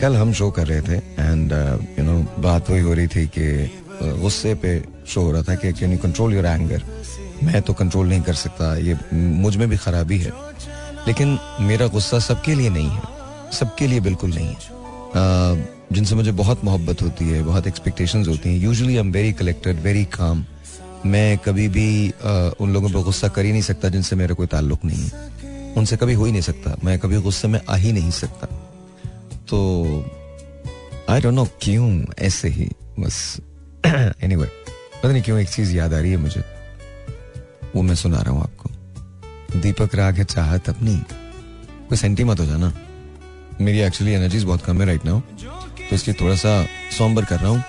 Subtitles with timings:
[0.00, 0.16] कल
[2.38, 3.70] बात वही हो रही थी कि
[4.02, 5.54] गुस्से पे शो हो रहा था
[7.60, 10.32] तो कंट्रोल नहीं कर सकता। ये मुझमें भी खराबी है।
[11.06, 13.02] लेकिन मेरा गुस्सा सबके लिए नहीं है।
[13.52, 14.72] सबके लिए बिल्कुल नहीं है।
[15.92, 19.80] जिनसे मुझे बहुत मोहब्बत होती है बहुत एक्सपेक्टेशंस होती हैं। Usually I am very collected
[19.80, 20.44] very calm
[21.06, 24.46] मैं कभी भी आ, उन लोगों पर गुस्सा कर ही नहीं सकता जिनसे मेरा कोई
[24.46, 27.92] ताल्लुक नहीं है। उनसे कभी हो ही नहीं सकता। मैं कभी गुस्से में आ ही
[27.92, 28.46] नहीं सकता।
[29.48, 29.58] तो
[31.10, 33.40] आई डोंट नो क्यों ऐसे ही बस।
[34.22, 34.46] एनीवे
[35.02, 36.44] पता नहीं क्यों एक चीज़ याद आ रही है मुझे।
[37.76, 38.70] वो मैं सुना रहा हूँ आपको।
[39.58, 40.96] दीपक राग है चाहत अपनी।
[41.88, 42.72] कोई सेंटी मत हो जाना।
[43.60, 45.20] मेरी एक्चुअली एनर्जीज बहुत कम है राइट नाउ
[45.92, 46.50] तो इसलिए थोड़ा सा
[46.98, 47.62] सॉम्बर कर रहा हूँ।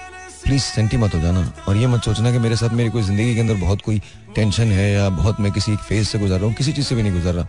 [0.43, 3.33] प्लीज़ सेंटी मत हो जाना। और ये मत सोचना कि मेरे साथ मेरी कोई ज़िंदगी
[3.35, 3.99] के अंदर बहुत कोई
[4.35, 7.03] टेंशन है या बहुत मैं किसी फ़ेज़ से गुजर रहा हूँ, किसी चीज़ से भी
[7.03, 7.47] नहीं गुजर रहा।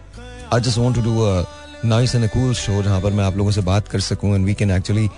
[0.55, 3.61] I just want to do nice and cool show जहाँ पर मैं आप लोगों से
[3.63, 5.09] बात कर सकूँ and we can actually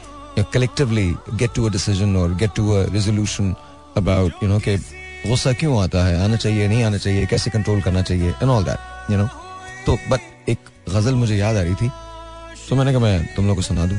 [0.53, 3.55] collectively get to a decision और get to a resolution
[3.97, 6.23] about you know कि गुस्सा क्यों आता है?
[6.25, 7.27] आना चाहिए, नहीं आना चाहिए?
[7.27, 8.31] कैसे कंट्रोल करना चाहिए?
[8.33, 9.29] And all that you know
[9.87, 11.91] तो बट एक गज़ल मुझे याद आ रही थी।
[12.69, 13.99] तो मैंने कहा, मैं तुम लोग को सुना दूँ।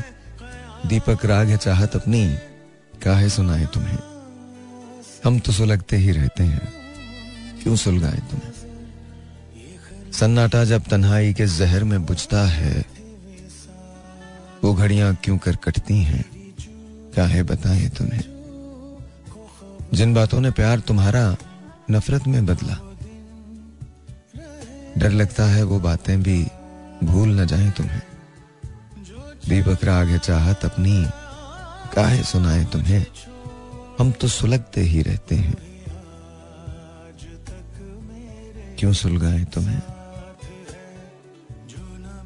[0.86, 2.38] दीपक राग है, चाहत अपनी,
[3.04, 3.98] काहे सुनाए तुम्हें?
[5.24, 6.72] हम तो सुलगते ही रहते हैं,
[7.62, 8.52] क्यों सुलगाए तुम्हें?
[10.12, 12.84] सन्नाटा जब तन्हाई के जहर में बुझता है,
[14.64, 16.24] वो घड़ियाँ क्यों कर कटती हैं,
[17.16, 18.22] काहे बताए तुम्हें?
[19.94, 21.36] जिन बातों ने प्यार तुम्हारा
[21.90, 22.76] नफरत में बदला,
[24.98, 26.46] डर लगता है वो बातें भी
[27.04, 28.02] भूल न जाए तुम्हें।
[29.48, 31.06] दीपक राग है चाहत अपनी
[31.94, 33.06] काहे सुनाए तुम्हें।
[33.98, 35.56] हम तो सुलगते ही रहते हैं।
[38.78, 39.80] क्यों सुलगाए तुम्हें?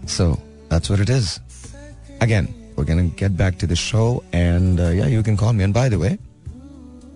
[0.08, 0.32] So
[0.70, 1.38] that's what it is
[2.22, 2.48] again
[2.78, 2.84] to
[3.18, 5.64] get back to the show and uh, yeah you can call me.
[5.66, 6.12] And by the way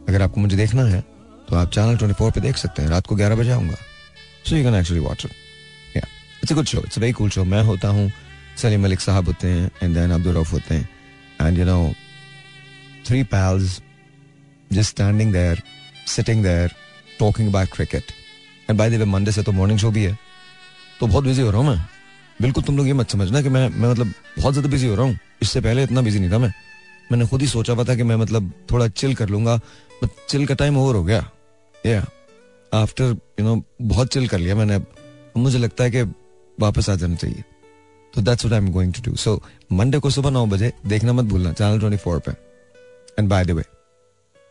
[0.08, 1.00] अगर आपको मुझे देखना है
[1.48, 3.76] तो आप चैनल 24 पे देख सकते हैं। रात को 11 बजे आऊँगा।
[4.46, 6.02] So you can actually watch it या
[6.42, 8.12] it's a good show it's a very cool show मैं होता हूँ
[8.56, 10.88] सलीम मलिक साहब होते हैं एंड देन अब्दुल रऊफ होते हैं.
[11.42, 11.92] And you know
[13.06, 13.80] three pals
[14.70, 15.62] just standing there
[16.08, 16.72] sitting there
[17.18, 18.12] talking about cricket
[18.68, 20.18] and by the way Monday से तो मॉर्निंग शो भी है.
[21.00, 21.78] तो बहुत बिज़ी हो रहा हूँ मैं.
[22.42, 25.06] बिल्कुल तुम लोग ये मत समझना कि मैं मैं मतलब बहुत ज़्यादा बिज़ी हो रहा
[25.06, 25.18] हूँ.
[25.42, 26.52] इससे पहले इतना बिज़ी नहीं था मैं.
[27.12, 29.56] मैंने खुद ही सोचा पता कि मैं मतलब थोड़ा चिल कर लूँगा.
[30.02, 31.18] बट चिल का टाइम ओवर हो गया.
[31.86, 32.04] या
[32.72, 34.74] आफ्टर यू नो बहुत चिल कर लिया मैंने.
[34.74, 34.86] अब
[35.36, 36.02] मुझे लगता है कि
[36.58, 37.44] वापस आ जाना चाहिए.
[38.16, 39.40] तो that's what I am going to do so
[39.72, 42.32] Monday को सुबह नौ बजे देखना मत भूलना चैनल ट्वेंटी फोर पे।
[43.18, 43.64] एंड बाय द वे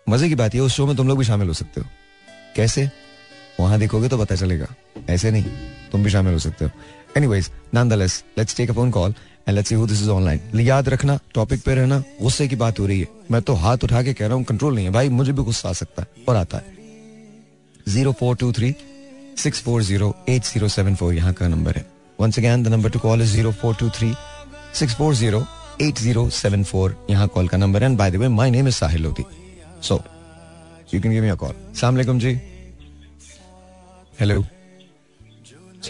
[0.07, 1.87] मज़े की बात ये, उस शो में तुम लोग भी शामिल हो सकते हो।
[2.55, 2.89] कैसे?
[3.59, 4.67] वहाँ देखोगे तो पता चलेगा।
[5.09, 5.43] ऐसे नहीं,
[5.91, 6.71] तुम भी शामिल हो सकते हो।
[7.17, 9.13] Anyways nonetheless let's take a phone call
[9.47, 12.99] and let's this is online याद रखना टॉपिक पे रहना, गुस्से की बात हो रही
[12.99, 15.43] है। मैं तो हाथ उठा के कह रहा हूँ कंट्रोल नहीं है। भाई, मुझे भी
[15.43, 16.73] गुस्सा आ सकता है और आता है।
[17.87, 18.73] Zero four two three
[19.37, 22.89] six four zero eight zero seven four यहाँ का नंबर है। Once again the number
[22.89, 24.13] to call is zero four two three
[24.79, 25.45] six four zero
[25.81, 28.67] eight zero seven four यहाँ कॉल का number है। And by the way my name
[28.67, 29.25] is Sahil Lodhi
[29.87, 30.01] so
[30.93, 32.33] you can give me a call वालेकुम जी
[34.19, 34.41] hello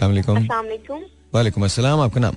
[0.02, 0.47] वालेकुम
[1.34, 2.35] वालेकुम अस्सलाम आपका नाम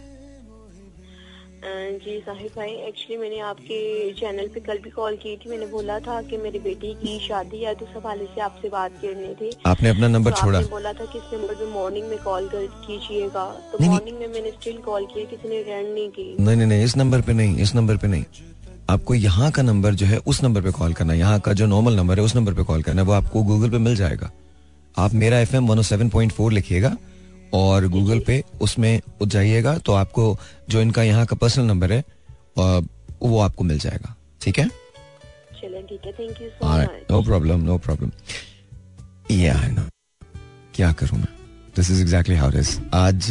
[1.64, 3.78] जी साहिब भाई एक्चुअली मैंने आपके
[4.12, 7.62] चैनल पे कल भी कॉल की थी। मैंने बोला था कि मेरी बेटी की शादी
[7.64, 10.70] है तो उस हवाले से आपसे बात करनी थी। आपने अपना नंबर तो छोड़ा। आपने
[10.70, 14.50] बोला था कि इस नंबर पे मॉर्निंग में कॉल कर कीजिएगा। तो मॉर्निंग में मैंने
[14.50, 17.56] स्टिल कॉल किया किसी ने अटेंड नहीं की। नहीं नहीं नहीं इस नंबर पे नहीं
[17.58, 18.24] इस नंबर पे नहीं।
[18.90, 21.66] आपको यहाँ का नंबर जो है उस नंबर पे कॉल करना है। यहाँ का जो
[21.66, 24.30] नॉर्मल नंबर है उस नंबर पे कॉल करना है। वो आपको गूगल पे मिल जाएगा।
[24.98, 26.96] आप मेरा F M seven point four लिखिएगा।
[27.54, 30.36] और गूगल पे उसमें जाइएगा तो आपको
[30.70, 32.02] जो इनका यहाँ का पर्सनल नंबर है
[33.22, 34.66] वो आपको मिल जाएगा। ठीक है?
[35.60, 38.10] चलें ठीक है thank you so much no problem no problem
[39.70, 39.82] no.
[40.74, 41.28] क्या करूँ मैं?
[41.76, 43.30] This is exactly how is आज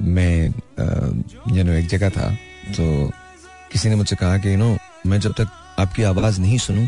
[0.00, 0.46] मैं
[1.56, 2.30] यू नो एक जगह था
[2.76, 3.10] तो
[3.72, 4.76] किसी ने मुझसे कहा कि यू नो
[5.06, 5.48] मैं जब तक
[5.78, 6.86] आपकी आवाज़ नहीं सुनूं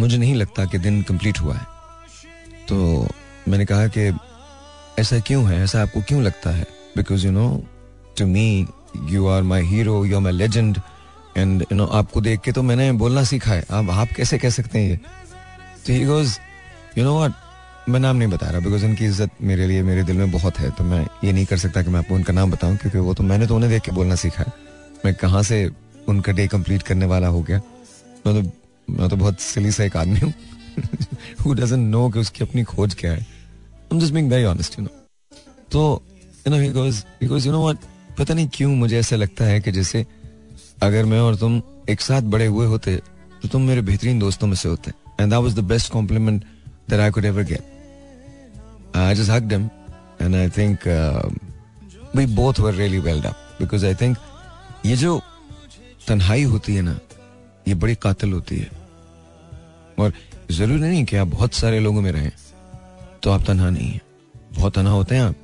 [0.00, 1.66] मुझे नहीं लगता कि दिन कंप्लीट हुआ है।
[2.68, 3.08] तो
[3.48, 4.10] मैंने कहा कि
[4.98, 5.62] ऐसा क्यों है?
[5.64, 6.66] ऐसा आपको क्यों लगता है?
[6.96, 7.48] Because you know
[8.18, 8.66] to me
[9.10, 10.78] you are my hero you are my legend
[11.36, 14.50] and you know आपको देख के तो मैंने बोलना सीखा है। आप आप कैसे कह
[14.50, 14.96] सकते हैं ये?
[14.96, 16.38] तो he goes
[16.98, 17.32] you know what
[17.88, 20.70] मैं नाम नहीं बता रहा बिकॉज़ उनकी इज़्ज़त मेरे लिए, मेरे दिल में बहुत है
[20.70, 23.22] तो मैं ये नहीं कर सकता कि मैं आपको उनका नाम बताऊँ, क्योंकि वो तो
[23.22, 24.52] मैंने तो उन्हें देख के बोलना सीखा है।
[25.04, 25.68] मैं कहाँ से
[26.08, 27.60] उनका डे कंप्लीट करने वाला हो गया?
[28.26, 28.52] मतलब
[28.88, 30.32] मैं तो बहुत सिली सा एक आदमी हूँ।
[31.44, 33.26] हु डजंट नो कि उसकी अपनी खोज क्या है?
[33.92, 34.90] I'm just being very honest you know
[35.72, 35.80] तो
[36.46, 37.78] you know he goes he goes you know what
[38.18, 40.06] पता नहीं क्यों मुझे ऐसा लगता है कि जैसे
[40.82, 42.96] अगर मैं और तुम एक साथ बड़े हुए होते
[43.42, 44.90] तो तुम मेरे बेहतरीन दोस्तों में से होते।
[45.20, 46.44] And that was the best compliment
[46.90, 49.68] that I could ever get I just hugged him
[50.22, 50.86] and I think
[52.16, 54.16] we both were really welled up because I think
[54.86, 55.20] ये जो
[56.08, 56.98] तन्हाई होती है ना,
[57.68, 58.70] ये बड़ी कातिल होती है।
[59.98, 60.12] और
[60.50, 62.30] ज़रूरी नहीं कि आप बहुत सारे लोगों में रहें।
[63.22, 64.00] तो आप तनहा नहीं है।
[64.52, 65.34] बहुत तनहा होते हैं आप।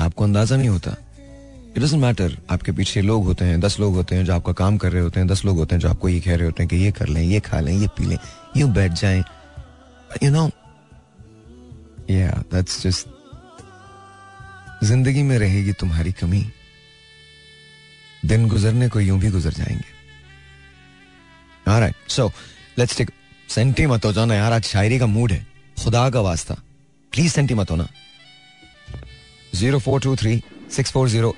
[0.00, 0.90] आपको अंदाज़ा नहीं होता।
[1.70, 4.76] इट डजेंट मैटर आपके पीछे लोग होते हैं, दस लोग होते हैं जो आपका काम
[4.78, 6.70] कर रहे होते हैं, दस लोग होते हैं जो आपको ये कह रहे होते हैं
[6.70, 8.18] कि ये कर लें, ये खा लें, ये पी लें,
[8.56, 9.22] यू बैठ जाएँ।
[10.22, 10.50] यू नो
[12.10, 13.08] दैट्स जस्ट
[14.84, 16.44] ज़िंदगी में रहेगी तुम्हारी कमी।
[18.22, 19.98] दिन गुजरने को यूँ भी गुजर जाएँगे।
[22.08, 22.30] सो
[22.78, 23.10] लेट्स टेक
[23.48, 25.46] सेंटी मत हो जाओ ना यार, आज शायरी का मूड है।
[25.84, 26.56] खुदा का वास्ता।
[27.12, 27.88] प्लीज़ सेंटी मत हो ना
[29.54, 30.42] zero four two three
[30.72, 31.34] six four zero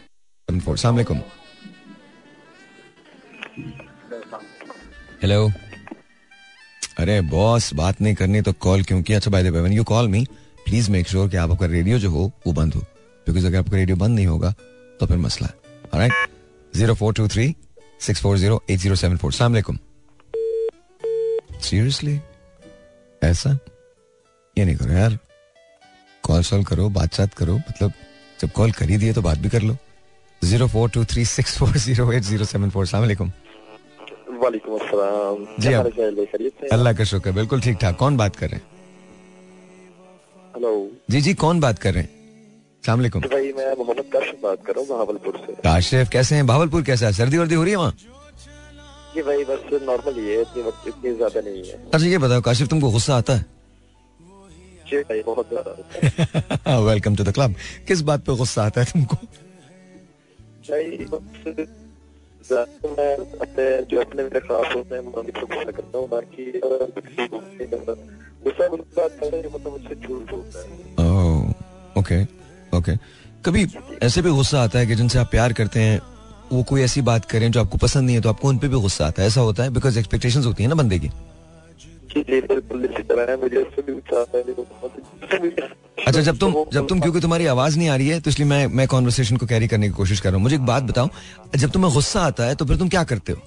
[0.48, 1.20] four सलामकुम
[5.22, 5.50] हेलो
[7.00, 9.18] अरे बॉस बात नहीं करनी तो कॉल क्यों किया?
[9.18, 10.24] अच्छा by the way when you call me
[10.64, 12.80] please make sure कि आपका रेडियो जो हो, वो बंद हो।
[13.26, 14.54] बिकॉज़ अगर आपका रेडियो बंद नहीं होगा
[15.00, 15.54] तो फिर मसला है।
[15.94, 16.12] Alright
[16.76, 17.54] zero four two three
[18.06, 19.78] six four zero eight zero seven four सलामकुम
[21.62, 22.18] सीरियसली
[23.22, 23.58] ऐसा?
[24.56, 25.18] ये नहीं करो यार।
[26.24, 27.92] कॉल सॉल करो बातचात करो मतलब
[28.40, 29.76] जब कॉल कर ही दिए तो बात भी कर लो।
[30.42, 33.30] Zero four two three six four zero eight zero seven four सलामकुम
[34.42, 34.78] वालेकुम।
[35.60, 35.72] जी,
[36.72, 38.66] अल्लाह का शुक्र बिल्कुल ठीक ठाक। कौन बात कर रहे हैं?
[40.56, 40.72] हेलो।
[41.10, 42.10] जी जी कौन बात कर रहे हैं?
[42.84, 46.46] सलामकुम तो भाई मैं मोहम्मद काशिफ बात कर रहा हूँ बहावलपुर से। काशिफ कैसे हैं?
[46.46, 47.12] भावलपुर कैसा है?
[47.12, 47.94] सर्दी वर्दी हो रही है वहाँ?
[49.14, 52.90] जी भाई बस नॉर्मल ही है इतनी ज़्यादा नहीं है। अच्छा ये बताओ काशिफ तुमको
[52.90, 53.44] गुस्सा आता है?
[54.92, 57.54] जी बहुत ज़्यादा। वेलकम टू द क्लब
[57.88, 59.16] किस बात पे गुस्सा आता है तुमको?
[63.90, 67.40] जो अपने मेरे होते हैं मैं गुस्सा करता हूँ बाकी को
[69.22, 70.64] है मतलब मुझसे झूठ है
[71.98, 72.22] ओके
[72.78, 72.96] ओके
[73.44, 73.66] कभी
[74.02, 76.00] ऐसे भी गुस्सा आता है कि जिनसे आप प्यार करते हैं
[76.52, 78.80] वो कोई ऐसी बात करें जो आपको पसंद नहीं है तो आपको उन पे भी
[78.80, 79.28] गुस्सा आता है?
[79.28, 79.70] ऐसा होता है?
[79.70, 81.10] बिकॉज़ एक्सपेक्टेशंस होती है ना बंदे की।
[83.36, 84.42] मुझे उससे भी आता है
[86.06, 88.66] अच्छा जब तुम जब तुम क्योंकि तुम्हारी आवाज़ नहीं आ रही है तो इसलिए मैं
[88.78, 91.08] मैं कॉन्वर्सेशन को कैरी करने की कोशिश कर रहा हूँ। मुझे एक बात बताओ
[91.56, 93.38] जब तुम्हें गुस्सा आता है तो फिर तुम क्या करते हो?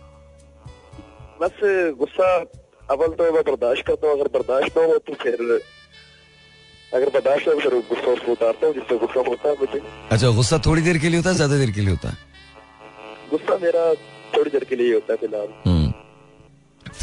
[1.42, 1.60] बस
[2.00, 2.28] गुस्सा
[2.92, 5.36] अव्वल तो मैं बर्दाश्त करता हूँ। अगर बर्दाश्त ना हो तो फिर
[6.92, 9.80] अगर बर्दाश्त हो फिर गुस्सा उसको उतारता हूँ जिससे गुस्सा होता है मुझे।
[10.12, 12.18] अच्छा गुस्सा थोड़ी देर के लिए होता है ज़्यादा देर के लिए होता है?
[13.32, 13.94] गुस्सा मेरा
[14.38, 15.85] थोड़ी देर के लिए होता है फ़िलहाल। हम्म।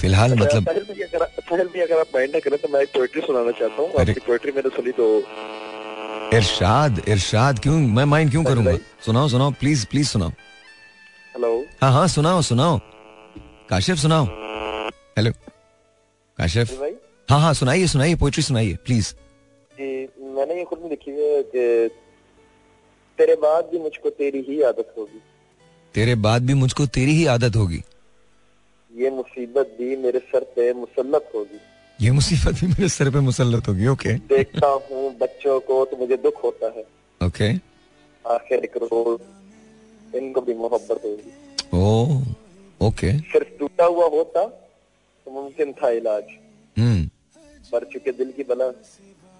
[0.01, 2.89] फ़िलहाल मतलब साहिल भी अगर साहिल भी अगर आप माइंड ना करें तो मैं एक
[2.95, 5.07] पोएट्री सुनाना चाहता हूँ। आपकी पोएट्री मैंने सुनी तो
[6.37, 8.77] इरशाद इरशाद क्यों मैं माइंड क्यों करूँगा?
[9.07, 10.31] सुनाओ सुनाओ प्लीज़ प्लीज़ सुनाओ।
[11.35, 11.53] हेलो
[11.83, 12.79] हाँ हाँ सुनाओ सुनाओ।
[13.71, 14.25] काशिफ सुनाओ।
[15.19, 15.31] हेलो
[16.39, 16.79] काशिफ?
[17.29, 19.15] हाँ हाँ सुनाइए सुनाइए पोइट्री सुनाइए प्लीज़
[20.37, 21.89] मैंने ये खुद में लिखी है कि
[23.19, 25.21] तेरे बाद भी मुझको तेरी ही आदत होगी।
[25.95, 27.83] तेरे बाद भी मुझको तेरी ही आदत होगी।
[28.93, 31.59] ये मुसीबत भी मेरे सर पे मुसल्लत होगी।
[31.99, 36.17] ये मुसीबत भी मेरे सर पे मुसल्लत होगी ओके देखता हूँ बच्चों को तो मुझे
[36.19, 36.85] दुख होता है।
[37.21, 37.49] ओके
[38.25, 41.33] आखिर एक रोज इनको भी मोहब्बत होगी।
[41.75, 42.21] ओ
[42.81, 46.25] ओके सिर्फ़ टूटा हुआ होता तो मुमकिन था इलाज।
[46.77, 47.03] हम्म
[47.75, 48.69] मर चुके दिल की बला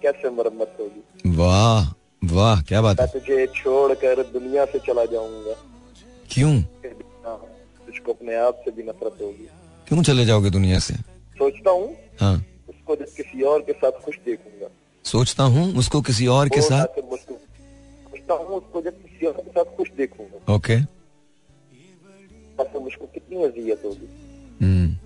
[0.01, 1.31] कैसे मरम्मत होगी?
[1.37, 1.93] वाह
[2.33, 5.55] वाह क्या बात है। तुझे छोड़कर दुनिया से चला जाऊँगा।
[6.29, 6.53] क्यों?
[8.03, 9.47] भी तुझको अपने आप से भी नफरत होगी।
[9.87, 10.93] क्यों चले जाओगे दुनिया से?
[11.37, 14.67] सोचता हूँ हाँ। उसको जब किसी और के साथ खुश देखूँगा।
[15.03, 16.85] सोचता हूँ उसको किसी और के साथ?
[16.85, 21.03] सोचता हूँ उसको जब किसी और के साथ खुश देखूँगा। ओके।
[22.79, 24.07] मुझको कितनी अजियत होगी।
[24.61, 24.97] हम्म।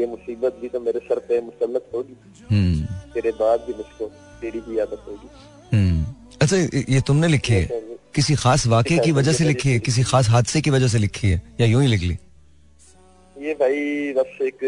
[0.00, 2.16] ये मुसीबत भी तो मेरे सर पे मुसलत होगी।
[2.50, 4.06] हम्म। तेरे बाद भी मुझको
[4.40, 5.28] तेरी ही आदत होगी।
[5.76, 6.06] हम्म।
[6.42, 6.56] अच्छा
[6.88, 9.78] ये तुमने लिखे है। किसी खास वाक्य की वजह से लिखी है?
[9.78, 11.42] किसी खास हादसे की वजह से लिखी है?
[11.60, 12.18] या यूँ ही लिख ली?
[13.36, 14.58] ये भाई बस एक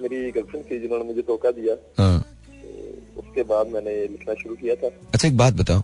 [0.00, 4.74] मेरी गर्लफ्रेंड थी जिन्होंने मुझे धोखा दिया। हाँ। तो उसके बाद मैंने लिखना शुरू किया
[4.74, 5.82] था। अच्छा एक बात बताओ।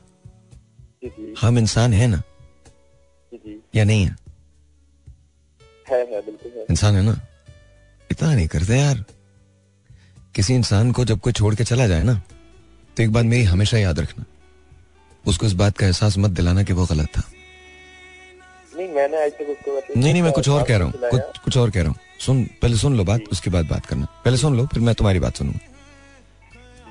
[1.03, 2.23] जी जी। हम इंसान है ना?
[3.33, 4.17] जी जी। या नहीं है?
[5.91, 7.21] है है बिल्कुल है। इंसान है ना?
[8.11, 9.05] इतना नहीं करते यार।
[10.35, 12.23] किसी इंसान को जब कोई छोड़ के चला जाए ना
[12.97, 14.25] तो एक बात मेरी हमेशा याद रखना।
[15.29, 17.23] उसको इस बात का एहसास मत दिलाना कि वो गलत था।
[18.77, 21.39] नहीं मैंने आज तक उसको वैसे नहीं नहीं मैं कुछ और कह रहा हूँ। कुछ
[21.45, 24.37] कुछ और कह रहा हूँ। सुन पहले सुन लो बात उसके बाद बात करना। पहले
[24.37, 25.61] सुन लो फिर मैं तुम्हारी बात सुनूँगा।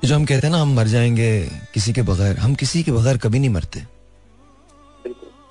[0.04, 1.30] जो हम कहते हैं ना हम मर जाएँगे
[1.74, 3.82] किसी के बगैर हम किसी के बगैर कभी नहीं मरते।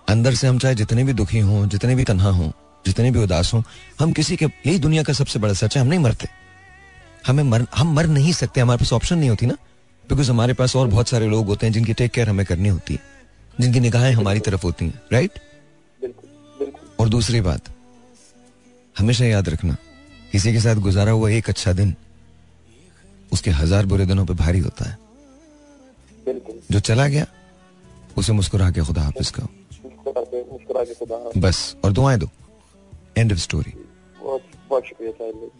[0.09, 2.51] अंदर से हम चाहे जितने भी दुखी हों जितने भी तनहा हों
[2.85, 3.61] जितने भी उदास हों
[3.99, 6.27] हम किसी के यही दुनिया का सबसे बड़ा सच है हम नहीं मरते।
[7.27, 9.57] हमें मर हम मर नहीं सकते हमारे पास ऑप्शन नहीं होती ना।
[10.09, 12.93] बिकॉज़ हमारे पास और बहुत सारे लोग होते हैं जिनकी टेक केयर हमें करनी होती
[12.93, 12.99] है।
[13.53, 15.39] जिनकी निगाहें हमारी तरफ़ होती हैं राइट
[16.01, 17.69] बिल्कुल बिल्कुल। और दूसरी बात
[18.95, 19.75] हमेशा याद रखना
[20.31, 21.95] किसी के साथ गुजारा हुआ एक अच्छा दिन
[23.31, 24.97] उसके हज़ार बुरे दिनों पे भारी होता है।
[26.71, 27.25] जो चला गया
[28.17, 29.47] उसे मुस्कुरा के खुदा हाफिज कहो।
[31.37, 32.29] बस और दुआएँ दो।
[33.17, 33.71] End of story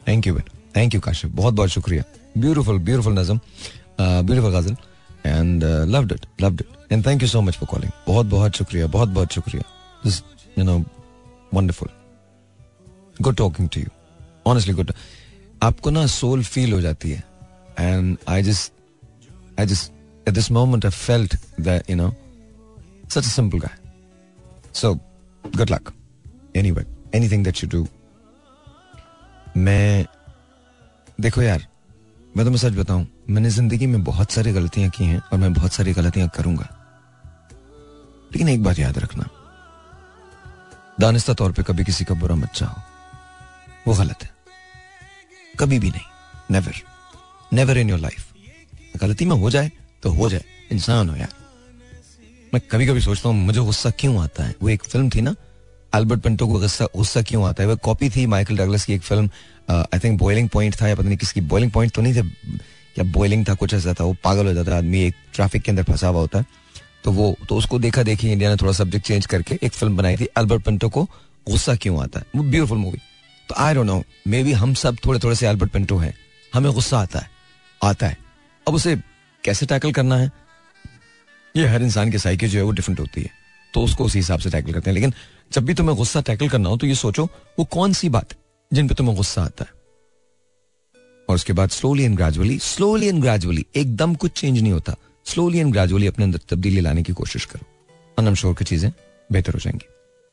[0.07, 2.03] thank you बेटा थैंक यू काशिफ। बहुत बहुत शुक्रिया।
[2.37, 3.39] Beautiful beautiful nazm.
[3.99, 4.75] Beautiful ghazal
[5.25, 5.63] and
[5.93, 9.09] loved it loved it and thank you so much for calling बहुत बहुत शुक्रिया बहुत
[9.09, 9.63] बहुत शुक्रिया.
[10.57, 10.77] You know
[11.53, 11.89] wonderful
[13.21, 13.89] good talking to you
[14.51, 14.93] honestly good
[15.63, 17.23] आपको ना सोल फील हो जाती है.
[17.79, 18.73] And I just
[19.59, 19.91] I just
[20.27, 22.13] at this moment I felt that you know
[23.13, 23.69] such a simple guy.
[24.77, 24.89] So,
[25.57, 25.91] good luck.
[26.61, 26.81] Anyway,
[27.19, 27.79] anything that you do.
[29.57, 30.05] मैं
[31.21, 31.65] देखो यार
[32.37, 35.73] मैं तुम्हें सच बताऊँ मैंने ज़िंदगी में बहुत सारी गलतियाँ की हैं और मैं बहुत
[35.73, 36.67] सारी गलतियाँ करूँगा।
[38.31, 39.27] लेकिन एक बात याद रखना।
[40.99, 42.81] दानिस्ता तौर पे कभी किसी का बुरा मत चाहो।
[43.87, 44.29] वो गलत है।
[45.59, 46.05] कभी भी नहीं।
[46.51, 46.81] Never
[47.51, 48.33] never in your life
[49.01, 49.71] गलती में हो जाए
[50.03, 51.33] तो हो जाए। इंसान हो यार।
[52.53, 54.55] मैं कभी कभी सोचता हूँ, मुझे गुस्सा क्यों आता है?
[54.61, 55.35] वो एक फ़िल्म थी ना
[55.93, 57.69] अल्बर्ट पिंटो को गुस्सा गुस्सा क्यों आता है?
[57.69, 59.29] वो कॉपी थी माइकल डगलस की एक film
[59.69, 63.03] I think boiling point था या पता नहीं किसकी। बॉइलिंग पॉइंट तो नहीं थे। या
[63.03, 65.83] बॉइलिंग था, कुछ ऐसा था, वो पागल हो जाता है आदमी एक ट्रैफ़िक के अंदर
[65.83, 66.45] फंसा हुआ होता। है
[67.03, 70.17] तो वो तो उसको देखा, देखी इंडिया ने थोड़ा सब्जेक्ट चेंज करके एक फ़िल्म बनाई
[70.17, 71.03] थी अल्बर्ट पिंटो को
[71.49, 72.25] गुस्सा क्यों आता है?
[72.35, 72.99] वो ब्यूटीफुल मूवी
[73.49, 76.13] तो I don't know maybe हम सब थोड़े थोड़े से अल्बर्ट पिंटो हैं।
[76.53, 77.29] हमें गुस्सा आता है
[77.81, 78.17] आता है।
[78.67, 78.95] अब उसे
[79.43, 80.31] कैसे टैकल करना है?
[81.55, 83.29] ये हर इंसान की साइकिल जो है वो डिफरेंट होती है।
[83.73, 85.13] तो उसको उसी हिसाब से टैकल करते हैं। लेकिन
[85.51, 87.25] जब भी तुम्हें गुस्सा टैकल करना हो तो ये सोचो,
[87.59, 88.33] वो कौन सी बात
[88.71, 89.76] जिन पे तुम्हें गुस्सा आता है?
[91.29, 95.59] और उसके बाद slowly and gradually slowly and gradually एकदम कुछ चेंज नहीं होता। स्लोली
[95.59, 97.65] एंड ग्रेजुअली अपने अंदर तब्दीली लाने की कोशिश करो।
[98.17, 98.91] अनम श्योर की चीज़ें
[99.29, 99.87] बेहतर हो जाएँगी।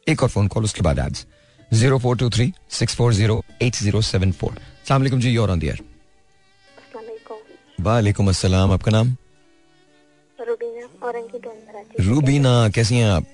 [0.07, 1.25] एक और फ़ोन कॉल उसके बाद आज
[1.71, 4.59] zero four two three six four zero eight zero seven four
[4.89, 5.83] सलामकुम जी योर ऑन दियर
[7.81, 9.17] वालेकुम अस्सलाम आपका नाम?
[12.01, 13.27] रूबीना कैसी हैं आप?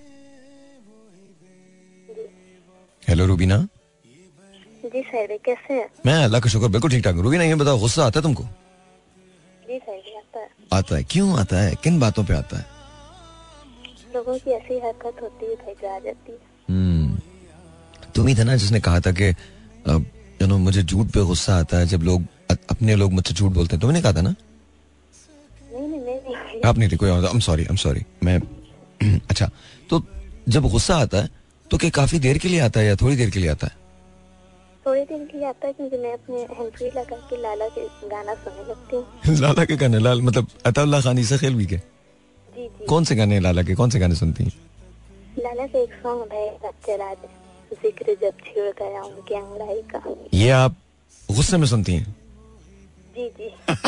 [3.03, 3.57] हेलो रूबीना
[4.93, 5.87] जी साहिब कैसे हैं?
[6.07, 8.45] मैं अल्लाह का शुक्र बिल्कुल ठीक ठाक रूबीना ये बताओ गुस्सा आता है तुमको?
[9.69, 11.03] जी साहिब आता है। आता है?
[11.11, 11.75] क्यों आता है?
[11.85, 12.65] किन बातों पे आता है?
[14.15, 17.19] लोगों की ऐसी हरकत होती है भाई जो जाती है। हम्म,
[18.15, 19.29] तुम ही था ना जिसने कहा था कि
[20.43, 22.25] यू नो मुझे झूठ पे गुस्सा आता है जब लोग
[22.71, 24.35] अपने लोग मुझसे झूठ बोलते हैं। तुमने कहा था ना?
[25.73, 28.39] नहीं नहीं आप नहीं थे कोई I am sorry I am sorry मैं
[29.31, 29.51] अच्छा
[29.91, 30.03] तो
[30.49, 31.29] जब गुस्सा आता है
[31.71, 33.79] तो क्या काफ़ी देर के लिए आता है या थोड़ी देर के लिए आता है?
[34.91, 38.71] थोड़ी देर के लिए आता है क्योंकि मैं अपने लगा के लाला के गाना सुनने
[38.71, 41.77] लगती हूँ। लाला के गाने लाल मतलब अताउल्ला खानी से खेल भी के?
[41.77, 44.53] जी जी। कौन से गाने लाला के कौन से गाने सुनती हैं?
[45.39, 46.59] लाला का एक सॉन्ग है
[47.83, 50.77] ज़िक्र जब छिड़ गया उनकी अंगड़ाई का। ये आप
[51.31, 52.17] गुस्से में सुनती हैं?
[53.17, 53.51] जी जी।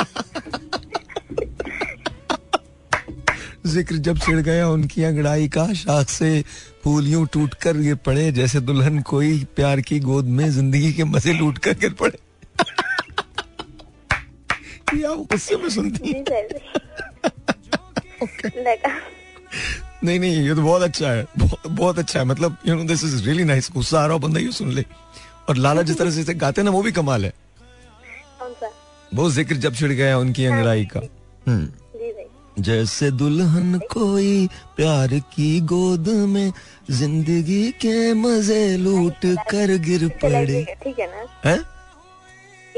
[3.66, 6.44] ज़िक्र जब छिड़ गया उनकी अंगड़ाई का शाख से
[6.84, 11.04] फूल यूँ टूट कर गिर पड़े जैसे दुल्हन कोई प्यार की गोद में ज़िंदगी के
[11.04, 12.18] मज़े लूट कर गिर पड़े।
[15.32, 16.22] गुस्से में सुनती हैं।
[20.04, 23.04] नहीं नहीं ये तो बहुत अच्छा है। बहुत, बहुत अच्छा है। मतलब you know this
[23.04, 24.84] is really nice गुस्सा आ रहा हो बंदा ये सुन ले।
[25.48, 27.32] और लाला जिस तरह से इसे गाते हैं ना वो भी कमाल है।
[29.14, 31.00] वो ज़िक्र जब छिड़ गया उनकी अंगड़ाई का।
[31.46, 31.81] हम्म। जी भाई
[32.58, 36.52] जैसे दुल्हन कोई प्यार की गोद में
[36.90, 41.26] ज़िंदगी के मज़े लूट कर गिर पड़े। ठीक है ना?
[41.44, 41.60] हैं?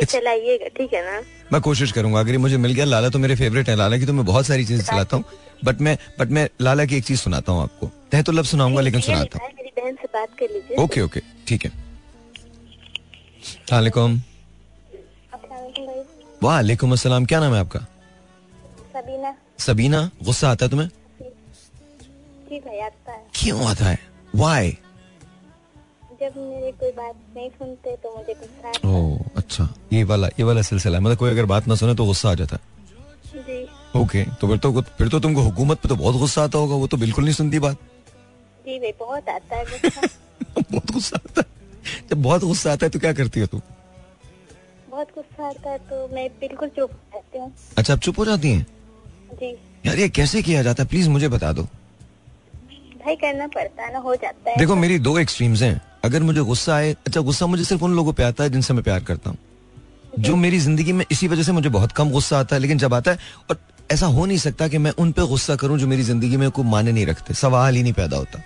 [0.05, 1.21] चलाइएगा ठीक है ना?
[1.53, 4.13] मैं कोशिश करूँगा अगर मुझे मिल गया लाला तो मेरे फेवरेट है लाला की तो
[4.13, 5.25] मैं बहुत सारी चीज़ें चलाता हूँ
[5.65, 8.81] बट मैं बट मैं लाला की एक चीज़ सुनाता हूँ आपको। तह तो लब सुनाऊँगा
[8.81, 11.71] लेकिन सुनाता लिखा मेरी बहन से बात कर लीजिए। हूँ ओके ओके ठीक है।
[16.43, 17.81] वालेकुम अस्सलाम क्या नाम है आपका?
[18.93, 20.89] सबीना। सबीना गुस्सा आता है तुम्हें?
[22.49, 23.99] जी भाई आता है। क्यों आता है?
[24.37, 24.71] वाई
[26.21, 30.45] जब मेरी कोई बात नहीं सुनते तो मुझे गुस्सा आता ओ अच्छा। ये वाला ये
[30.45, 32.63] वाला सिलसिला है। मतलब कोई अगर बात ना सुने तो गुस्सा आ जाता है।
[33.35, 36.59] है जी। ओके तो फिर तो फिर तो तुमको हुकूमत पे तो बहुत गुस्सा आता
[36.59, 37.77] होगा। वो तो बिल्कुल नहीं सुनती बात।
[38.67, 40.01] जी भाई बहुत आता है गुस्सा।
[40.73, 43.61] बहुत गुस्सा आता है। जब बहुत गुस्सा आता है तो क्या करती हो तू?
[44.91, 48.51] बहुत गुस्सा आता है तो मैं बिल्कुल चुप रहती हूँ। अच्छा आप चुप हो जाती
[48.51, 48.67] हैं?
[49.87, 50.89] यार ये कैसे किया जाता है?
[50.89, 55.19] प्लीज़ मुझे बता दो। भाई करना पड़ता है ना हो जाता है। देखो मेरी दो
[55.19, 58.51] एक्सट्रीम्स हैं। अगर मुझे गुस्सा आए अच्छा गुस्सा मुझे सिर्फ़ उन लोगों पे आता है
[58.51, 59.39] जिनसे मैं प्यार करता हूँ।
[60.19, 62.95] जो मेरी ज़िंदगी में इसी वजह से मुझे बहुत कम गुस्सा आता है लेकिन जब
[62.95, 63.19] आता है
[63.51, 63.59] और
[63.93, 66.65] ऐसा हो नहीं सकता कि मैं उन पे गुस्सा करूँ जो मेरी ज़िंदगी में कोई
[66.65, 68.43] माने नहीं रखते सवाल ही नहीं पैदा होता।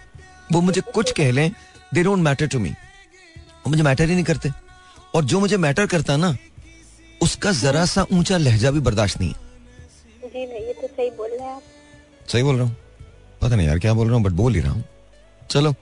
[0.52, 1.50] वो मुझे कुछ कह लें
[1.95, 4.50] they don't matter to me वो मुझे मैटर ही नहीं करते।
[5.14, 6.37] और जो मुझे मैटर करता ना
[7.21, 9.48] उसका जरा सा ऊँचा लहजा भी बर्दाश्त नहीं है।
[10.47, 11.62] नहीं ये तो सही बोल रहे हैं आप।
[12.28, 12.76] सही बोल रहा हूँ।
[13.42, 14.85] पता नहीं यार क्या बोल रहा हूँ बट बोल ही रहा हूँ।
[15.50, 15.75] चलो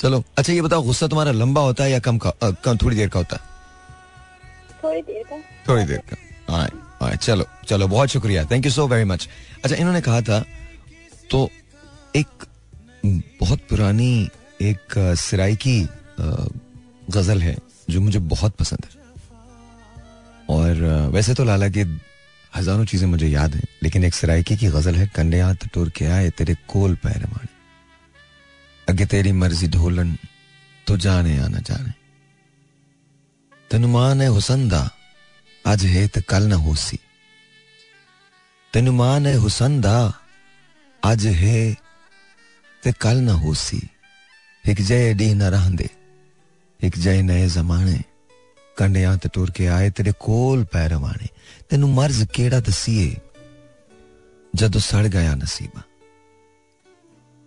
[0.00, 2.96] चलो। अच्छा ये बताओ गुस्सा तुम्हारा लंबा होता है या कम का अ, कम थोड़ी
[2.96, 3.42] देर का होता है?
[4.84, 5.36] थोड़ी देर का।
[5.68, 9.28] थोड़ी देर का। Alright, alright, चलो चलो बहुत शुक्रिया। Thank you so very much
[9.64, 10.40] अच्छा इन्होंने कहा था
[11.30, 11.48] तो
[12.16, 12.44] एक
[13.40, 14.28] बहुत पुरानी
[14.62, 16.46] एक सिराइकी अ,
[17.10, 17.56] गज़ल है
[17.90, 19.02] जो मुझे बहुत पसंद है।
[20.56, 20.82] और
[21.12, 21.84] वैसे तो लाला की
[22.54, 26.30] हज़ारों चीज़ें मुझे याद हैं, लेकिन एक सरायकी की गज़ल है कन्यात टुर के आए
[26.30, 27.52] तेरे कोल पैर माने
[28.88, 30.16] अगे तेरी मर्ज़ी ढोलन
[30.86, 31.92] तो जाने आना न जाने।
[33.70, 34.82] तनुमान है हुसन दा
[35.64, 36.98] अज है तो कल न होसी।
[38.74, 39.98] तनुमान है हुसन दा
[41.02, 41.62] अज है
[42.82, 43.80] तो कल न होसी।
[44.64, 45.88] एक जय डी न रहंदे
[46.80, 48.02] एक जय नए जमाने।
[48.76, 51.28] कंडिया तो टुर के आए तेरे कोल पैरवाने
[51.73, 53.15] ਤੈਨੂੰ ਮਰਜ਼ ਕਿਹੜਾ ਦਸੀਏ
[54.53, 55.81] ਜਦੋਂ ਸੜ ਗਿਆ ਨਸੀਬਾ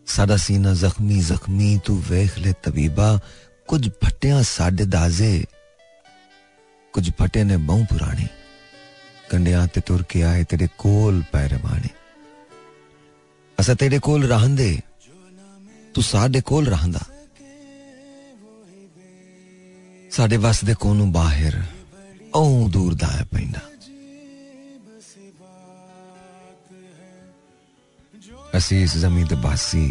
[0.06, 3.18] ਸਾਡਾ ਸੀਨਾ ਜ਼ਖਮੀ ਜ਼ਖਮੀ ਤੂੰ ਵੇਖ ਲੈ ਤਬੀਬਾ
[3.68, 5.44] ਕੁਝ ਫਟਿਆ ਸਾਡੇ ਦਾਜ਼ੇ
[6.94, 8.26] ਕੁਝ ਫਟੇ ਨੇ ਬਹੁ ਪੁਰਾਣੇ
[9.30, 11.88] ਕੰਡਿਆਂ ਤੇ ਤੁਰ ਕੇ ਆਏ ਤੇਰੇ ਕੋਲ ਪੈ ਰਵਾਣੇ
[13.58, 14.78] ਅਸਾਂ ਤੇਰੇ ਕੋਲ ਰਹੰਦੇ
[15.94, 17.00] ਤੂੰ ਸਾਡੇ ਕੋਲ ਰਹੰਦਾ
[20.10, 21.62] ਸਾਡੇ ਵਸ ਦੇ ਕੋਲੋਂ ਬਾਹਰ
[22.34, 23.60] ਉਹ ਦੂਰ ਦਾ ਹੈ ਪੈਂਦਾ
[28.57, 29.85] असीस जमी दबासी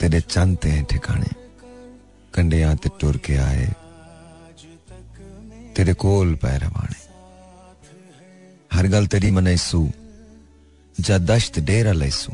[0.00, 1.30] तेरे चांदते हैं ठिकाने।
[2.34, 3.66] कंडिया ते टुर के आए।
[5.76, 7.00] तेरे कोल पै रवाने।
[8.72, 9.80] हर गल तेरी मनैसू
[11.00, 12.32] जा दश्त डेरा लैसू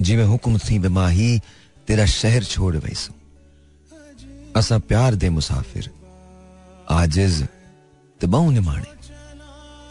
[0.00, 1.30] जिमें हुक्म थी बेमाही
[1.88, 3.12] तेरा शहर छोड़ वैसू
[4.56, 5.92] असा प्यार दे मुसाफिर।
[6.90, 7.46] आजिज
[8.20, 8.92] ते बाऊ निमाणे।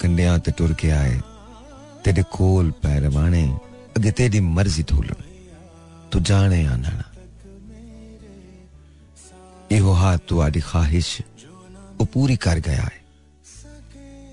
[0.01, 1.17] कंडिया ते टुर के आए।
[2.06, 3.42] ਤੇਰੇ ਕੋਲ ਪੈ ਰਵਾਣੇ
[3.96, 5.22] ਅਗੇ ਤੇਰੀ ਮਰਜ਼ੀ ਢੋਲਣ
[6.10, 7.02] ਤੂੰ ਜਾਣੇ ਆਣਾ
[9.70, 11.20] ਇਹੋ ਹਾਥ ਤੁਹਾਡੀ ਖਾਹਿਸ਼
[12.00, 13.00] ਉਹ ਪੂਰੀ ਕਰ ਗਿਆ ਹੈ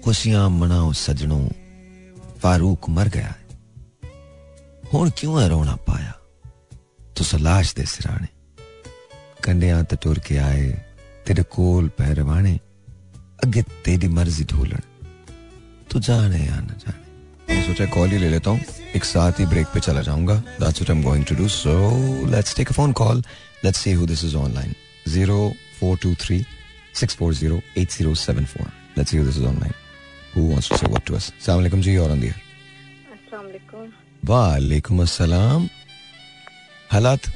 [0.03, 1.47] ਖੁਸ਼ੀਆਂ ਮਨਾਓ ਸਜਣੋ
[2.41, 4.09] ਫਾਰੂਕ ਮਰ ਗਿਆ ਹੈ
[4.93, 6.11] ਹੁਣ ਕਿਉਂ ਹੈ ਰੋਣਾ ਪਾਇਆ
[7.15, 8.27] ਤੁਸੀਂ ਲਾਸ਼ ਦੇ ਸਿਰਾਣੇ
[9.43, 10.77] ਕੰਡਿਆਂ ਤੇ ਟੁਰ ਕੇ ਆਏ
[11.27, 12.53] तेरे कोल पहरवाने
[13.43, 14.83] अगे तेरी मर्जी ढोलन
[15.91, 17.02] तू जाने या न जाने
[17.50, 18.60] सोचा कॉल ही ले लेता हूँ।
[18.96, 21.74] एक साथ ही ब्रेक पे चला जाऊँगा। That's what I am going to do so
[22.30, 23.22] let's take a phone call
[23.64, 24.74] let's see who this is online
[25.08, 26.44] 0423
[26.96, 28.66] 640 8074
[28.98, 29.72] let's see who this is online
[30.36, 32.34] who wants to say what to us अस्सलाम वालेकुम जी और air
[33.12, 33.92] अस्सलाम वालेकुम
[34.30, 35.68] वालेकुम अस्सलाम
[36.90, 37.32] हालात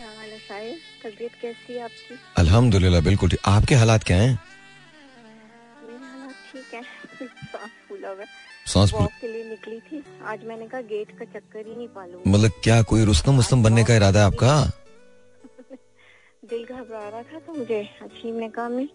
[1.03, 2.14] तबीयत कैसी है आपकी?
[2.38, 4.33] अल्हम्दुलिल्लाह बिल्कुल ठीक। आपके हालात क्या हैं?
[5.87, 8.25] मेरे हालात ठीक है।
[8.72, 12.50] सांस के लिए निकली थी। आज मैंने कहा गेट का चक्कर ही नहीं पालूँगी। मतलब
[12.64, 14.54] क्या कोई रुस्तम उस्तम बनने का इरादा है आपका?
[16.50, 18.87] दिल घबरा रहा था तो मुझे हकीम ने कहा मैं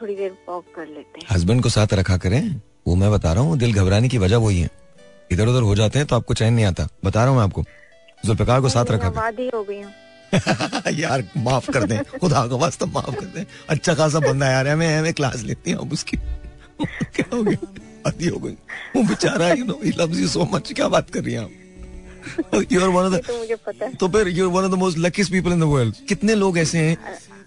[0.00, 2.40] थोड़ी देर वॉक कर लेते हैं। हस्बैंड को साथ रखा करें।
[2.86, 4.70] वो मैं बता रहा हूँ दिल घबराने की वजह वही है।
[5.32, 7.64] इधर उधर हो जाते हैं तो आपको चैन नहीं आता। बता रहा हूँ मैं आपको।
[8.24, 9.92] जुल्फिकार को साथ रखा आबादी हो गई हूँ।
[10.98, 14.74] यार माफ़ कर दें। खुदा का वास्ता माफ़ कर दें। अच्छा खासा बंदा यार। है
[14.76, 16.16] मैं मैं क्लास लेती हूँ अब उसकी।
[17.16, 17.56] क्या हो गया?
[18.06, 18.52] आदि हो गई।
[18.96, 21.50] वो बेचारा you know he loves you so much क्या बात कर रही हैं आप?
[22.72, 24.78] You are one of the तो मुझे पता है। तो फिर you one of the
[24.78, 26.96] most luckiest people in the world कितने लोग ऐसे हैं?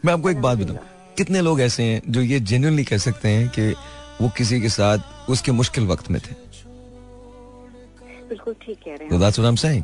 [0.05, 0.79] मैं आपको एक बात बताऊँ।
[1.17, 3.69] कितने लोग ऐसे हैं जो ये जेन्युइनली कह सकते हैं कि
[4.21, 6.33] वो किसी के साथ उसके मुश्किल वक्त में थे?
[8.29, 9.83] बिल्कुल ठीक कह रहे हैं। That's what I am saying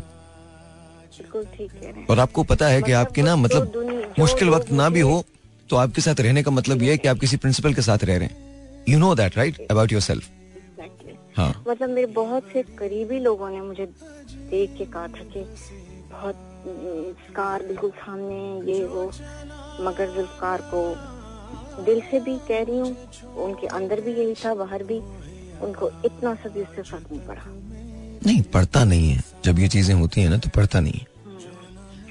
[1.17, 4.49] बिल्कुल ठीक कह रहे हैं। और आपको पता है कि मतलब आपके ना मतलब मुश्किल
[4.49, 5.23] वक्त ना भी हो
[5.69, 8.17] तो आपके साथ रहने का मतलब ये है कि आप किसी प्रिंसिपल के साथ रह
[8.17, 10.29] रहे हैं। You know that right about yourself.
[11.37, 13.85] हाँ। मतलब मेरे बहुत से करीबी लोगों ने मुझे
[14.49, 15.39] देख के कहा था कि
[16.11, 16.35] बहुत
[17.29, 19.11] स्कार बिल्कुल सामने ये वो।
[19.81, 20.95] मगर जुल्फकार को
[21.83, 22.97] दिल से भी कह रही हूँ
[23.35, 24.99] उनके अंदर भी यही था बाहर भी
[25.61, 27.41] उनको इतना सा भी उससे फ़र्क नहीं पड़ा।
[28.25, 31.07] नहीं पढ़ता नहीं है। जब ये चीज़ें होती है ना तो पढ़ता नहीं है।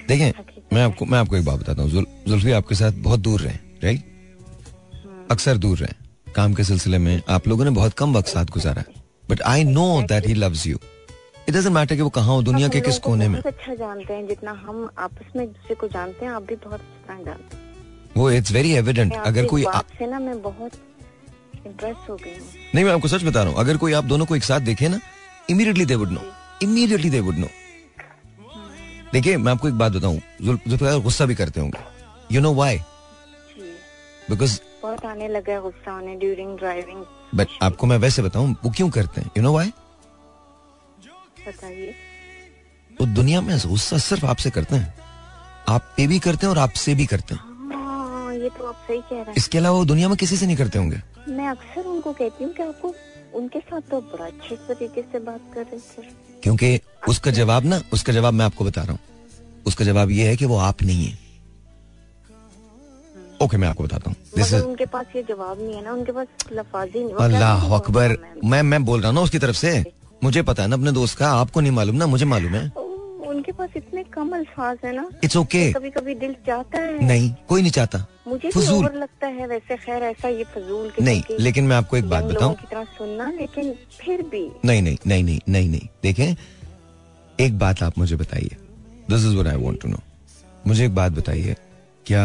[0.09, 0.33] देखें
[0.73, 3.55] मैं आपको मैं आपको एक बात बताता हूँ। जुल- जुल्फी आपके साथ बहुत दूर रहे
[3.55, 4.05] राइट?
[5.31, 8.85] अक्सर दूर रहे। काम के सिलसिले में आप लोगों ने बहुत कम वक्त साथ गुजारा।
[9.33, 10.79] But I know that he loves you
[11.49, 14.27] it doesn't matter कि वो कहाँ हो दुनिया के किस कोने में। अच्छा जानते हैं
[14.29, 17.61] जितना हम आपस में एक दूसरे को जानते हैं आप भी बहुत अच्छा जानते हैं।
[18.17, 20.73] वो इट्स वेरी एविडेंट अगर कोई इस आ- बात से ना मैं बहुत
[21.67, 24.27] इम्प्रेस हो गई हूँ। नहीं मैं आपको सच बता रहा हूँ। अगर कोई आप दोनों
[24.27, 25.01] को एक साथ देखे ना
[25.51, 26.23] immediately they would know
[26.63, 27.49] immediately they would know
[29.13, 31.79] देखिए मैं आपको एक बात बताऊँ। जुल्फकार गुस्सा भी करते होंगे।
[32.33, 33.73] यू नो व्हाई जी।
[34.31, 38.71] बिकॉज़ बहुत आने लगा है गुस्सा उन्हें ड्यूरिंग ड्राइविंग बट आपको मैं वैसे बताऊँ वो
[38.71, 39.31] क्यों करते हैं?
[39.37, 39.73] यू नो व्हाई
[41.47, 41.95] बताइए।
[43.01, 44.95] वो दुनिया में गुस्सा सिर्फ़ आपसे करते हैं।
[45.69, 48.99] आप पे भी करते हैं और आपसे भी करते हैं। हाँ ये तो आप सही
[48.99, 51.87] कह रहे हैं। इसके अलावा वो दुनिया में किसी से नहीं करते होंगे। मैं अक्सर
[51.87, 52.95] उनको कहती हूँ कि आपको
[53.35, 57.81] उनके साथ तो बड़ा अच्छे तरीके से बात कर रहे थे। क्योंकि उसका जवाब ना
[57.93, 59.01] उसका जवाब मैं आपको बता रहा हूँ।
[59.67, 61.19] उसका जवाब ये है कि वो आप नहीं है।
[63.43, 66.13] ओके मैं आपको बताता हूँ। दिस इज़ उनके पास ये जवाब नहीं है ना उनके
[66.13, 69.85] पास लफाजी नहीं अल्लाह अकबर "मैम, मैं मैं बोल रहा हूँ ना उसकी तरफ़ से।
[70.25, 72.65] मुझे पता है ना अपने दोस्त का आपको नहीं मालूम ना मुझे मालूम है।
[73.33, 77.33] उनके पास इतने कम अल्फाज है ना। इट्स ओके कभी कभी दिल चाहता है। नहीं
[77.49, 81.37] कोई नहीं चाहता। मुझे फजूल। लगता है वैसे खैर ऐसा ये फजूल किसी नहीं की
[81.39, 85.23] लेकिन मैं आपको एक बात बताऊँ। की तरह सुनना लेकिन फिर भी। नहीं नहीं नहीं
[85.25, 86.35] नहीं नहीं नहीं। देखें
[87.39, 88.57] एक बात आप मुझे बताइए।
[89.11, 89.99] This is what I want to know
[90.67, 91.57] मुझे एक बात बताइए।
[92.07, 92.25] क्या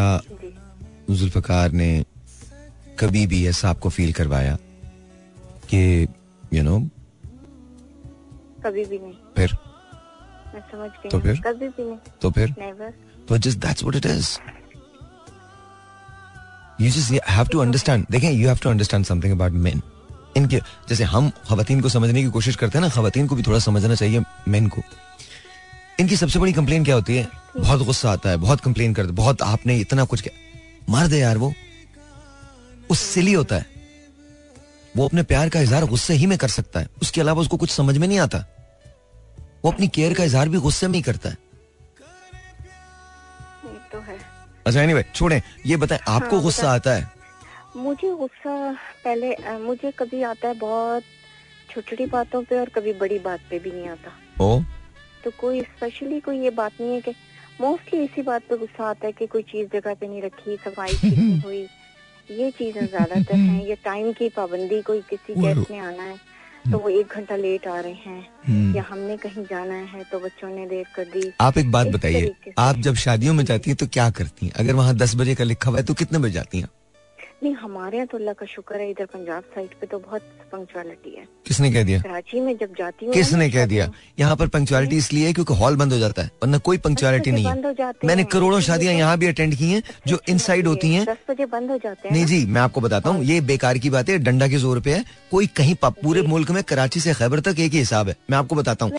[1.14, 2.04] जुल्फकार ने
[2.98, 4.56] कभी भी ऐसा आपको फील करवाया
[5.70, 6.08] कि
[6.54, 6.78] यू नो
[8.64, 9.52] कभी भी नहीं। फिर?
[10.54, 11.36] मैं समझ गई। तो फिर?
[11.36, 12.50] कभी भी नहीं। तो फिर?
[12.50, 12.94] नेवर
[13.28, 14.38] तो just that's what it is
[16.80, 19.82] you just have to understand देखें you have to understand something about men
[20.36, 20.56] इनके
[20.88, 23.94] जैसे हम खवातीन को समझने की कोशिश करते हैं ना खवातीन को भी थोड़ा समझना
[23.94, 24.82] चाहिए मेन को।
[26.00, 27.28] इनकी सबसे बड़ी कंप्लेन क्या होती है?
[27.56, 30.47] बहुत गुस्सा आता है बहुत कंप्लेन करते बहुत आपने इतना कुछ किया।
[30.88, 31.48] मार दे यार वो।
[32.90, 33.66] वो सिली होता है।
[34.96, 37.70] वो अपने प्यार का इजहार गुस्से ही में कर सकता है। उसके अलावा उसको कुछ
[37.70, 38.38] समझ में नहीं आता।
[39.64, 41.36] वो अपनी केयर का इजहार भी गुस्से में ही करता है।
[43.92, 44.18] तो है।
[44.66, 47.10] अच्छा एनीवे छोड़ें। ये बताएँ आपको हाँ, गुस्सा आता है?
[47.76, 48.72] मुझे गुस्सा
[49.04, 51.02] पहले मुझे कभी आता है बहुत
[51.70, 54.60] छोटी छोटी बातों पे और कभी बड़ी बात पे भी नहीं आता। ओ?
[55.24, 57.10] तो कोई स्पेशली कोई ये बात नहीं है कि
[57.60, 60.92] मोस्टली इसी बात पे गुस्सा आता है कि कोई चीज़ जगह पे नहीं रखी सफ़ाई
[61.04, 61.66] नहीं हुई।
[62.30, 66.16] ये चीज़ें ज़्यादातर हैं ये टाइम की पाबंदी कोई किसी गेस्ट ने आना है
[66.72, 70.18] तो वो एक घंटा लेट आ रहे हैं हम्म। या हमने कहीं जाना है तो
[70.20, 73.76] बच्चों ने देर कर दी। आप एक बात बताइए आप जब शादियों में जाती हैं
[73.76, 74.52] तो क्या करती हैं?
[74.52, 76.68] अगर वहाँ दस बजे का लिखा हुआ है तो कितने बजे जाती हैं?
[77.42, 80.22] नहीं हमारे यहाँ तो अल्लाह का शुक्र है इधर पंजाब साइड पे तो बहुत
[80.52, 82.00] पंक्चुअलिटी है। किसने कह दिया?
[82.00, 83.90] कराची में जब जाती हूँ किसने कह दिया?
[84.18, 87.44] यहाँ पर पंक्चुअलिटी इसलिए है क्योंकि हॉल बंद हो जाता है वरना कोई पंक्चुअलिटी नहीं
[87.44, 91.04] बंद हो है मैंने करोड़ों शादियाँ यहाँ भी अटेंड की हैं जो इनसाइड होती हैं।
[91.04, 93.90] दस बजे बंद हो जाते हैं नहीं जी मैं आपको बताता हूँ ये बेकार की
[93.90, 97.40] बात है डंडा के ज़ोर पे है कोई कहीं पूरे मुल्क में कराची से खैबर
[97.40, 98.92] तक एक ही हिसाब है मैं आपको बताता हूँ।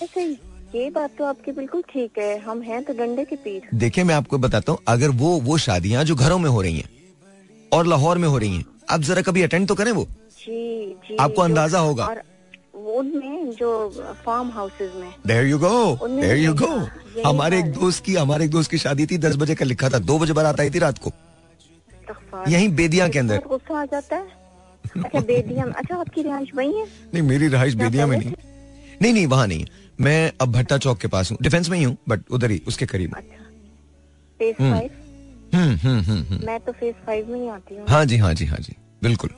[0.75, 4.15] ये बात तो आपकी बिल्कुल ठीक है हम हैं तो डंडे के पीर देखिए मैं
[4.15, 6.98] आपको बताता हूँ अगर वो वो शादियाँ जो घरों में हो रही हैं
[7.73, 10.03] और लाहौर में हो रही हैं। आप जरा कभी अटेंड तो करें वो?
[10.39, 12.21] जी जी आपको अंदाज़ा होगा। और
[12.95, 13.69] उनमें जो
[14.25, 16.67] फार्म हाउसेज में। There you go there you go
[17.25, 19.99] हमारे एक दोस्त की हमारे एक दोस्त की शादी थी दस बजे का लिखा था
[20.01, 21.12] दो बजे बारात आई थी रात को।
[22.47, 24.27] यहीं बेदिया के अंदर। गुस्सा आ जाता है?
[24.97, 26.86] अच्छा बेदिया अच्छा आपकी रिहाइश वही है?
[27.13, 28.34] नहीं मेरी रहाइश बेदिया में नहीं।
[29.01, 29.65] नहीं नहीं वहाँ नहीं।
[30.01, 32.86] मैं अब भट्टा चौक के पास हूँ। डिफेंस में ही हूँ बट उधर ही उसके
[32.86, 33.15] करीब
[35.53, 38.45] हम्म। हम्म हम्म। मैं तो फ़ेज़ फाइव में ही आती हूँ। हाँ जी हाँ जी
[38.45, 39.29] हाँ जी बिल्कुल।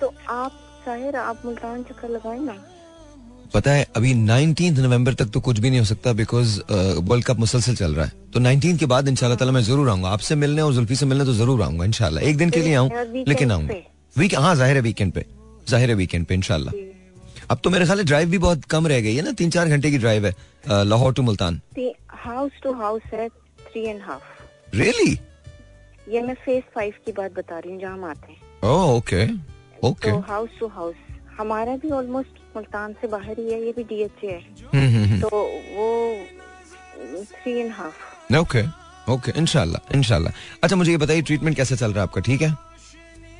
[0.00, 0.52] तो आप
[0.84, 2.56] साहिर आप मुल्तान चक्कर लगाए ना।
[3.54, 7.38] पता है अभी 19 नवंबर तक तो कुछ भी नहीं हो सकता बिकॉज़ वर्ल्ड कप
[7.38, 10.62] मुसलसल चल रहा है। तो 19 के बाद इंशाल्लाह ताला मैं ज़रूर आऊँगा। आपसे मिलने
[10.62, 12.90] और जुल्फी से मिलने तो ज़रूर आऊँगा इंशाल्लाह। एक दिन के लिए आऊँ
[13.28, 13.74] लेकिन आऊँगा।
[14.16, 15.24] वीक हाँ ज़ाहिर है वीकेंड पे।
[15.68, 16.74] ज़ाहिर है वीकेंड पे इंशाल्लाह।
[17.50, 19.32] अब तो मेरे ख्याल ड्राइव भी बहुत कम रह गई है ना?
[19.32, 20.34] तीन चार घंटे की ड्राइव है
[20.84, 21.60] Lahore to Multan.
[22.18, 25.18] House to house है थ्री एंड हाफ़ रियली
[26.10, 29.24] ये मैं फ़ेज़ फाइव की बात बता रही हूँ जहाँ हम आते हैं। ओह ओके
[29.88, 30.94] ओके तो हाउस टू हाउस
[31.38, 34.40] हमारा भी ऑलमोस्ट मुल्तान से बाहर ही है ये भी डीएचए है।
[34.74, 35.28] हम्म हम्म तो
[35.74, 38.62] वो three and half okay
[39.12, 42.20] okay इंशाल्लाह इंशाल्लाह अच्छा मुझे ये बताइए ट्रीटमेंट कैसे चल रहा है आपका?
[42.20, 42.50] ठीक है?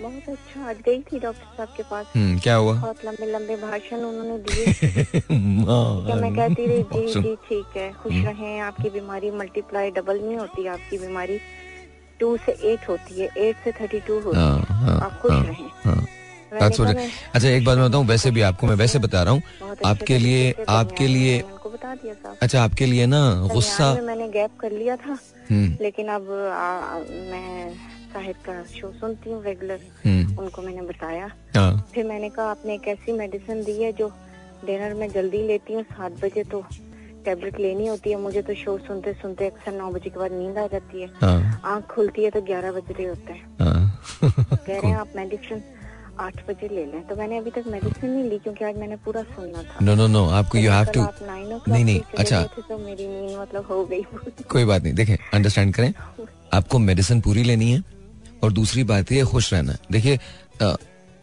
[0.03, 2.73] बहुत अच्छा आज गई थी डॉक्टर साहब के पास। हम्म क्या हुआ?
[2.75, 4.65] बहुत लंबे लंबे भाषण उन्होंने दिए।
[5.23, 10.21] क्या मैं कहती रही जी जी ठीक है खुश हम्म। रहें आपकी बीमारी मल्टीप्लाई डबल
[10.21, 11.39] नहीं होती आपकी बीमारी
[12.21, 15.33] टू से एट होती है एट से थर्टी टू होती हाँ, है हाँ, आप खुश
[15.33, 19.43] हाँ, रहें। अच्छा एक बात मैं बताऊँ वैसे भी आपको मैं वैसे बता रहा हूँ
[19.87, 23.21] आपके लिए आपके लिए बता दिया साहब अच्छा आपके लिए ना
[23.53, 25.19] गुस्सा मैंने गैप कर लिया था।
[25.51, 26.23] हम्म। लेकिन अब
[27.31, 27.75] मैं
[28.13, 31.29] साहिर का शो सुनती हूँ रेगुलर। हम्म, उनको मैंने बताया।
[31.95, 34.09] फिर मैंने कहा आपने एक ऐसी मेडिसिन दी है जो
[34.65, 36.65] डिनर में जल्दी लेती हूँ सात बजे तो
[37.29, 40.59] टेबलेट लेनी होती है मुझे तो शो सुनते सुनते अक्सर नौ बजे के बाद नींद
[40.59, 43.77] आ जाती है। हाँ। आँख खुलती है तो ग्यारह बज रहे होते हैं। हाँ।
[44.23, 45.62] कह रहे हैं आप मेडिसिन
[46.21, 49.23] आठ बजे ले लें। तो मैंने अभी तक मेडिसिन नहीं ली क्योंकि आज मैंने पूरा
[49.25, 52.43] सुनना था। नो नो नो आपको यू हैव टू आप 9 o'clock नहीं नहीं अच्छा।
[52.69, 54.03] तो मेरी नींद मतलब हो गई
[54.51, 55.93] कोई बात नहीं देखें अंडरस्टैंड करें।
[56.55, 57.83] आपको मेडिसिन पूरी लेनी है
[58.43, 60.19] और दूसरी बात ये खुश रहना। है देखिए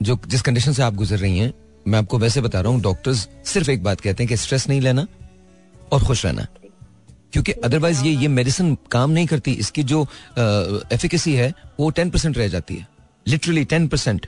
[0.02, 1.54] जो जिस कंडीशन से आप गुजर रही हैं
[1.88, 4.82] मैं आपको वैसे बता रहा हूँ डॉक्टर्स सिर्फ़ एक बात कहते हैं कि स्ट्रेस नहीं
[4.82, 5.08] लेना।
[5.92, 6.48] और खुश रहना।
[7.34, 10.02] क्योंकि अदरवाइज़ ये ये मेडिसिन काम नहीं करती। इसकी जो
[10.94, 12.88] एफिकेसी है वो टेन परसेंट रह जाती है।
[13.26, 14.28] Literally ten percent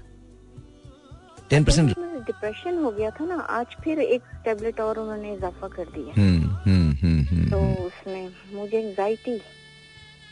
[1.50, 1.96] ten percent
[2.28, 6.50] depression हो गया था ना आज फिर एक टेबलेट और उन्होंने इजाफा कर दिया। हम्म
[6.66, 9.38] हम्म हम्म तो उसमें मुझे एंजाइटी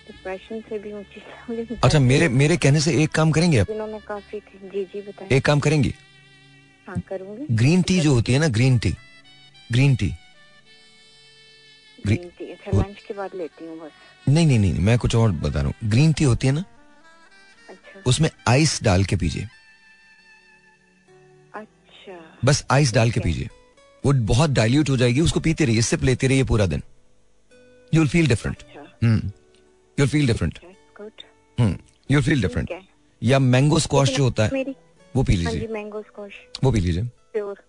[0.08, 3.68] डिप्रेशन से भी ऊँची अच्छा मेरे मेरे कहने से एक काम करेंगे आप?
[4.08, 5.94] काफ़ी जी जी बताएँ। एक काम करेंगे?
[6.88, 8.94] हाँ करूँगी। ग्रीन टी जो होती है ना green tea
[9.72, 10.14] green tea
[12.06, 13.92] green tea अच्छा लंच के बाद लेती हूँ बस।
[14.28, 16.64] नहीं नहीं नहीं मैं कुछ और बता रहा हूँ। ग्रीन टी होती है ना?
[17.70, 19.48] अच्छा। उसमें आइस डाल के पीजिए।
[21.54, 23.50] अच्छा। बस आइस डाल के पीजिए।
[24.04, 26.82] वो बहुत डाइल्यूट हो जाएगी उसको पीते रहिए सिप लेते रहिए पूरा दिन।
[27.94, 29.10] यू विल फील डिफरेंट अच्छा you
[29.98, 30.60] will feel different
[30.98, 31.22] good
[31.60, 32.72] you will feel different
[33.22, 34.64] या मैंगो स्क्वाश जो होता है
[35.16, 37.62] वो पी हाँ लीजिए मैंगो स्कॉश वो पी लीजिए। प्योर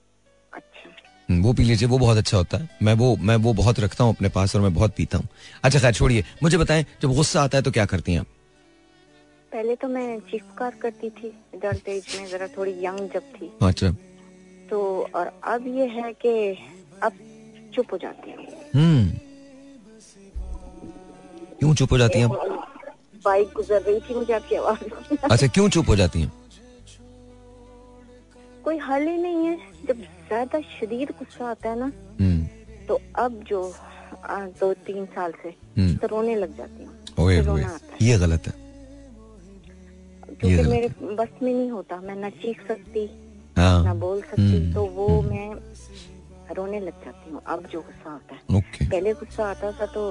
[0.52, 0.90] अच्छा।
[1.28, 4.14] वो पी लीजिए वो बहुत अच्छा होता है। मैं वो मैं वो बहुत रखता हूँ
[4.14, 5.28] अपने पास और मैं बहुत पीता हूँ।
[5.64, 8.26] अच्छा खैर छोड़िए। मुझे बताएँ जब गुस्सा आता है तो क्या करती हैं आप?
[9.52, 13.90] पहले तो मैं चीखकार करती थी एज में जरा थोड़ी यंग जब थी। अच्छा।
[14.70, 14.78] तो
[15.14, 16.32] और अब ये है कि
[17.02, 17.18] अब
[17.74, 19.10] चुप हो जाती हूँ। हम्म।
[21.58, 22.28] क्यों चुप हो जाती हैं
[23.24, 26.32] बाइक गुजर रही थी मुझे आपकी आवाज़ अच्छा क्यों चुप हो जाती हैं?
[28.64, 29.56] कोई हल ही नहीं है।
[29.88, 33.60] जब ज़्यादा शदीद गुस्सा आता है ना हम्म। तो अब जो
[34.60, 37.30] दो तीन साल से हम्म। तो रोने लग जाती हूँ।
[38.02, 38.54] ये गलत है।
[40.40, 43.08] क्योंकि मेरे बस में नहीं होता मैं ना चीख सकती
[43.56, 48.10] हाँ। ना बोल सकती हम्म, तो वो मैं रोने लग जाती हूँ। अब जो गुस्सा
[48.14, 48.60] आता है।
[48.90, 50.02] पहले गुस्सा आता था तो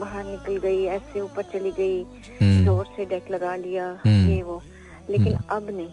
[0.00, 4.60] बाहर निकल गई ऐसे ऊपर चली गई ज़ोर से डेक लगा लिया। ये वो।
[5.10, 5.90] लेकिन अब नहीं।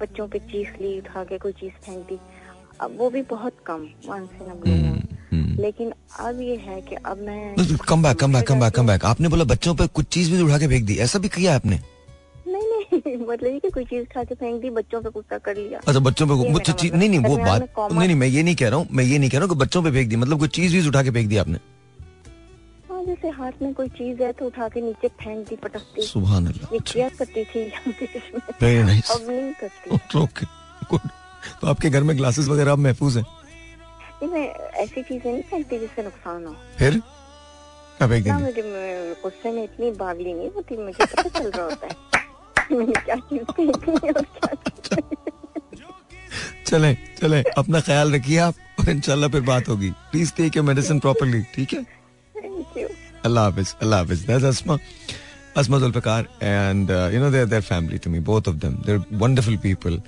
[0.00, 2.18] बच्चों पे चीख ली उठा के कोई चीज़ फेंक दी।
[2.82, 4.44] अब वो भी बहुत कम वन से
[5.32, 8.86] हम्म। लेकिन अब ये है कि अब मैं come back come back come back come
[8.86, 11.54] back आपने बोला बच्चों पे कुछ चीज़ भी उठा के फेंक दी। ऐसा भी किया
[11.56, 11.78] आपने?
[12.48, 15.56] नहीं नहीं मतलब ये कि कोई चीज़ खा के फेंक दी बच्चों पे गुस्सा कर
[15.56, 18.42] लिया। अच्छा बच्चों पे तो चीज़ मतलब नहीं नहीं वो बात नहीं नहीं मैं ये
[18.42, 20.16] नहीं कह रहा हूँ मैं ये नहीं कह रहा हूँ कि बच्चों पे फेंक दी।
[20.16, 21.58] मतलब कोई चीज़ भी उठा के फेंक दी आपने।
[22.90, 26.02] हाँ जैसे हाथ में कोई चीज़ है तो उठा के नीचे फेंक दी पटक दी
[26.02, 27.64] सुबह अल्लाह करती थी।
[29.10, 30.46] अब नहीं करती। ओके
[30.90, 31.10] गुड
[31.60, 33.24] तो आपके घर में ग्लासेस वगैरह अब महफूज हैं
[34.82, 36.98] ऐसी चीज़ें नहीं फेंकती जिससे नुकसान हो फिर
[37.98, 38.62] क्या फेंक देंगे मुझे
[39.22, 41.94] गुस्से में इतनी बावली नहीं होती मुझे पता चल रहा होता है
[42.68, 45.00] कि मैंने क्या चीज़ फेंकनी और क्या
[46.66, 50.98] चले चले अपना ख्याल रखिए आप और इंशाल्लाह फिर बात होगी please take your medicine
[51.00, 51.84] properly ठीक है
[53.24, 54.26] Allah Hafiz.
[54.26, 54.78] That's Asma.
[55.54, 58.80] Asma Zulfikar and uh, you know they're their family to me, both of them.
[58.84, 59.98] They're wonderful people.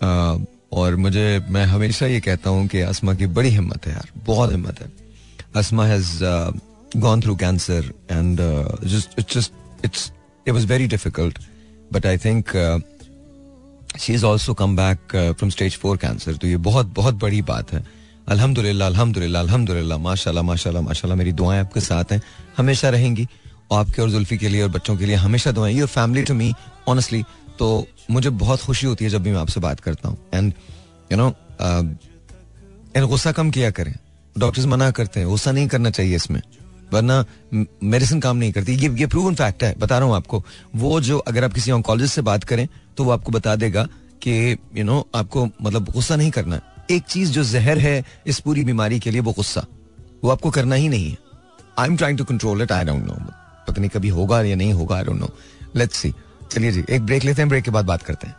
[0.00, 0.38] Uh,
[0.74, 4.52] और मुझे, मैं हमेशा ये कहता हूँ कि असमा की बड़ी हिम्मत है यार, बहुत
[4.52, 4.90] हिम्मत है।
[5.56, 6.08] Asma has
[6.98, 8.40] gone through cancer and
[8.84, 9.52] just it's just
[9.84, 10.10] it's
[10.46, 11.38] it was very difficult
[11.92, 12.50] but I think
[14.00, 17.72] she is also come back from stage four cancer तो ये बहुत बहुत बड़ी बात
[17.72, 17.84] है।
[18.28, 22.20] अल्हम्दुलिल्लाह अल्हम्दुलिल्लाह अल्हम्दुलिल्लाह, माशाल्लाह माशाल्लाह माशाल्लाह, मेरी दुआएँ आपके साथ हैं,
[22.58, 23.26] हमेशा रहेंगी।
[23.70, 26.34] और आपके और जुल्फी के लिए और बच्चों के लिए हमेशा दुआएँ। Your family to
[26.34, 26.52] me
[26.88, 27.22] honestly
[27.58, 30.52] तो मुझे बहुत खुशी होती है जब भी मैं आपसे बात करता हूँ। एंड
[31.12, 31.28] यू नो
[32.96, 33.94] एंड गुस्सा कम किया करें।
[34.36, 36.40] डॉक्टर्स मना करते हैं, गुस्सा नहीं करना चाहिए इसमें।
[36.92, 37.24] वरना
[37.82, 40.42] मेडिसिन काम नहीं करती। ये ये प्रूवन फैक्ट है, बता रहा हूँ आपको।
[40.76, 43.84] वो जो अगर आप किसी ऑन्कोलॉजिस्ट से बात करें तो वो आपको बता देगा
[44.22, 48.64] कि यू नो आपको मतलब गुस्सा नहीं करना एक चीज़ जो जहर है, इस पूरी
[48.64, 49.64] बीमारी के लिए वो गुस्सा।
[50.24, 51.16] वो आपको करना ही नहीं है।
[51.78, 53.14] I am trying to control it I don't know
[53.68, 55.30] पता नहीं कभी होगा या नहीं होगा I don't know
[55.76, 56.12] let's see
[56.54, 58.34] चलिए जी एक ब्रेक लेते हैं ब्रेक के बाद बात करते हैं।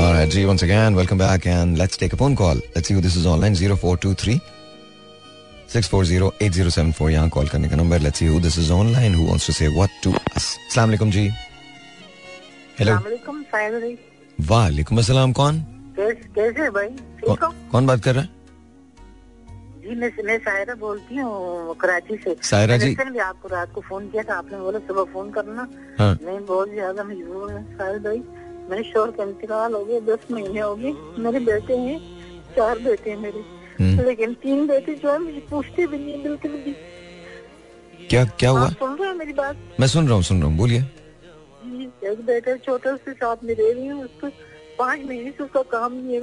[0.00, 2.58] Alright, G, once again, welcome back and let's take a phone call.
[2.74, 3.54] Let's see who this is online.
[3.60, 4.40] 0423
[5.74, 9.52] 640-8074 यहाँ कॉल करने का number let's see who this is online who wants to
[9.52, 11.28] say what to us अस्सलाम वालेकुम जी।
[12.80, 12.94] Hello
[14.50, 15.60] वालेकुम अस्सलाम कौन?
[15.98, 16.88] कैसे कैसे भाई?
[17.26, 18.39] कौन कौन बात कर रहा है?
[19.90, 23.80] जी मैं मैं सायरा बोलती हूँ कराची से। सायरा जी। मैंने भी आपको रात को
[23.80, 25.66] फ़ोन किया था आपने बोला सुबह फ़ोन करना।
[25.98, 28.22] हाँ। मैं बहुत ज़्यादा मजबूर हूँ साहिर भाई।
[28.70, 31.98] मेरे शोर का इंतकाल हो गया दस महीने हो गए। मेरे बेटे हैं
[32.56, 33.44] चार बेटे हैं मेरे।
[33.80, 36.74] हम्म। लेकिन तीन बेटे जो है मुझे पूछते भी नहीं बिल्कुल भी।
[38.08, 38.68] क्या क्या हुआ?
[38.68, 39.56] सुन रहे हैं मेरी बात?
[39.80, 40.80] मैं सुन रहा हूँ सुन रहा हूँ बोलिए।
[42.10, 44.28] एक बेटा छोटा उसके साथ में रह रही हूँ उसको
[44.78, 46.20] पाँच महीने से उसका काम नहीं है।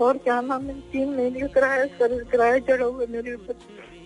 [0.00, 0.74] और क्या नाम है?
[0.92, 3.54] तीन महीने का किराया सर किराया चढ़ा हुआ मेरे ऊपर।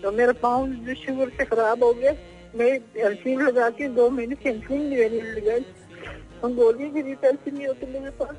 [0.01, 2.13] तो मेरा पाँव जो शुगर से खराब हो गया।
[2.55, 2.67] मैं
[3.05, 5.65] एल्सिन लगा के दो महीने से एल्सिन नहीं मैंने लगाई
[6.43, 8.35] हम बोलिए कि पैसे नहीं होते मेरे पास।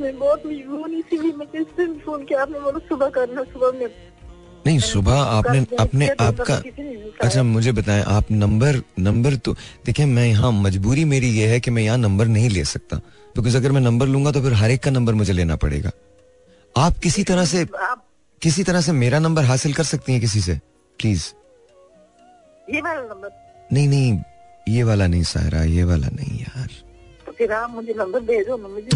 [0.00, 2.60] मैं बहुत मजबूर इसीलिए मैं किससे भी फ़ोन किया आपने?
[2.60, 3.86] बोला सुबह करना सुबह में।
[4.66, 6.54] नहीं सुबह आपने अपने आपका
[7.22, 9.52] अच्छा मुझे बताएँ आप नंबर नंबर तो
[9.86, 13.00] देखिए मैं यहाँ मजबूरी मेरी ये है कि मैं यहाँ नंबर नहीं ले सकता।
[13.36, 15.90] बिकॉज़ अगर मैं नंबर लूँगा तो फिर हर एक का नंबर मुझे लेना पड़ेगा।
[16.76, 18.04] आप किसी तरह से आप
[18.42, 20.54] किसी तरह से मेरा नंबर हासिल कर सकती हैं किसी से?
[20.98, 21.24] प्लीज़
[22.74, 23.30] ये वाला नंबर
[23.72, 24.20] नहीं नहीं।
[24.68, 26.68] ये वाला नहीं सायरा। ये वाला नहीं यार।
[27.26, 28.20] तो फिर आप मुझे नंबर
[28.56, 28.88] मुझे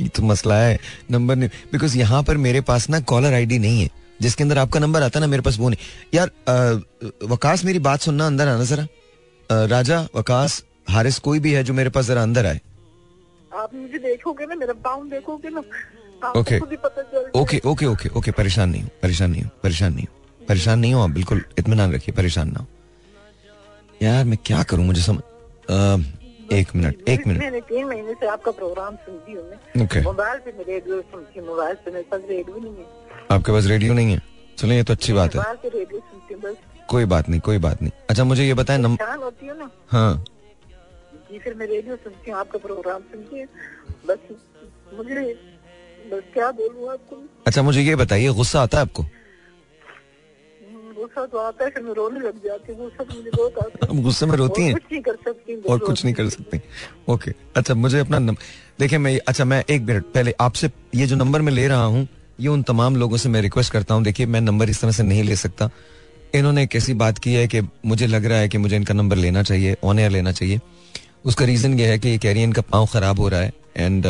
[0.02, 0.78] ये तो मसला है।
[1.10, 3.90] नंबर नहीं। बिकॉज़ यहाँ पर मेरे पास ना कॉलर आईडी नहीं है।
[4.22, 5.78] जिसके अंदर आपका नंबर आता ना मेरे पास वो नहीं।
[6.14, 6.80] यार अ,
[7.24, 8.86] वकास मेरी बात सुनना अंदर आना जरा।
[9.66, 12.60] राजा वकास हारिस कोई भी है जो मेरे पास जरा अंदर आए।
[13.56, 15.62] आप मुझे देखोगे ना मेरा पाउंड देखोगे ना
[16.36, 20.46] ओके। ही। ओके ओके ओके ओके परेशान नहीं हो परेशान नहीं हो परेशान नहीं हो
[20.46, 22.66] परेशान नहीं हो आप बिल्कुल इतमान रखिए परेशान ना हो।
[24.02, 25.22] यार मैं क्या करूँ मुझे समझ
[26.52, 30.50] एक मिनट एक मिनट। मैंने तीन महीने से आपका प्रोग्राम सुनती हूँ मैं। मोबाइल पे
[30.50, 32.86] रेडियो सुनती हूँ मोबाइल पे मेरे पास रेडियो नहीं है।
[33.30, 34.20] आपके पास रेडियो नहीं है?
[34.58, 36.56] चलो ये तो अच्छी बात है। रेडियो सुनती बस।
[36.88, 39.70] कोई बात नहीं कोई बात नहीं। अच्छा मुझे ये बताएँ नंबर होती हूँ।
[41.36, 43.48] जी फिर मैं रेडियो सुनती हूँ आपका प्रोग्राम सुनती हूँ।
[44.08, 44.18] बस
[44.96, 45.14] मुझे
[46.10, 47.16] बस क्या बोलूँ आपको?
[47.46, 49.02] अच्छा मुझे ये बताइए गुस्सा आता है आपको?
[49.02, 53.86] हम्म, गुस्सा तो आता है फिर मैं रोने लग जाती हूँ गुस्सा मुझे बहुत आता
[53.86, 54.72] है। गुस्से में रोती हैं?
[54.72, 56.60] कुछ नहीं कर सकती और कुछ नहीं कर सकते।
[57.08, 58.42] ओके अच्छा मुझे अपना नंबर
[58.80, 62.06] देखिए मैं अच्छा मैं एक मिनट पहले आपसे ये जो नंबर मैं ले रहा हूँ
[62.40, 65.02] ये उन तमाम लोगों से मैं रिक्वेस्ट करता हूँ देखिए मैं नंबर इस तरह से
[65.02, 65.70] नहीं ले सकता।
[66.34, 69.16] इन्होंने एक ऐसी बात की है कि मुझे लग रहा है कि मुझे इनका नंबर
[69.16, 70.60] लेना चाहिए ऑन एयर लेना चाहिए।
[71.26, 74.06] उसका रीजन ये है कि कैरियन इनका पाँव खराब हो रहा है एंड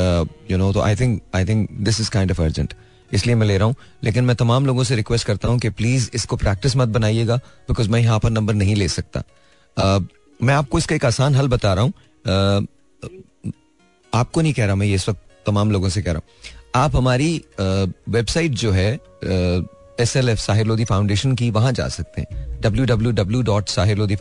[0.50, 2.74] यू नो तो I think I think this is kind of urgent
[3.10, 3.74] इसलिए मैं ले रहा हूँ
[4.04, 7.36] लेकिन मैं तमाम लोगों से रिक्वेस्ट करता हूँ कि प्लीज़ इसको प्रैक्टिस मत बनाइएगा
[7.68, 9.22] बिकॉज़ मैं यहाँ पर नंबर नहीं ले सकता।
[9.76, 9.98] अ,
[10.40, 11.92] मैं आपको इसका एक आसान हल बता रहा हूँ।
[12.24, 12.66] अ,
[14.12, 17.30] आपको नहीं कह रहा मैं ये वक्त तमाम लोगों से कह रहा हूँ। आप हमारी
[17.60, 18.92] वेबसाइट जो है
[20.00, 23.68] S L F Sahir Lodhi foundation की वहाँ जा सकते हैं। W W W dot
[23.68, 24.16] Sahir Lodhi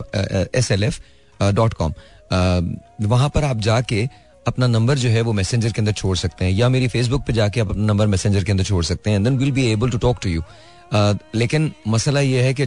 [0.58, 1.00] S L F
[1.40, 1.92] dot com
[2.32, 4.08] वहाँ पर आप जाके
[4.46, 7.32] अपना नंबर जो है वो मैसेंजर के अंदर छोड़ सकते हैं या मेरी फेसबुक पे
[7.32, 9.98] जाके आप अपना नंबर मैसेंजर के अंदर छोड़ सकते हैं then will be able to
[9.98, 10.42] talk to you
[11.34, 12.66] लेकिन मसला ये है कि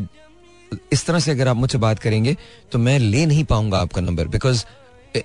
[0.93, 2.35] इस तरह से अगर आप मुझसे बात करेंगे
[2.71, 4.63] तो मैं ले नहीं पाऊँगा आपका नंबर बिकॉज़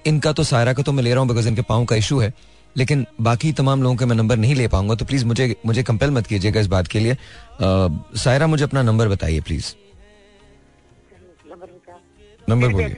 [0.06, 2.32] इनका तो सायरा का तो मैं ले रहा हूँ बिकॉज़ इनके पाँव का इशू है।
[2.76, 6.10] लेकिन बाकी तमाम लोगों का मैं नंबर नहीं ले पाऊँगा तो प्लीज़ मुझे मुझे कंपेल
[6.10, 7.16] मत कीजिएगा इस बात के लिए।
[8.18, 9.74] सायरा मुझे अपना नंबर बताइए प्लीज़
[12.48, 12.96] नंबर बोलिए।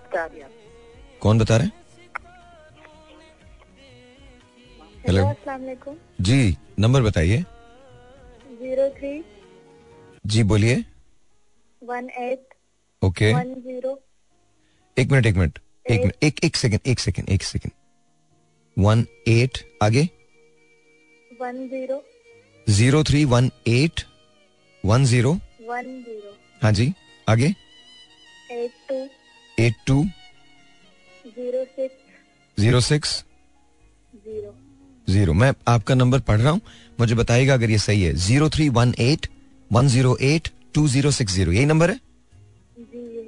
[1.26, 1.72] कौन बता रहे हैं?
[5.06, 5.62] हेलो अस्सलाम
[6.20, 7.38] जी नंबर बताइए।
[8.58, 9.10] Zero three.
[10.26, 10.76] जी बोलिए।
[11.82, 12.54] One eight.
[13.02, 13.98] Okay one zero.
[14.96, 17.72] एक मिनट एक मिनट। एक मिनट एक एक सेकंड एक सेकंड एक सेकंड।
[18.76, 20.08] वन एट आगे।
[21.40, 22.02] One zero.
[22.66, 24.04] Zero three one eight
[24.84, 25.32] one zero.
[25.70, 26.36] One zero.
[26.62, 26.92] हाँ जी
[27.28, 27.54] आगे।
[28.52, 29.08] Eight two.
[29.58, 30.04] Eight two.
[31.36, 31.94] Zero six.
[32.58, 33.10] Zero six?
[34.16, 34.54] Zero.
[35.08, 35.32] Zero.
[35.34, 36.60] मैं आपका नंबर पढ़ रहा हूँ।
[37.00, 39.26] मुझे बताइएगा अगर ये सही है। Zero three one eight
[39.70, 41.52] one zero eight two zero six zero.
[41.52, 42.00] यही नंबर है?
[42.78, 43.24] जी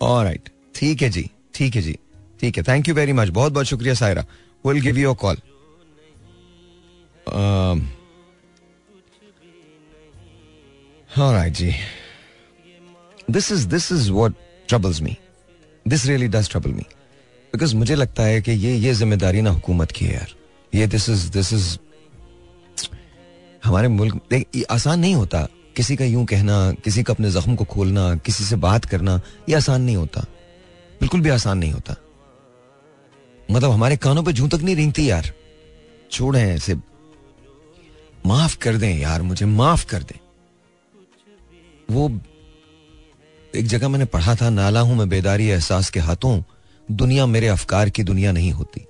[0.00, 1.98] और राइट ठीक है जी। ठीक है जी।
[2.40, 4.24] ठीक है। थैंक यू वेरी मच बहुत बहुत शुक्रिया Saira.
[4.64, 5.36] Will give you a call
[11.18, 11.72] right ji.
[13.30, 14.34] This is this is what
[14.68, 15.16] troubles me
[15.86, 16.84] this really does trouble me
[17.52, 20.34] because मुझे लगता है कि ये ये ज़िम्मेदारी ना हुकूमत की है यार।
[20.74, 21.78] ये दिस इज़ दिस इज़
[23.64, 27.64] हमारे मुल्क, देख आसान नहीं होता। किसी का यूँ कहना, किसी का अपने जख्म को
[27.64, 30.20] खोलना, किसी से बात करना, ये आसान नहीं होता।
[31.00, 31.94] बिल्कुल भी आसान नहीं होता।
[33.50, 35.32] मतलब हमारे कानों पे जूं तक नहीं रिंगती यार।
[36.10, 36.74] छोड़े ऐसे।
[38.26, 40.18] माफ़ कर दें यार मुझे, माफ़ कर दें।
[41.90, 42.20] वो
[43.54, 46.42] एक जगह मैंने पढ़ा था, नाला हूँ मैं बेदारी एहसास के हाथों।
[46.90, 48.86] दुनिया मेरे अफकार की दुनिया नहीं होती।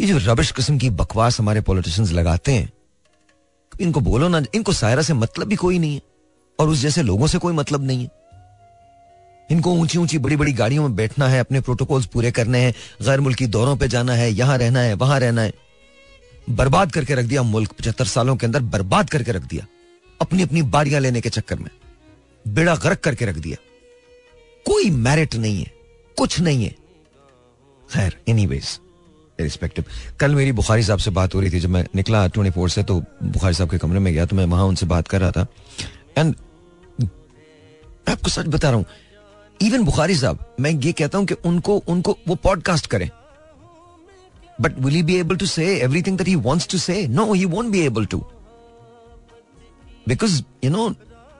[0.00, 2.72] ये जो रबिश किस्म की बकवास हमारे पॉलिटिशियंस लगाते हैं,
[3.80, 6.00] इनको बोलो ना, इनको सायरा से मतलब भी कोई नहीं है,
[6.58, 8.10] और उस जैसे लोगों से कोई मतलब नहीं है।
[9.50, 13.20] इनको ऊँची ऊँची बड़ी बड़ी गाड़ियों में बैठना है, अपने प्रोटोकॉल्स पूरे करने हैं, गैर
[13.20, 15.52] मुल्की दौरों पे जाना है, यहाँ रहना है, वहाँ रहना है।
[16.50, 19.66] बर्बाद करके रख दिया मुल्क पचहत्तर सालों के अंदर, बर्बाद करके रख दिया।
[20.20, 21.70] अपनी अपनी बारियाँ लेने के चक्कर में,
[22.44, 23.56] बेड़ा गर्क करके रख दिया।
[24.66, 25.72] कोई मेरिट नहीं है,
[26.16, 26.74] कुछ नहीं है।
[27.90, 28.78] खैर एनी वेज
[29.38, 29.84] रिस्पेक्टिव
[30.20, 32.82] कल मेरी बुखारी साहब से बात हो रही थी, जब मैं निकला ट्वेंटी फोर से
[32.82, 35.46] तो बुखारी साहब के कमरे में गया तो मैं वहाँ उनसे बात कर रहा था।
[36.18, 36.34] एंड
[38.08, 38.86] आपको सच बता रहा हूँ
[39.60, 43.08] इवन बुखारी साहब, मैं ये कहता हूँ कि उनको उनको वो पॉडकास्ट करें।
[44.58, 47.44] But will he be able to say everything that he wants to say no he
[47.46, 48.18] won't be able to
[50.08, 50.88] because you know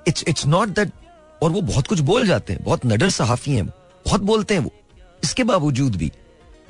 [0.08, 0.92] it's it's not that
[1.40, 4.72] और वो बहुत कुछ बोल जाते हैं, बहुत नडर सहाफी हैं, बहुत बोलते हैं वो।
[5.22, 6.10] इसके बावजूद भी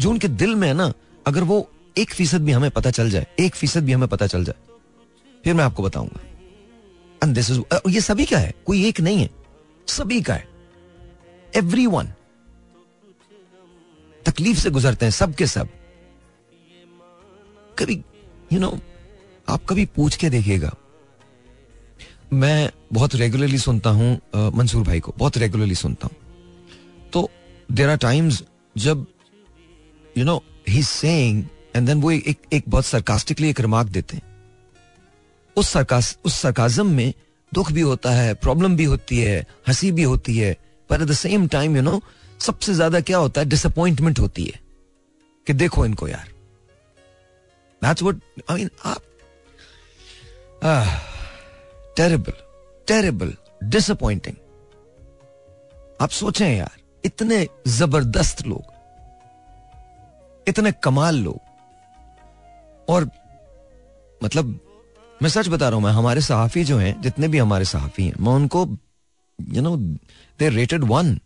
[0.00, 0.92] जो उनके दिल में है ना
[1.26, 1.68] अगर वो
[1.98, 4.56] एक फ़ीसद भी हमें पता चल जाए एक फ़ीसद भी हमें पता चल जाए
[5.44, 6.20] फिर मैं आपको बताऊँगा।
[7.22, 9.30] एंड दिस इज़ ये सभी का है कोई एक नहीं है
[9.88, 10.48] सभी का है।
[11.56, 12.12] एवरी वन
[14.22, 15.68] तकलीफ़ से गुजरते हैं सब के सब।
[17.78, 18.02] कभी यू
[18.50, 18.80] you नो know,
[19.48, 20.74] आप कभी पूछ के देखिएगा।
[22.32, 27.28] मैं बहुत रेगुलरली सुनता हूँ मंसूर भाई को बहुत रेगुलरली सुनता हूँ। तो
[27.72, 28.42] देर आर टाइम्स
[28.76, 29.06] जब
[30.16, 31.44] you know he saying
[31.76, 34.22] and then वो एक, एक, बहुत सरकास्टिकली एक रिमार्क देते हैं।
[35.56, 37.12] उस सरकास उस सरकाजम में
[37.52, 40.56] दुख भी होता है प्रॉब्लम भी होती है हँसी भी होती है
[40.90, 42.00] पर at the same time you know
[42.40, 44.60] सबसे ज़्यादा क्या होता है डिसअपॉइंटमेंट होती है
[45.46, 46.28] कि देखो इनको यार।
[47.82, 48.16] दैट्स व्हाट
[48.50, 49.02] आई मीन आप
[51.96, 52.32] टेरेबल
[52.88, 53.32] टेरेबल
[53.64, 54.36] डिसअपॉइंटिंग
[56.00, 58.72] आप सोचें यार इतने ज़बरदस्त लोग
[60.48, 61.40] इतने कमाल लोग।
[62.88, 63.10] और
[64.20, 64.58] मतलब
[65.20, 68.14] मैं सच बता रहा हूँ, मैं हमारे सहाफी जो हैं, जितने भी हमारे सहाफी हैं,
[68.20, 68.66] मैं उनको
[69.38, 71.18] you know they rated one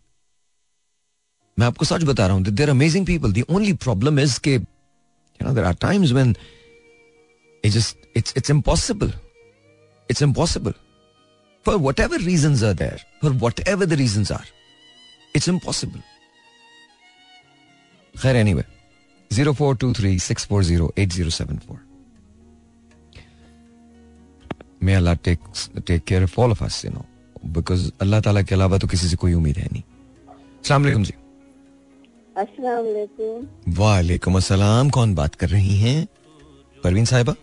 [1.58, 5.46] मैं आपको सच बता रहा हूँ there amazing people the only problem is के you
[5.46, 6.34] know there are times when
[7.64, 7.76] it
[8.16, 9.12] it's it's impossible
[10.10, 10.74] it's impossible
[11.66, 13.32] for whatever reason are there for
[13.68, 14.46] whatever the reason are
[15.36, 16.00] it's impossible
[18.14, 18.64] खैर anyway
[19.30, 21.78] zero four two three six four zero eight zero seven four
[24.82, 25.38] may Allah take
[25.86, 27.04] take care of all of us you know
[27.56, 31.14] because अल्लाह ताला के अलावा तो किसी से कोई उम्मीद है नहीं अस्सलाम वालेकुम जी
[32.36, 36.06] अस्सलाम वालेकुम वालेकुम अस्सलाम कौन बात कर रही हैं
[36.84, 37.34] परवीन साहिबा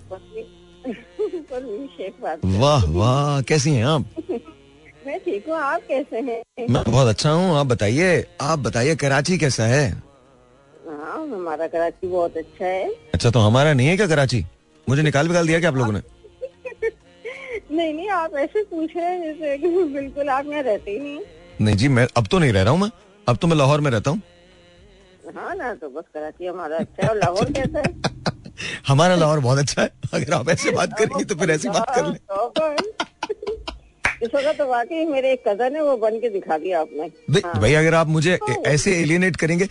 [2.59, 4.05] वाह वाह कैसी हैं आप
[5.07, 6.41] मैं ठीक हूँ आप कैसे हैं?
[6.69, 9.85] मैं बहुत अच्छा हूँ आप बताइए आप बताइए कराची कैसा है?
[11.07, 14.43] हाँ हमारा कराची बहुत अच्छा है। अच्छा तो हमारा नहीं है क्या कराची?
[14.89, 15.99] मुझे निकाल निकाल दिया क्या आप लोगों ने?
[17.71, 21.19] नहीं नहीं आप ऐसे पूछ रहे हैं जैसे कि बिल्कुल आप यहाँ रहते ही नहीं।
[21.61, 22.89] नहीं जी मैं अब तो नहीं रह रहा हूँ मैं।
[23.27, 24.21] अब तो मैं लाहौर में रहता हूँ।
[25.35, 27.93] हाँ ना तो बस कराची हमारा अच्छा है और लाहौर कैसा है।
[28.87, 32.05] हमारा लाहौर बहुत अच्छा है। अगर आप ऐसे बात करेंगे तो फिर ऐसी बात कर
[32.05, 32.73] लें। हाँ, तो।
[34.25, 37.59] इस वक्त तो वाकई मेरे एक कज़न है वो बन के दिखा दिया आपने। भाई
[37.59, 38.37] भाई अगर आप मुझे
[38.67, 39.67] ऐसे एलियनेट करेंगे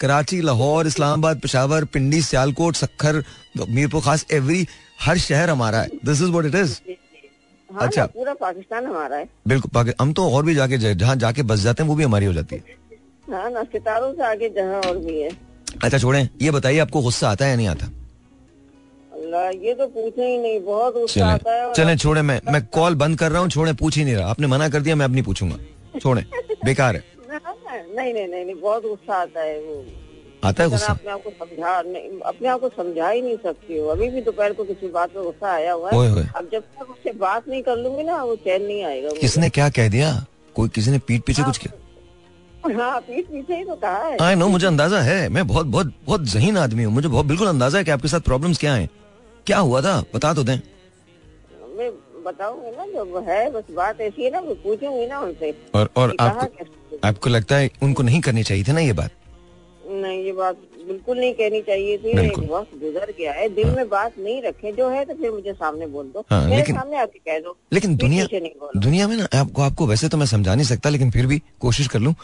[0.00, 3.24] कराची लाहौर इस्लामाबाद पेशावर पिंडी सियालकोट सखर
[3.68, 4.66] मीरपुर खास एवरी
[5.00, 6.78] हर शहर हमारा है। This is what it is
[7.74, 11.42] हाँ अच्छा। पूरा पाकिस्तान हमारा है। बिल्कुल पाकि- हम तो और भी जाके जहाँ जाके
[11.42, 12.62] बस जाते हैं वो भी हमारी हो जाती है।
[13.32, 15.30] हाँ ना सितारों से आगे जहाँ और भी है।
[15.84, 17.86] अच्छा छोड़ें ये बताइए आपको गुस्सा आता है या नहीं आता?
[19.50, 23.18] ये तो पूछे ही नहीं बहुत गुस्सा आता है चलें और मैं मैं कॉल बंद
[23.18, 25.22] कर रहा हूँ छोड़े पूछ ही नहीं रहा। आपने मना कर दिया मैं अब नहीं
[25.22, 25.56] पूछूँगा।
[25.98, 26.24] छोड़े
[26.64, 27.04] बेकार है।
[27.90, 29.84] नहीं नहीं नहीं नहीं बहुत गुस्सा आता है वो।
[30.44, 30.92] आता है गुस्सा?
[30.92, 34.20] अपने आप को समझा नहीं अपने आप को समझा ही नहीं सकती हो। अभी भी
[34.22, 37.48] दोपहर को किसी बात में गुस्सा आया हुआ ओए है अब जब तक उससे बात
[37.48, 40.12] नहीं कर लूँगी ना वो चैन नहीं आएगा। किसने क्या कह दिया?
[40.56, 41.78] कोई किसी ने पीठ पीछे कुछ किया?
[42.76, 45.92] हाँ पीठ पीछे ही तो कहा है। आई नो मुझे अंदाज़ा है। मैं बहुत बहुत
[46.06, 48.88] बहुत जहीन आदमी हूँ। मुझे बहुत बिल्कुल अंदाज़ा है कि आपके साथ प्रॉब्लम्स क्या हैं।
[49.46, 50.00] क्या हुआ था?
[50.14, 50.56] बता तो दें।
[51.76, 51.90] मैं
[52.24, 56.46] बताऊँगी ना जब है बस बात ऐसी है ना पूछूँगी ना उनसे। और और कहा
[57.04, 59.10] आपको लगता है उनको नहीं करनी चाहिए थी ना ये बात?
[59.86, 63.76] नहीं ये बात बिल्कुल नहीं कहनी चाहिए थी। एक वक्त गुजर गया है दिल हाँ।
[63.76, 66.78] में बात नहीं रखे जो है तो फिर मुझे सामने बोल दो। हाँ, मेरे लेकिन-
[66.78, 70.16] सामने आके कह दो। लेकिन दुनिया नहीं बोलो। दुनिया में ना आपको आपको वैसे तो
[70.16, 72.14] मैं समझा नहीं सकता लेकिन फिर भी कोशिश कर लूँ।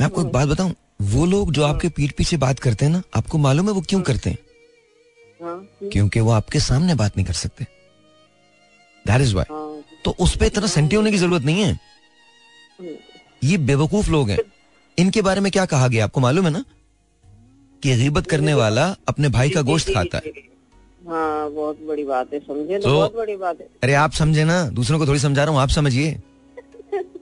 [0.00, 3.02] मैं आपको एक बात बताऊँ वो लोग जो आपके पीठ पीछे बात करते हैं ना
[3.16, 4.38] आपको मालूम है वो क्यों करते हैं?
[5.42, 7.64] हाँ क्योंकि वो आपके सामने बात नहीं कर सकते।
[9.06, 11.78] दैट इज़ वाई हाँ। तो उस पर इतना सेंटी होने की ज़रूरत नहीं है।
[13.42, 14.38] ये बेवकूफ़ लोग हैं।
[14.98, 16.04] इनके बारे में क्या कहा गया?
[16.04, 16.64] आपको मालूम है ना?
[17.82, 20.32] कि गीबत करने वाला अपने भाई का गोश्त खाता है।
[21.08, 24.62] हाँ बहुत बड़ी बात है समझे तो बहुत बड़ी बात है। अरे आप समझे ना?
[24.70, 26.16] दूसरों को थोड़ी समझा रहा हूँ आप समझिए।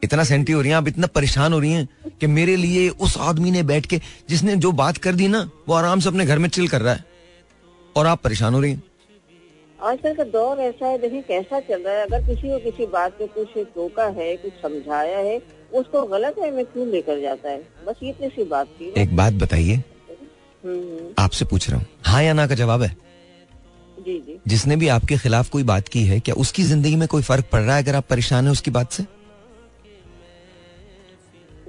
[0.05, 1.89] इतना सेंटी हो रही हैं आप इतना परेशान हो रही हैं
[2.21, 5.75] कि मेरे लिए उस आदमी ने बैठ के जिसने जो बात कर दी ना वो
[5.75, 7.05] आराम से अपने घर में चिल कर रहा है।
[7.97, 8.83] और आप परेशान हो रही हैं।
[9.79, 13.13] आजकल का दौर ऐसा है देखिए कैसा चल रहा है। अगर किसी को किसी बात
[13.13, 15.39] पे कुछ टोका है कुछ समझाया है
[15.75, 17.63] उसको गलत है में क्यों लेकर जाता है?
[17.87, 21.87] बस ये इतनी सी बात थी। एक बात बताइए। हम्म, हम्म, आपसे पूछ रहा हूँ।
[22.05, 22.97] हाँ या ना का जवाब है?
[23.99, 27.23] जी जी। जिसने भी आपके खिलाफ कोई बात की है क्या उसकी ज़िंदगी में कोई
[27.23, 29.05] फ़र्क पड़ रहा है अगर आप परेशान है उसकी बात से?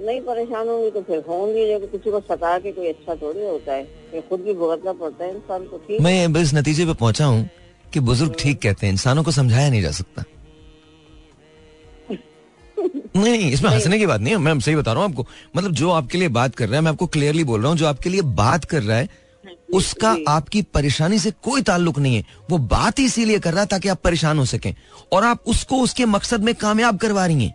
[0.00, 3.72] नहीं परेशान होंगी तो फिर होंगी जब किसी को सता के कोई अच्छा थोड़ी होता
[3.72, 7.48] है। खुद भी भुगतना पड़ता है इंसान को ठीक मैं इस नतीजे पे पहुँचा हूँ
[7.92, 10.24] कि बुज़ुर्ग ठीक कहते हैं इंसानों को समझाया नहीं जा सकता।
[13.16, 15.72] नहीं नहीं इसमें हंसने की बात नहीं है मैं सही बता रहा हूँ आपको। मतलब
[15.72, 18.10] जो आपके लिए बात कर रहा है मैं आपको क्लियरली बोल रहा हूँ जो आपके
[18.10, 19.24] लिए बात कर रहा है
[19.74, 23.66] उसका आपकी परेशानी से कोई ताल्लुक नहीं है। वो बात ही इसीलिए कर रहा है
[23.66, 24.74] ताकि आप परेशान हो सकें
[25.12, 27.54] और आप उसको उसके मकसद में कामयाब करवा रही हैं।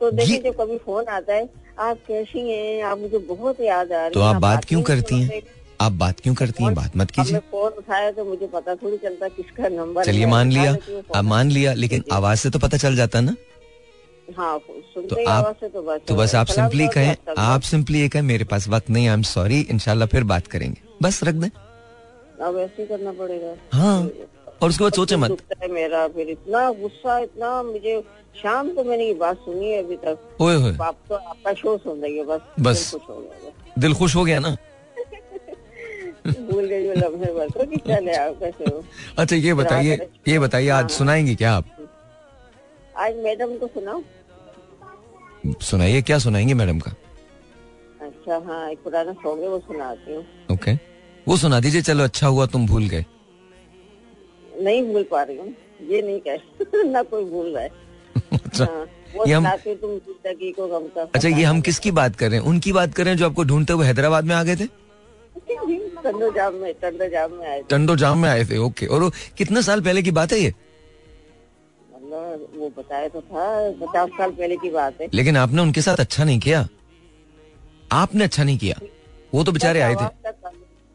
[0.00, 1.48] तो देखिए कभी फ़ोन आता है
[1.80, 2.82] आप कैसी हैं?
[2.82, 5.42] आप मुझे बहुत याद आ रही तो आप बात क्यों करती हैं?
[5.80, 6.74] आप बात क्यों करती हैं?
[6.74, 10.72] बात मत कीजिए। फ़ोन उठाया तो मुझे पता थोड़ी चलता किसका नंबर चलिए मान लिया।
[11.14, 13.34] आप मान लिया लेकिन आवाज़ से तो पता चल जाता ना।
[14.28, 18.22] हाँ तो आप तो बस तो बस आप सिंपली कहें तो आप सिंपली ये कहें
[18.22, 22.58] मेरे पास वक्त नहीं आई एम सॉरी इनशाला फिर बात करेंगे। बस रख दें। अब
[22.58, 24.00] ऐसे ही करना पड़ेगा। हाँ
[24.62, 25.30] और उसके बाद सोचे मत।
[25.70, 28.00] मेरा फिर इतना गुस्सा इतना मुझे
[28.36, 31.76] शाम को मैंने ये बात सुनी है अभी तक। ओए होए। आप तो आपका शो
[31.78, 34.56] सुन रही है बस बस। दिल खुश हो गया दिल खुश हो गया ना।
[36.28, 36.88] भूल गई
[38.12, 38.84] आपका शो
[39.18, 41.64] अच्छा ये बताइए ये बताइए आज सुनाएँगे क्या आप?
[42.96, 44.02] आज मैडम को सुनाओ
[45.46, 46.90] सुनाइए क्या सुनाएँगे मैडम का?
[48.02, 50.72] अच्छा हाँ एक पुराना सॉन्ग है वो सुनाती हूँ। ओके
[51.28, 53.04] वो सुना दीजिए चलो अच्छा हुआ तुम भूल गए।
[54.62, 55.54] नहीं भूल पा रही हूँ
[55.90, 57.70] ये नहीं कह ना कोई भूल रहा है।
[58.32, 58.86] अच्छा हाँ,
[59.26, 59.98] ये हम- तुम
[60.52, 62.46] को गम का। अच्छा ये हम किसकी बात कर रहे हैं?
[62.46, 64.66] उनकी बात कर रहे हैं जो आपको ढूंढते हुए हैदराबाद में आ गए थे?
[66.04, 69.10] टंडो जाम में टंडो जाम में आए थे। टंडो जाम में आए थे ओके और
[69.38, 70.54] कितने साल पहले की बात है ये?
[72.56, 76.24] वो बताया तो था पचास साल पहले की बात है। लेकिन आपने उनके साथ अच्छा
[76.24, 76.68] नहीं किया।
[77.92, 78.80] आपने अच्छा नहीं किया।
[79.34, 80.30] वो तो बेचारे आए थे।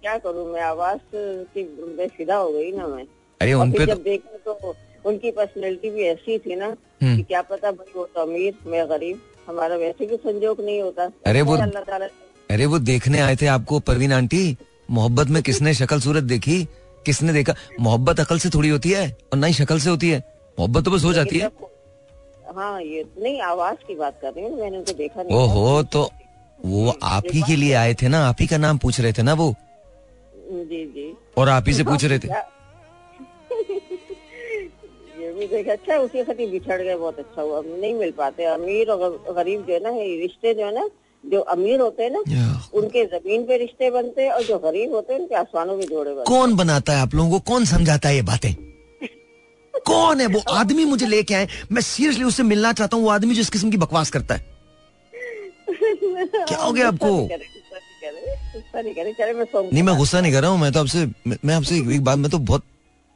[0.01, 0.61] क्या करूँ मैं?
[0.61, 1.63] आवाज़ की
[1.97, 3.03] बेफिदा हो गई ना मैं।
[3.41, 6.65] अरे उन पे तो जब देखा तो उनकी पर्सनैलिटी भी ऐसी थी ना
[7.03, 10.81] हम्म। कि क्या पता भाई वो तो अमीर मैं गरीब हमारा वैसे भी संजोग नहीं
[10.81, 11.61] होता। अरे वो-
[12.51, 14.57] अरे वो देखने आए थे आपको परवीन आंटी?
[14.91, 16.67] मोहब्बत में किसने शक्ल सूरत देखी?
[17.05, 17.55] किसने देखा?
[17.79, 20.91] मोहब्बत अकल से थोड़ी होती है और ना ही शक्ल से होती है। मोहब्बत तो
[20.91, 21.49] बस हो जाती है।
[22.55, 26.09] हाँ ये नहीं आवाज़ की बात कर रही हूँ मैंने उनको देखा नहीं। ओहो तो
[26.59, 28.19] वो आप ही के लिए आए थे ना?
[28.27, 29.53] आप ही का नाम पूछ रहे थे ना वो?
[30.51, 32.27] जी जी। और आप ही से पूछ रहे थे।
[35.19, 38.43] ये भी देख अच्छा है उसी खातिर बिछड़ गए बहुत अच्छा हुआ। नहीं मिल पाते।
[38.45, 40.89] अमीर और गरीब जो है ना ये रिश्ते जो है ना
[41.23, 42.19] जो अमीर होते हैं ना
[42.79, 46.11] उनके ज़मीन पे रिश्ते बनते हैं और जो गरीब होते हैं उनके आसमानों में जोड़े
[46.13, 47.51] बनते कौन बनाता है आप लोगों को?
[47.51, 48.53] कौन समझाता है ये बातें?
[49.73, 50.39] कौन है वो?
[50.51, 53.69] आदमी मुझे लेके आए। मैं सीरियसली उससे मिलना चाहता हूँ वो आदमी जो इस किस्म
[53.71, 54.51] की बकवास करता है।
[55.69, 57.29] क्या हो गया आपको?
[58.75, 61.05] नहीं मैं गुस्सा नहीं कर रहा हूँ मैं तो आपसे
[61.43, 62.63] मैं आपसे एक बात मैं तो बहुत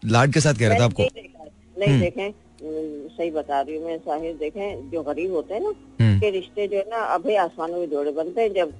[0.03, 3.86] लाड के साथ कह रहा था आपको। नहीं देखा देखें हम्म, सही बता रही हूँ
[3.86, 7.36] मैं साहिर देखें जो गरीब होते हैं ना हम्म। के रिश्ते जो है ना अभी
[7.45, 8.74] आसमानों में जोड़े बनते हैं जब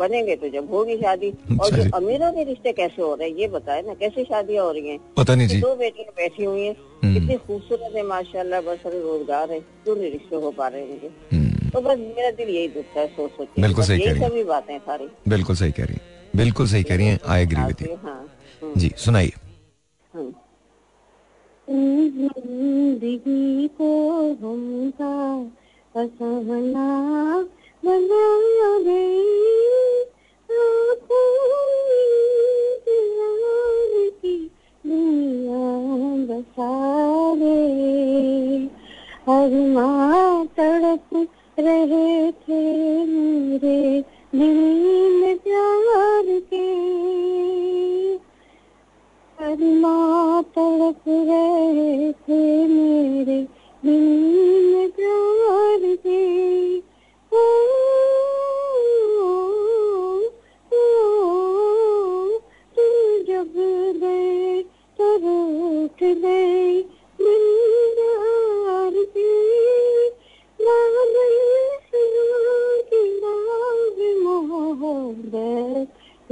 [0.00, 3.36] बनेंगे तो जब होगी शादी। और अच्छा जो अमीरों के रिश्ते कैसे हो रहे हैं
[3.36, 4.98] ये बताए ना कैसे शादियाँ हो रही हैं?
[5.16, 9.02] पता नहीं जी। दो बेटियाँ बैठी हुई हैं। हम्म। कितनी खूबसूरत है माशाल्लाह बस सारे
[9.02, 12.68] रोज़गार है। क्यों नहीं रिश्ते हो पा रहे हैं हम्म, तो बस मेरा दिल यही
[12.68, 15.84] दुखता है सोच सोच बिल्कुल सही कह रही हैं। सभी बातें सारी। बिल्कुल सही कह
[15.84, 17.96] रही हैं। बिल्कुल सही कह रही है। आई एग्री विद यू
[18.76, 19.32] जी सुनाइए।
[20.12, 20.32] हम्म।
[21.68, 23.88] ज़िंदगी को
[24.40, 25.44] हमका
[25.94, 26.88] फसाना
[50.56, 53.42] तड़प रहे थे मेरे
[53.84, 54.00] दिल
[54.72, 55.39] में प्यार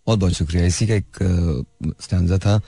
[0.07, 1.13] बहुत बहुत शुक्रिया। इसी का एक
[2.01, 2.59] स्टैंडा था।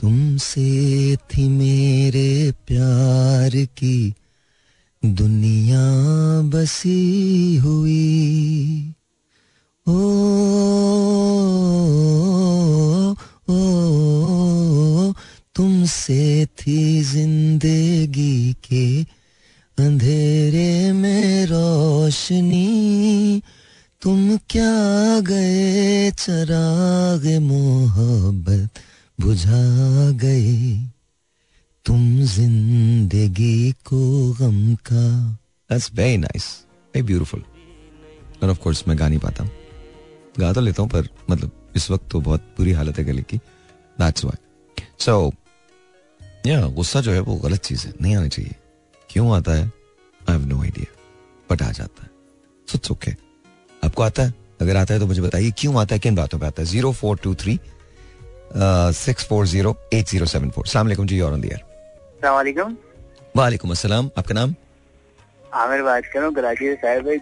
[0.00, 4.14] तुमसे थी मेरे प्यार की।
[5.04, 5.80] दुनिया
[6.40, 8.94] बसी हुई।
[9.88, 9.92] ओ,
[13.50, 15.12] ओ, ओ
[15.54, 19.02] तुमसे थी ज़िंदगी के
[19.84, 23.42] अंधेरे में रोशनी।
[24.02, 28.70] तुम क्या गए चराग मोहब्बत
[29.20, 30.91] बुझा गए?
[31.86, 34.00] तुम ज़िंदगी को
[34.32, 35.06] गम का।
[35.70, 36.44] That's very nice
[36.94, 37.42] very beautiful
[38.42, 39.50] और ऑफ़ कोर्स मैं गा नहीं पाता। हूँ
[40.38, 43.36] गा तो लेता हूँ, पर मतलब इस वक्त तो बहुत बुरी हालत है गले की।
[43.36, 45.32] दैट्स व्हाई सो
[46.46, 48.54] या गुस्सा जो है वो गलत चीज़ है। नहीं आनी चाहिए।
[49.10, 49.64] क्यों आता है?
[49.64, 50.94] I have no idea
[51.50, 52.10] but आ जाता है।
[52.68, 53.10] सो इट्स ओके
[53.82, 54.34] आपको आता है?
[54.60, 55.98] अगर आता है तो मुझे बताइए, क्यों आता है?
[55.98, 56.68] किन बातों पे आता है?
[56.68, 57.58] Zero four two three
[58.56, 61.32] six four zero eight zero seven four सलाम जी और
[62.24, 64.54] वालेकुम। अस्सलाम आपका नाम?
[65.54, 67.18] आमिर बात करूँ कराची से साहब भाई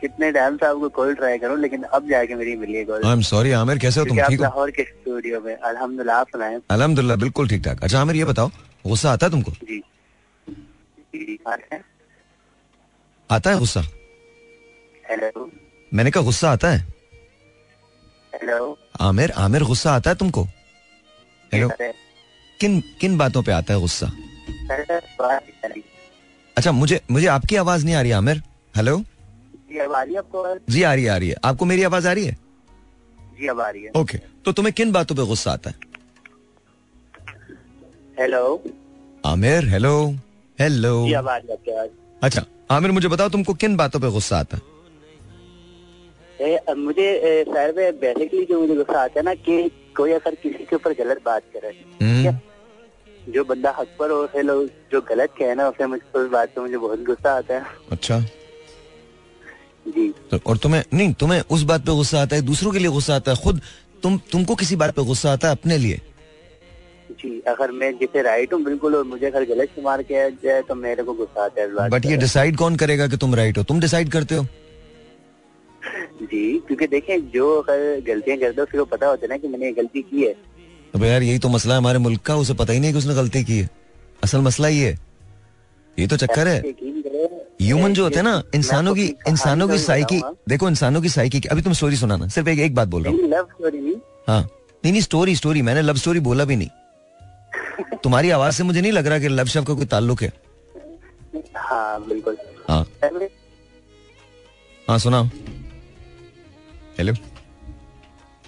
[0.00, 3.12] कितने टाइम से आपको कॉल ट्राई करूँ लेकिन अब जाके मेरी मिली है call I
[3.12, 4.16] am sorry Aamir कैसे हो तुम?
[4.18, 4.42] ठीक हो?
[4.42, 8.48] लाहौर के स्टूडियो में अल्हम्दुलिल्लाह आप सुनाएँ। अल्हम्दुलिल्लाह बिल्कुल ठीक ठाक। अच्छा आमिर ये बताओ
[8.86, 9.52] गुस्सा आता है तुमको?
[9.62, 9.82] जी।
[11.72, 11.80] है
[13.30, 13.80] आता है गुस्सा?
[15.10, 15.50] हेलो
[15.92, 16.78] मैंने कहा गुस्सा आता है?
[18.32, 20.44] हेलो आमिर आमिर गुस्सा आता है तुमको?
[21.52, 21.68] हेलो
[22.60, 24.06] किन किन बातों पे आता है गुस्सा?
[26.56, 28.42] अच्छा मुझे मुझे आपकी आवाज़ नहीं आ रही आमिर।
[28.76, 28.96] हेलो
[29.70, 32.08] जी आ रही है आपको जी आ रही है आ रही है। आपको मेरी आवाज़
[32.08, 32.36] आ रही है?
[33.38, 35.76] जी अब आ रही है। ओके तो तुम्हें किन बातों पे गुस्सा आता है?
[38.20, 38.62] हेलो
[39.26, 39.94] आमिर हेलो
[40.58, 41.90] हेलो जी अब आ रही है आपकी आवाज़।
[42.22, 44.62] अच्छा आमिर मुझे बताओ तुमको किन बातों पे गुस्सा आता है?
[46.40, 50.64] ए, मुझे ए, सर बेसिकली जो मुझे गुस्सा आता है ना कि कोई अगर किसी
[50.64, 51.70] के ऊपर गलत बात करे?
[53.26, 56.54] जो बंदा हक पर हो उसे लोग जो गलत कहे ना उसे मुझे उस बात
[56.54, 58.18] पे मुझे बहुत गुस्सा आता है। अच्छा।
[59.88, 62.90] जी। तो और तुम्हें नहीं तुम्हें उस बात पे गुस्सा आता है दूसरों के लिए
[62.90, 63.60] गुस्सा आता है खुद
[64.02, 66.00] तुम तुमको किसी बात पे गुस्सा आता है अपने लिए?
[67.12, 70.74] जी अगर मैं जिसे राइट हूँ बिल्कुल और मुझे अगर गलत शुमार किया जाए तो
[70.74, 73.62] मेरे को गुस्सा आता है बट ये डिसाइड कौन करेगा कि तुम राइट हो?
[73.62, 74.46] तुम डिसाइड करते हो?
[76.22, 79.66] जी क्योंकि देखें जो अगर गलतियाँ करता है उसको पता होता है ना कि मैंने
[79.66, 80.34] ये गलती की है।
[80.96, 83.14] अब यार यही तो मसला है हमारे मुल्क का उसे पता ही नहीं कि उसने
[83.14, 83.68] गलती की है।
[84.24, 84.96] असल मसला ये
[85.98, 86.60] ये तो चक्कर है।
[87.62, 91.48] ह्यूमन जो होते हैं ना इंसानों की इंसानों की साइकी देखो इंसानों की साइकी की
[91.48, 95.36] अभी तुम स्टोरी सुनाना सिर्फ़ एक एक बात बोल रहा हूँ। हाँ। नहीं नहीं स्टोरी
[95.36, 99.28] स्टोरी मैंने लव स्टोरी बोला भी नहीं। तुम्हारी आवाज़ से मुझे नहीं लग रहा कि
[99.28, 100.32] लव शब्द का कोई ताल्लुक है।
[101.56, 102.36] हाँ बिल्कुल।
[102.68, 102.84] हाँ।
[104.88, 105.28] हाँ सुनाओ।
[106.98, 107.12] हेलो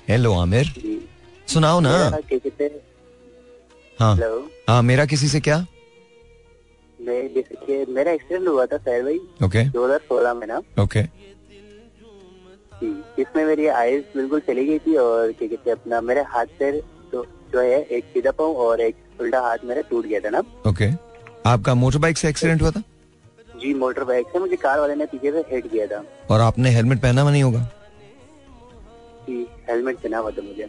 [0.09, 0.73] हेलो आमिर
[1.49, 1.91] सुनाओ ना।
[2.61, 2.71] हैं।
[4.69, 5.59] हाँ मेरा किसी से क्या?
[6.99, 11.01] मैं मेरा एक्सीडेंट हुआ था सर भाई। ओके 2016 में ना। ओके
[13.23, 16.71] इसमें मेरी आइज़ बिल्कुल चली गई थी और क्या कहते अपना मेरे हाथ से
[17.13, 20.43] तो जो है एक सीधा पाँव और एक उल्टा हाथ मेरा टूट गया था ना।
[20.71, 20.91] ओके
[21.51, 22.83] आपका मोटर बाइक से एक्सीडेंट हुआ था?
[23.61, 26.71] जी मोटर बाइक से। मुझे कार वाले ने पीछे से हिट किया था। और आपने
[26.71, 27.61] हेलमेट पहना हुआ नहीं होगा?
[29.29, 30.69] जी हेलमेट पहना हुआ था मुझे।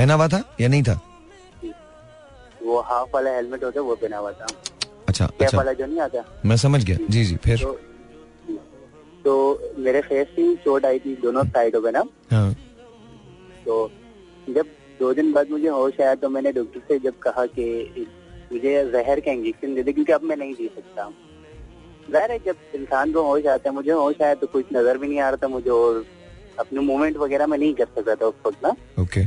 [0.00, 0.92] पहना हुआ था या नहीं था?
[2.62, 4.46] वो हाफ़ वाला हेलमेट होता है वो पहना हुआ था।
[5.08, 6.24] अच्छा कैप अच्छा। वाला जो नहीं आता?
[6.44, 7.58] मैं समझ गया। जी जी फिर?
[7.58, 7.78] तो
[9.24, 9.32] तो
[9.78, 12.04] मेरे फेस की चोट आई थी दोनों साइडों पे ना?
[12.30, 12.52] हाँ।
[13.64, 13.74] तो
[14.48, 14.66] जब
[15.00, 17.66] दो दिन बाद मुझे होश आया तो मैंने डॉक्टर से जब कहा कि
[18.52, 21.10] मुझे जहर का इंजेक्शन दे दे क्योंकि अब मैं नहीं जी सकता।
[22.12, 25.08] ज़ाहिर है जब इंसान को होश आता है मुझे होश आया तो कुछ नज़र भी
[25.08, 26.04] नहीं आ रहा था मुझे और
[26.58, 29.26] अपने मूवमेंट वगैरह मैं नहीं कर सकता था उस वक्त ना। ओके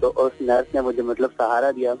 [0.00, 1.94] तो उस नर्स ने मुझे मतलब सहारा दिया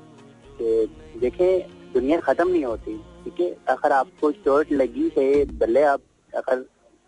[0.58, 3.50] कि देखें दुनिया खत्म नहीं होती ठीक है?
[3.68, 6.00] अगर आपको चोट लगी है भले आप
[6.32, 6.60] अगर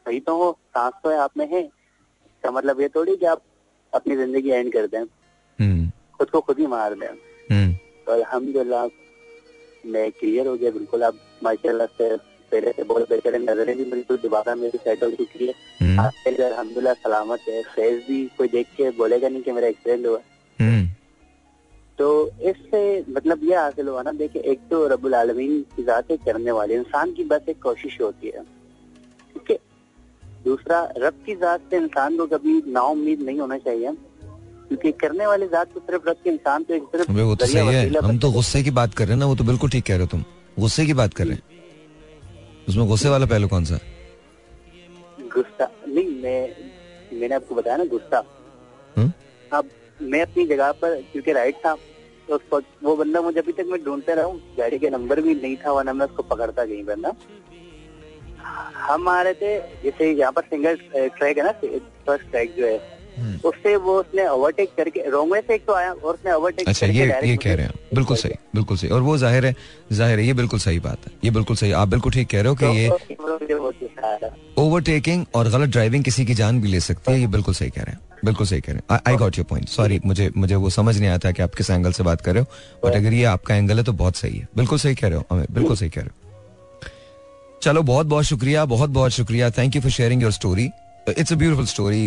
[0.07, 3.43] सही तो हो सांस तो आप में है इसका मतलब ये थोड़ी कि आप
[3.93, 7.73] अपनी ज़िंदगी एंड कर दें। हम्म। खुद को खुद ही मार दें। हम्म।
[8.07, 8.87] तो अल्हम्दुलिल्लाह
[9.85, 11.15] मैं क्लियर हो गया बिल्कुल आप
[11.45, 12.17] माशाल्लाह से
[12.53, 16.01] पहले से बहुत बेहतर है। नज़रें भी बिल्कुल दोबारा मेरी सेट हो चुकी है। हम्म।
[16.01, 20.07] आज से अल्हम्दुलिल्लाह सलामत है। फेस भी कोई देख के बोलेगा नहीं कि मेरा एक्सीडेंट
[20.07, 20.19] हुआ।
[21.99, 22.09] तो
[22.51, 26.75] इससे मतलब ये हासिल हुआ ना देखिए एक तो रब्बुल आलमीन की जात करने वाले
[26.75, 29.59] इंसान की बस एक कोशिश होती है ठीक है?
[30.45, 33.93] दूसरा रब की जात से इंसान को कभी नाउम्मीद नहीं होना चाहिए
[34.69, 37.67] क्योंकि करने वाली जात तो सिर्फ़ रब के इंसान तो एक अबे वो तो सही
[37.67, 39.95] है। हम तो गुस्से की बात कर रहे हैं ना वो तो बिल्कुल ठीक कह
[39.95, 40.25] रहे हो तुम।
[40.59, 41.43] गुस्से की बात कर रहे हैं।
[42.69, 43.79] उसमें गुस्से वाला पहलू कौन सा?
[45.35, 46.41] गुस्सा नहीं मैं
[47.21, 48.23] मैंने आपको बताया ना गुस्सा।
[48.97, 49.13] हम्म?
[49.53, 49.69] अब
[50.03, 51.75] मैं अपनी जगह पर क्योंकि राइट था
[52.29, 55.21] तो उस पर- वो बंदा मुझे अभी तक मैं ढूंढते रहा हूँ। गाड़ी के नंबर
[55.21, 57.13] भी नहीं था वरना मैं उसको पकड़ता कहीं पर ना।
[58.89, 62.77] हम आ रहे थे जैसे यहाँ पर सिंगल ट्रैक है ना फ़र्स्ट ट्रैक जो है।
[63.19, 66.69] हम्म। उससे वो उसने ओवरटेक करके रॉन्ग वे से एक तो आया और उसने ओवरटेक
[66.69, 69.55] अच्छा ये ये कह रहे हैं। बिल्कुल सही बिल्कुल सही। और वो ज़ाहिर है
[69.93, 72.49] ज़ाहिर है ये बिल्कुल सही बात है। ये बिल्कुल सही। आप बिल्कुल ठीक कह रहे
[72.49, 73.88] हो कि ये ये
[74.59, 77.83] ओवरटेकिंग और गलत ड्राइविंग किसी की जान भी ले सकती है, ये बिल्कुल सही कह
[77.83, 80.71] रहे हैं, बिल्कुल सही कह रहे हैं। I got your point sorry मुझे मुझे वो
[80.71, 83.25] समझ नहीं आता कि आप किस एंगल से बात कर रहे हो बट अगर ये
[83.27, 85.89] आपका एंगल है तो बहुत सही है। बिल्कुल सही कह रहे हो हमें बिल्कुल सही
[85.89, 86.15] कह रहे हो।
[87.63, 90.69] चलो बहुत बहुत शुक्रिया बहुत बहुत शुक्रिया। Thank you for sharing your story
[91.09, 92.05] it's a beautiful story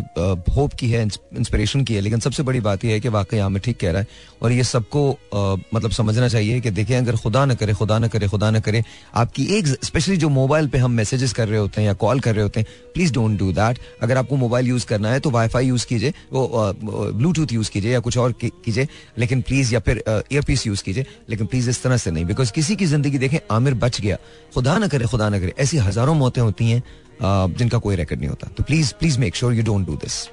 [0.56, 3.62] hope की है इंस्पिरेशन की है लेकिन सबसे बड़ी बात यह है कि वाकई हमें
[3.62, 4.08] ठीक कह रहा है।
[4.42, 8.08] और ये सबको uh, मतलब समझना चाहिए कि देखें अगर खुदा ना करे खुदा ना
[8.08, 8.84] करे खुदा ना करे
[9.16, 12.36] आपकी एक स्पेशली जो मोबाइल पे हम मैसेजेस कर रहे होते हैं या कॉल कर
[12.36, 15.68] रहे होते हैं प्लीज़ डोंट डू दैट अगर आपको मोबाइल यूज़ करना है तो वाईफाई
[15.68, 18.88] यूज़ कीजिए वो ब्लूटूथ यूज़ कीजिए या कुछ और कीजिए
[19.18, 22.52] लेकिन प्लीज़ या फिर ईयर ईयरपीस यूज़ कीजिए लेकिन प्लीज़ इस तरह से नहीं बिकॉज़
[22.52, 24.18] किसी की ज़िंदगी देखें आमिर बच गया।
[24.54, 28.20] खुदा ना करे खुदा ना करे ऐसी हज़ारों मौतें होती हैं uh, जिनका कोई रिकॉर्ड
[28.20, 30.28] नहीं होता तो please please make sure you don't do this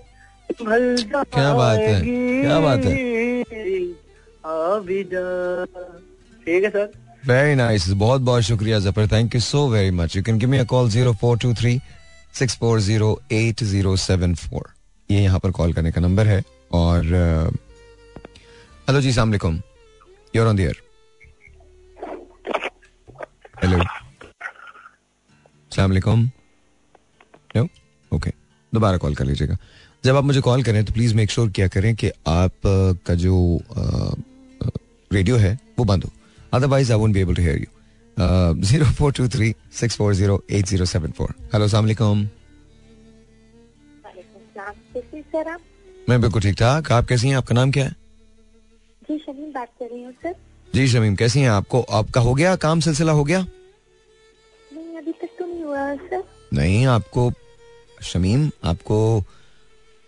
[0.63, 2.01] भल क्या बात है?
[2.05, 2.95] क्या बात है?
[6.47, 6.93] ठीक है सर।
[7.27, 9.07] वेरी नाइस बहुत बहुत शुक्रिया Zafar.
[9.13, 11.79] Thank you so very much you can give me a call zero four two three
[12.39, 14.69] six four zero eight zero seven four
[15.09, 17.53] ये यहाँ पर कॉल करने का नंबर है और
[18.89, 19.55] हेलो जी सलाम अलैकुम
[20.37, 20.81] you're on the air
[23.63, 23.79] hello
[25.73, 26.25] सलाम अलैकुम
[27.57, 27.63] नो
[28.13, 28.31] ओके
[28.73, 29.57] दोबारा कॉल कर लीजिएगा।
[30.05, 32.61] जब आप मुझे कॉल करें तो प्लीज़ मेक श्योर क्या करें कि आप
[33.07, 33.39] का जो
[35.11, 36.11] रेडियो है वो बंद हो।
[36.53, 40.43] Otherwise I won't be able to hear you zero four two three six four zero
[40.51, 42.29] eight zero seven four hello सलाम
[46.09, 47.37] मैं बिल्कुल ठीक ठाक। आप कैसी हैं?
[47.37, 48.04] आपका नाम क्या है?
[49.09, 50.35] जी शमीम बात कर रही हूँ सर।
[50.75, 51.81] जी शमीम कैसी हैं आपको?
[51.81, 52.55] आपका हो गया?
[52.57, 53.41] काम सिलसिला हो गया?
[54.71, 57.31] नहीं अभी तक तो नहीं हुआ सर। नहीं आपको
[58.03, 58.97] शमीम आपको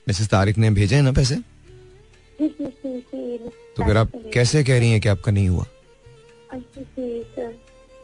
[0.06, 1.34] मिसेस तारिक ने भेजे हैं ना पैसे?
[1.34, 3.38] जी जी जी जी
[3.76, 5.66] तो फिर आप कैसे कह रही हैं कि आपका नहीं हुआ?
[6.54, 7.54] जी जी सर।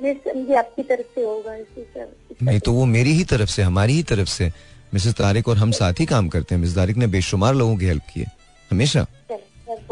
[0.02, 4.02] मैं आपकी तरफ़ से होगा सर। नहीं तो वो मेरी ही तरफ़ से हमारी ही
[4.02, 4.50] तरफ़ से।
[4.94, 7.86] मिसेस तारिक और हम साथ ही काम करते हैं। मिसेस तारिक ने बेशुमार लोगों की
[7.86, 8.32] हेल्प की है
[8.70, 9.06] हमेशा।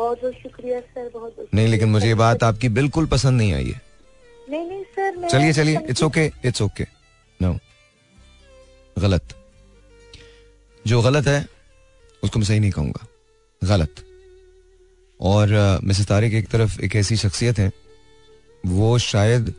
[0.00, 3.52] बहुत बहुत शुक्रिया सर बहुत बहुत नहीं लेकिन मुझे ये बात आपकी बिल्कुल पसंद नहीं
[3.54, 3.80] आई है।
[4.50, 6.86] नहीं नहीं सर चलिए चलिए it's okay it's okay
[7.40, 7.52] no
[8.96, 9.34] गलत।
[10.84, 11.40] जो गलत है
[12.22, 13.06] उसको मैं सही नहीं कहूँगा।
[13.62, 14.04] गलत।
[15.20, 15.48] और
[15.84, 17.70] मिसेस तारिक एक तरफ़ एक ऐसी शख्सियत है
[18.64, 19.52] वो शायद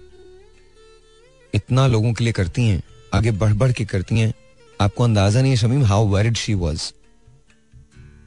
[1.54, 2.82] इतना लोगों के लिए करती हैं
[3.14, 4.34] आगे बढ़ बढ़ के करती हैं
[4.80, 6.92] आपको अंदाज़ा नहीं है Shamim how worried she was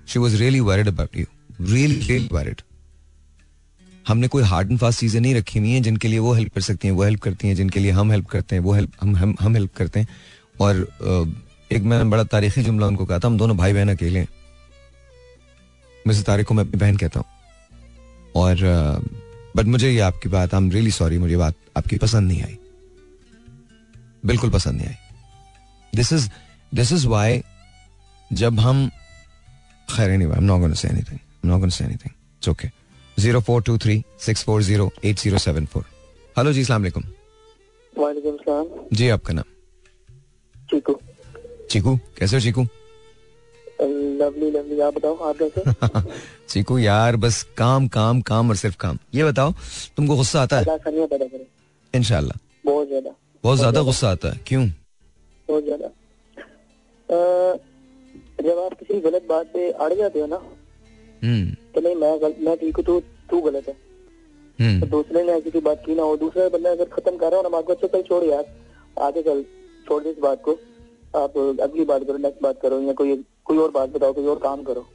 [0.09, 1.27] she was really worried about you
[1.61, 2.61] really really worried
[4.09, 6.61] हमने कोई हार्ड एंड फास्ट चीज़ें नहीं रखी हुई हैं जिनके लिए वो हेल्प कर
[6.61, 9.17] सकती हैं, वो हेल्प करती हैं, जिनके लिए हम हेल्प करते हैं, वो हेल्प हम
[9.17, 10.09] हम हम हेल्प करते हैं।
[10.61, 11.33] और
[11.71, 14.29] एक मैंने बड़ा तारीखी जुमला उनको कहा था हम दोनों भाई बहन अकेले हैं।
[16.07, 17.27] मिस तारिक को मैं अपनी बहन कहता हूँ।
[18.37, 18.57] और
[19.57, 22.59] बट मुझे ये आपकी बात आई एम रियली सॉरी मुझे बात आपकी पसंद नहीं आई।
[24.27, 24.95] बिल्कुल पसंद नहीं आई।
[25.93, 26.29] This is
[26.73, 27.43] this is why
[28.31, 28.89] जब हम,
[29.89, 32.68] खैर नहीं I am not gonna say anything not gonna say anything it's okay
[33.22, 35.84] zero four two three six four zero eight zero seven four
[36.38, 36.86] hello जी सलाम
[38.92, 39.45] जी आपका नाम?
[40.70, 40.95] चीकू।
[41.70, 42.62] चीकू कैसे हो चीकू?
[43.80, 46.11] लवली लवली आप बताओ आप कैसे
[46.49, 49.53] चीकू यार बस काम काम काम और सिर्फ़ काम। ये बताओ
[49.97, 50.64] तुमको गुस्सा आता है?
[51.95, 53.11] इनशाला बहुत ज़्यादा।
[53.45, 54.66] बहुत ज़्यादा गुस्सा आता है। क्यों?
[55.49, 55.88] बहुत ज़्यादा।
[58.45, 60.36] जब आप किसी गलत बात पे अड़ जाते हो ना
[61.75, 63.01] तो नहीं मैं गल, मैं ठीक हूँ तू
[63.31, 63.77] तू गलत है।
[64.59, 67.37] हम्म। तो दूसरे ने ऐसी बात की ना हो दूसरा बंदा अगर खत्म कर रहा
[67.37, 68.45] हो ना बात को अच्छा चल छोड़ यार।
[69.03, 69.43] आगे चल
[69.87, 70.53] छोड़ दे इस बात को।
[71.16, 74.39] आप अगली बात करो नेक्स्ट बात करो या कोई कोई और बात बताओ कोई और
[74.39, 74.87] काम करो।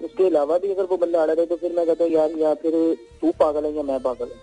[0.00, 2.54] उसके अलावा भी अगर वो बंदा अड़ा रहे तो फिर मैं कहता हूँ यार या
[2.62, 2.72] फिर
[3.20, 4.40] तू पागल है या मैं पागल हूँ।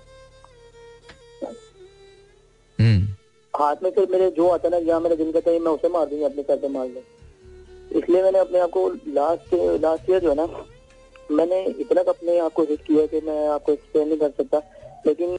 [2.80, 3.08] हम्म।
[3.54, 6.06] हाथ में फिर मेरे जो आता ना यहाँ मेरा दिल कहता है मैं उसे मार
[6.06, 7.02] दूँगी अपने सर पे मार दूँ
[7.92, 10.46] इसलिए मैंने अपने आप को लास्ट लास्ट ईयर जो है ना
[11.32, 14.58] मैंने इतना अपने आप को हिट किया कि मैं आपको एक्सप्लेन नहीं कर सकता
[15.08, 15.38] लेकिन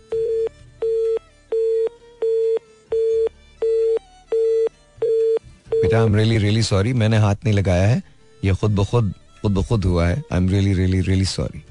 [5.73, 8.03] बेटा I am really really sorry मैंने हाथ नहीं लगाया है।
[8.45, 9.13] ये खुद ब खुद
[9.43, 11.63] खुद ब खुद हुआ है। I am really really really sorry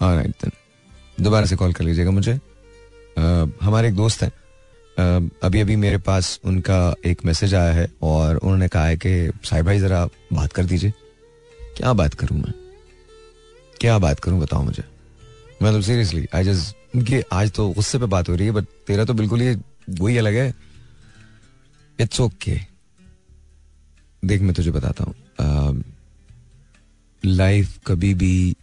[0.00, 0.50] alright
[1.20, 4.32] दोबारा से कॉल कर लीजिएगा मुझे। uh, हमारे एक दोस्त हैं।
[5.42, 9.66] अभी अभी मेरे पास उनका एक मैसेज आया है और उन्होंने कहा है कि साहिब
[9.66, 10.92] भाई जरा बात कर दीजिए।
[11.76, 12.52] क्या बात करूँ मैं?
[13.84, 14.82] क्या बात करूँ, बताओ मुझे।
[15.62, 19.14] मतलब सीरियसली आई जस्ट आज तो गुस्से पे बात हो रही है बट तेरा तो
[19.14, 19.56] बिल्कुल ये
[19.90, 20.54] वही अलग है।
[21.98, 22.64] It's okay okay.
[24.22, 25.82] देख, मैं तुझे बताता हूँ।
[27.22, 28.54] लाइफ कभी भी,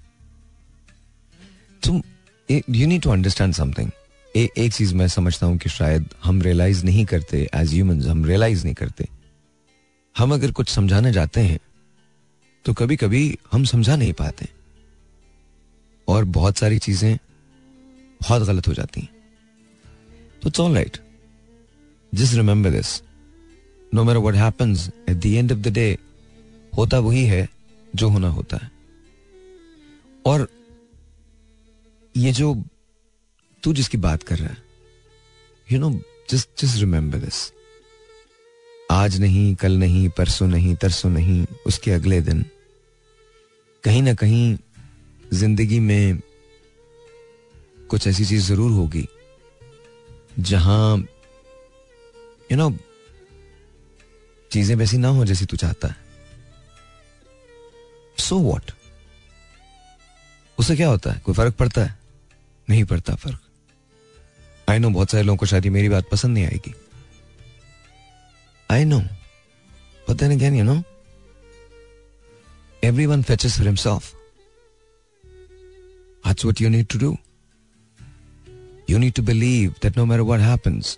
[1.83, 2.01] तुम
[2.49, 3.91] you need to understand something
[4.35, 8.63] एक चीज़ मैं समझता हूँ कि शायद हम रियलाइज़ नहीं करते एज ह्यूमंस हम रियलाइज़
[8.63, 9.07] नहीं करते।
[10.15, 11.59] हम अगर कुछ समझाने जाते हैं
[12.65, 14.49] तो कभी कभी हम समझा नहीं पाते।
[16.11, 17.17] और बहुत सारी चीज़ें
[18.21, 19.09] बहुत गलत हो जाती हैं।
[20.41, 20.97] तो it's all right
[22.13, 23.01] just remember this
[23.93, 25.97] no matter what happens at the end of the day
[26.77, 27.47] होता वही है
[27.95, 28.71] जो होना होता है।
[30.25, 30.47] और
[32.15, 32.53] ये जो
[33.63, 34.57] तू जिसकी बात कर रहा है
[35.67, 35.91] you know
[36.29, 37.51] just just remember this
[38.91, 42.43] आज नहीं, कल नहीं, परसों नहीं, तरसों नहीं, उसके अगले दिन,
[43.83, 44.57] कहीं ना कहीं
[45.33, 46.19] ज़िंदगी में
[47.89, 49.07] कुछ ऐसी चीज़ ज़रूर होगी,
[50.39, 50.97] जहाँ
[52.51, 52.69] यू नो
[54.51, 55.95] चीज़ें वैसी ना हो जैसी तू चाहता है।
[58.17, 58.71] सो so वॉट
[60.57, 61.19] उसे क्या होता है?
[61.19, 61.97] कोई फ़र्क पड़ता है?
[62.69, 63.39] नहीं पड़ता फ़र्क।
[64.69, 66.73] आई नो बहुत सारे लोगों को शायद मेरी बात पसंद नहीं आएगी।
[68.69, 69.01] I know
[70.07, 70.81] but then again no
[73.05, 74.13] everyone fetches for himself
[76.23, 77.11] that's what you need to do
[78.87, 80.97] you need to believe that no matter what happens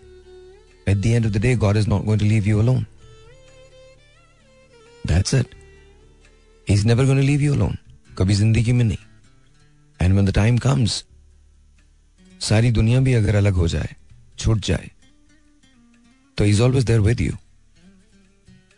[0.87, 2.85] at the end of the day god is not going to leave you alone
[5.05, 5.55] that's it
[6.67, 7.77] he's never going to leave you alone
[8.17, 8.97] कभी ज़िंदगी में नहीं
[9.99, 11.03] and when the time comes
[12.41, 13.95] सारी दुनिया भी अगर अलग हो जाए
[14.39, 14.89] छूट जाए
[16.37, 17.31] तो is always there with you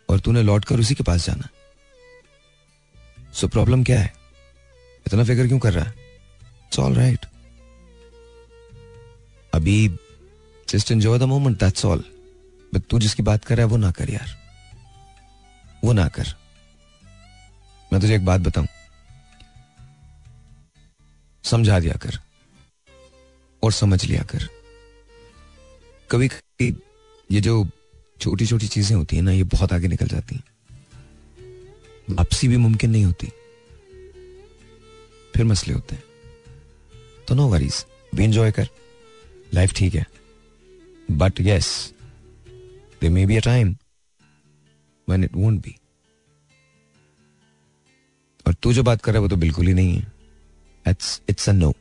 [0.08, 1.48] और तूने लौट कर उसी के पास जाना
[3.40, 4.12] सो प्रॉब्लम क्या है
[5.06, 6.05] इतना फ़िक्र क्यों कर रहा है
[6.66, 7.26] इट्स ऑल राइट
[9.54, 9.96] अभी
[10.68, 12.04] just enjoy the moment that's all
[12.74, 14.36] but तू जिसकी बात कर रहा है, वो ना कर यार।
[15.84, 16.26] वो ना कर।
[17.92, 18.66] मैं तुझे एक बात बताऊँ।
[21.44, 22.18] समझा दिया कर।
[23.62, 24.48] और समझ लिया कर।
[26.10, 26.76] कभी कभी
[27.30, 27.68] ये जो
[28.20, 30.44] छोटी छोटी चीज़ें होती है ना, ये बहुत आगे निकल जाती हैं।
[32.10, 33.26] वापसी भी मुमकिन नहीं होती।
[35.34, 36.05] फिर मसले होते हैं।
[37.28, 38.68] तो नो वरीज भी इंजॉय कर.
[39.54, 40.06] लाइफ ठीक है.
[41.08, 41.68] But yes
[43.00, 43.74] they may be a time
[45.08, 45.76] when it won't be
[48.46, 50.12] और तू जो बात कर रहा है वो तो बिल्कुल ही नहीं है.
[50.86, 51.72] इट्स इट्स अ नो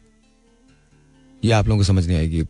[1.43, 2.43] ये आप लोगों को समझ नहीं आएगी.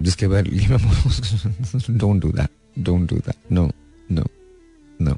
[0.00, 3.70] जिसके बाद ये मैं don't do that don't do that no
[4.12, 4.24] no
[5.00, 5.16] no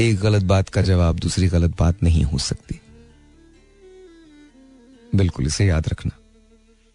[0.00, 2.78] एक गलत बात का जवाब दूसरी गलत बात नहीं हो सकती.
[5.14, 6.16] बिल्कुल इसे याद रखना.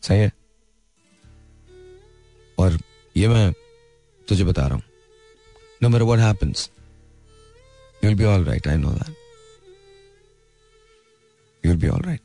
[0.08, 0.32] सही है।
[2.58, 2.78] और
[3.16, 3.51] ये मैं
[4.28, 4.84] तुझे बता रहा हूँ।
[5.84, 6.70] No matter what happens
[8.01, 9.16] you be all right I know that
[11.64, 12.22] you will be all right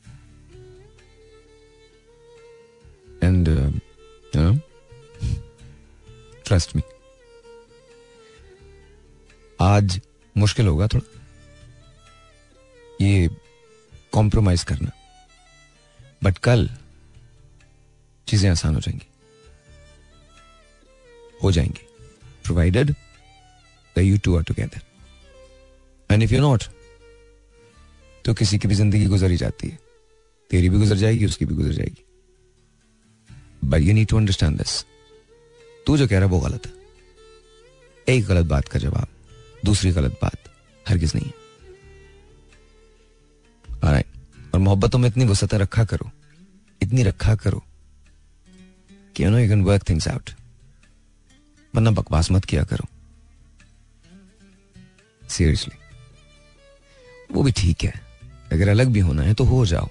[3.25, 3.49] and
[6.45, 6.83] trust me
[9.61, 10.01] आज
[10.37, 11.21] मुश्किल होगा थोड़ा।
[13.01, 13.29] ये
[14.13, 14.91] कॉम्प्रोमाइज करना।
[16.25, 16.69] बट कल
[18.33, 19.07] चीज़ें आसान हो जाएँगी।
[21.35, 21.87] हो जाएँगी।
[22.45, 22.95] Provided
[23.97, 24.81] you two are together
[26.11, 26.65] and if you not
[28.25, 29.79] तो किसी की भी ज़िंदगी गुजर ही जाती है।
[30.51, 32.05] तेरी भी गुजर जाएगी, उसकी भी गुजर जाएगी।
[33.65, 34.85] But you need to understand this
[35.87, 36.73] तू जो कह रहा है वो गलत है।
[38.07, 39.09] एक गलत बात का जवाब,
[39.65, 40.49] दूसरी गलत बात
[40.87, 41.41] हरगिज नहीं है.
[44.55, 46.11] और मोहब्बतों में इतनी वसत रखा करो।
[46.81, 47.63] इतनी रखा करो।
[49.17, 50.31] कि you know you can work things out
[51.75, 52.87] वरना बकवास मत किया करो।
[55.23, 55.77] सीरियसली
[57.31, 57.93] वो भी ठीक है।
[58.53, 59.89] अगर अलग भी होना है तो हो जाओ।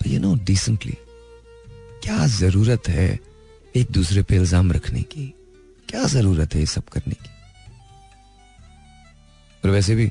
[0.00, 0.96] यू नो डिसेंटली
[2.02, 3.18] क्या ज़रूरत है
[3.74, 5.26] एक दूसरे पे इल्ज़ाम रखने की?
[5.88, 7.30] क्या ज़रूरत है ये सब करने की?
[9.64, 10.08] और वैसे भी,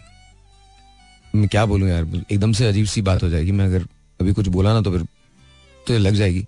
[1.36, 3.86] मैं क्या बोलूँ यार, एकदम से अजीब सी बात हो जाएगी। मैं अगर
[4.20, 5.06] अभी कुछ बोला ना तो फिर
[5.88, 6.46] तो लग जाएगी।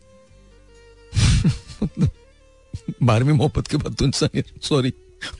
[3.03, 4.93] बारहवीं मोहब्बत के बाद तो इंसान सॉरी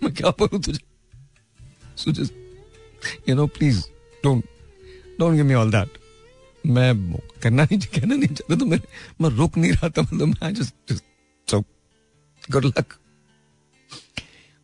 [0.04, 0.80] मैं क्या बोलूँ तुझे?
[3.30, 3.82] You know please
[4.24, 4.46] don't
[5.20, 5.90] don't give me all that
[6.68, 8.80] मैं करना नहीं, कहना नहीं चाहता तो मैं
[9.22, 10.94] मैं रुक नहीं रहा था मतलब मैं just
[11.48, 11.62] so
[12.52, 12.94] good luck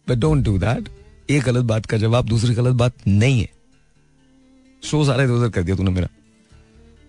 [0.10, 0.90] but don't do that
[1.30, 3.50] एक गलत बात का जवाब, दूसरी गलत बात नहीं है।
[4.84, 6.08] शो सारा इधर उधर कर दिया तूने मेरा।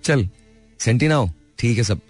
[0.05, 0.28] चल
[0.80, 2.01] सेंटी हो ठीक है सब।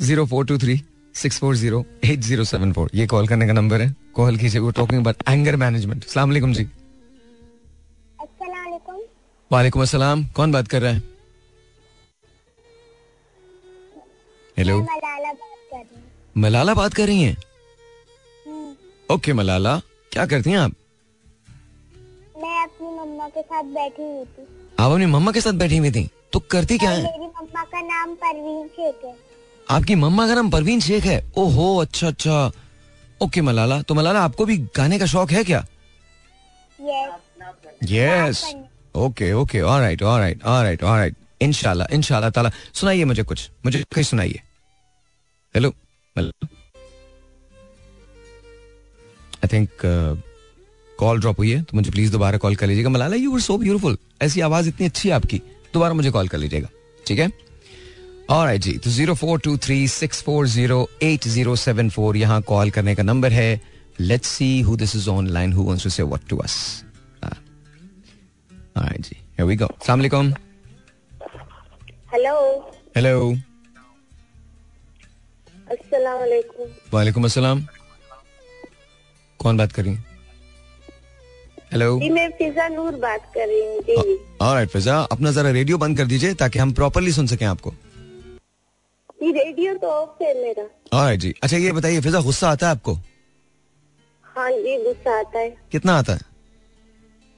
[0.00, 0.82] Zero four two three
[1.14, 4.60] six four zero eight zero seven four ये कॉल करने का नंबर है। कॉल कीजिए
[4.60, 6.68] वो टॉकिंग अबाउट एंगर मैनेजमेंट सलाम अलैकुम जी।
[9.50, 11.02] वालेकुम अस्सलाम कौन बात कर रहा है?
[14.56, 17.36] हेलो मलाला बात कर रही हूँ। मलाला बात कर रही हैं?
[19.08, 19.78] ओके मलाला
[20.12, 20.72] क्या करती हैं आप?
[22.36, 24.46] मैं अपनी मम्मा के साथ बैठी हुई थी।
[24.80, 26.08] आप अपनी मम्मा के साथ बैठी हुई थी?
[26.32, 27.02] तो करती क्या है?
[27.02, 29.14] मेरी मम्मा का नाम परवीन शेख है।
[29.74, 32.50] आपकी मम्मा का नाम परवीन शेख है। ओहो अच्छा अच्छा।
[33.22, 35.64] ओके मलाला। तो मलाला आपको भी गाने का शौक है क्या?
[37.90, 38.44] Yes
[38.96, 44.40] okay okay alright alright alright alright इंशाल्लाह इंशाल्लाह ताला सुनाइए मुझे कुछ मुझे कहीं सुनाइए।
[45.54, 45.72] Hello
[49.42, 49.68] I think
[50.98, 53.56] call drop हुई है तो मुझे प्लीज़ दोबारा कॉल कर लीजिएगा। Malala you were so
[53.58, 55.38] beautiful ऐसी आवाज़ इतनी अच्छी है आपकी।
[55.74, 56.68] दोबारा मुझे कॉल कर लीजिएगा।
[57.06, 57.28] ठीक है?
[58.30, 62.40] और जी तो zero four two three six four zero eight zero seven four यहाँ
[62.42, 63.60] कॉल करने का नंबर है।
[64.00, 66.56] Let's see who this is online who wants to say what to us
[68.76, 69.68] ji here we go.
[69.70, 70.32] अस्सलाम वालेकुम
[72.12, 72.34] हेलो
[72.96, 73.30] हेलो
[75.72, 77.64] अस्सलाम वालेकुम वालेकुम अस्सलाम
[79.40, 80.04] कौन बात कर रही है?
[81.72, 85.78] हेलो जी मैं फिजा नूर बात कर रही हूँ जी। ऑलराइट फिजा अपना जरा रेडियो
[85.78, 87.74] बंद कर दीजिए ताकि हम प्रॉपरली सुन सकें आपको।
[89.32, 90.62] रेडियो तो ऑफ़ है मेरा।
[90.98, 92.94] ऑलराइट जी। अच्छा ये बताइए फिजा गुस्सा आता है आपको?
[94.24, 96.20] हाँ जी गुस्सा आता है। कितना आता है?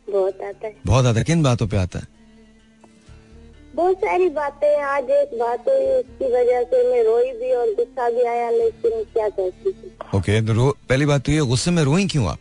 [0.08, 2.06] बहुत आता है। बहुत आता है। किन बातों पे आता है?
[3.74, 8.10] बहुत सारी बातें आज एक बात हुई उसकी वजह से मैं रोई भी और गुस्सा
[8.10, 11.82] भी आया लेकिन क्या करती सकती ओके तो रो पहली बात तो ये गुस्से में
[11.84, 12.38] रोई क्यों आप?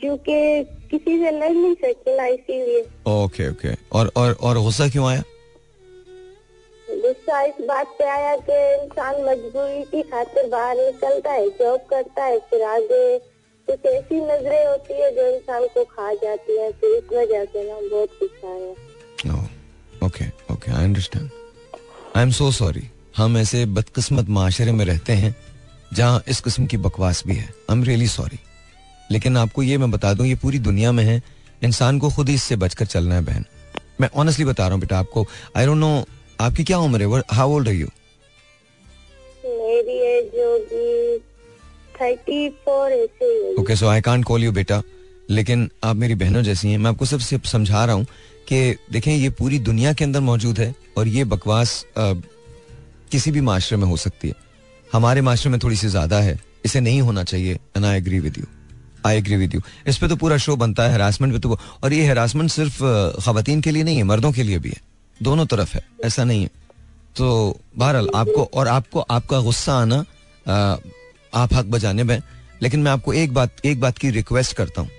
[0.00, 3.74] क्योंकि किसी से लड़ नहीं सकती ना इसीलिए। Okay okay.
[3.92, 5.22] और और और गुस्सा क्यों आया?
[6.90, 12.24] गुस्सा इस बात पे आया कि इंसान मजबूरी की खातिर बाहर निकलता है जॉब करता
[12.24, 13.18] है, फिर आगे
[13.68, 17.64] कुछ ऐसी नज़रें होती है जो इंसान को खा जाती है तो इस वजह से
[17.64, 19.46] ना बहुत गुस्सा आया।
[20.06, 21.30] Okay okay I understand
[22.16, 25.34] I am so sorry हम ऐसे बदकिस्मत माशरे में रहते हैं,
[25.92, 28.38] जहाँ इस किस्म की बकवास भी है। आई एम रियली सॉरी
[29.10, 31.22] लेकिन आपको ये मैं बता दूँ, ये पूरी दुनिया में है।
[31.64, 33.44] इंसान को खुद ही इससे बचकर चलना है, बहन।
[34.00, 35.26] मैं ऑनेस्टली बता रहा हूँ बेटा आपको
[35.56, 36.04] आई डोंट नो
[36.40, 37.22] आपकी क्या उम्र है?
[37.30, 37.86] हाउ ओल्ड आर यू
[39.44, 41.18] मेरी एज होगी
[41.94, 44.82] थर्टी फोर ऐसे ही होगी। Okay so I can't call you बेटा
[45.30, 48.06] लेकिन आप मेरी बहनों जैसी हैं। मैं आपको सिर्फ़ समझा रहा हूँ
[48.48, 52.12] कि देखें ये पूरी दुनिया के अंदर मौजूद है और ये बकवास आ,
[53.12, 54.34] किसी भी माशरे में हो सकती है।
[54.92, 58.38] हमारे माशरे में थोड़ी सी ज़्यादा है। इसे नहीं होना चाहिए and I agree with
[58.38, 58.44] you
[59.06, 61.92] I agree with you इस पे तो पूरा शो बनता है हरासमेंट पे तो और
[61.92, 62.78] ये हरासमेंट सिर्फ़
[63.24, 64.80] खातन के लिए नहीं है मर्दों के लिए भी है।
[65.20, 66.50] दोनों तरफ़ है ऐसा नहीं है।
[67.16, 70.04] तो बहरहाल आपको और आपको आपका गुस्सा आना
[71.32, 72.20] आप हक बजाने में
[72.62, 74.90] लेकिन मैं आपको एक बात एक बात की रिक्वेस्ट करता हूँ।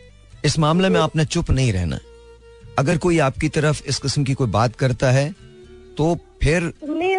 [0.45, 1.99] इस मामले में आपने चुप नहीं रहना।
[2.80, 5.30] अगर कोई आपकी तरफ़ इस किस्म की कोई बात करता है
[5.97, 7.17] तो फिर मैं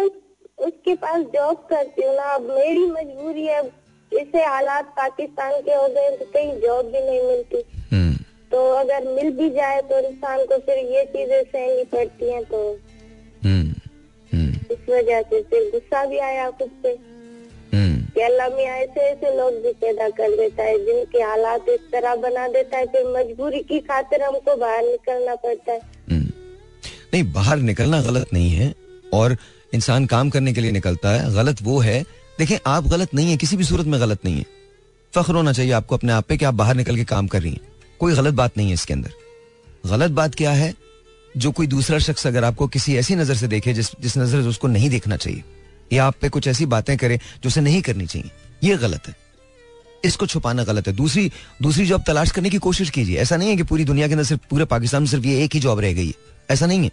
[0.59, 3.61] उसके पास जॉब करती हूँ ना। अब मेरी मजबूरी है।
[4.11, 8.13] इसे हालात पाकिस्तान के हो गए तो कहीं जॉब भी नहीं मिलती। हम्म।
[8.51, 12.59] तो अगर मिल भी जाए तो इंसान को फिर ये चीज़ें सहनी पड़ती हैं तो।
[14.71, 16.95] इस वजह से फिर गुस्सा भी आया खुद पे
[18.13, 22.15] कि अल्लाह मियाँ ऐसे ऐसे लोग भी पैदा कर देता है जिनके हालात इस तरह
[22.23, 25.79] बना देता है फिर मजबूरी की खातिर हमको बाहर निकलना पड़ता है।
[27.13, 28.73] नहीं बाहर निकलना गलत नहीं है
[29.13, 29.37] और
[29.73, 32.01] इंसान काम करने के लिए निकलता है गलत वो है।
[32.39, 34.45] देखें आप गलत नहीं है किसी भी सूरत में गलत नहीं है।
[35.13, 37.51] फख्र होना चाहिए आपको अपने आप पे कि आप बाहर निकल के काम कर रही
[37.51, 37.61] हैं।
[37.99, 40.73] कोई गलत बात नहीं है इसके अंदर। गलत बात क्या है?
[41.37, 44.47] जो कोई दूसरा शख्स अगर आपको किसी ऐसी नज़र से देखे जिस जिस नज़र से
[44.49, 45.43] उसको नहीं देखना चाहिए,
[45.93, 48.31] या आप पे कुछ ऐसी बातें करे जो उसे नहीं करनी चाहिए,
[48.63, 49.15] ये गलत है।
[50.05, 53.55] इसको छुपाना गलत है। दूसरी दूसरी जॉब तलाश करने की कोशिश कीजिए। ऐसा नहीं है
[53.57, 55.93] कि पूरी दुनिया के अंदर सिर्फ़ पूरे पाकिस्तान में सिर्फ़ ये एक ही जॉब रह
[55.93, 56.13] गई है।
[56.49, 56.91] ऐसा नहीं है।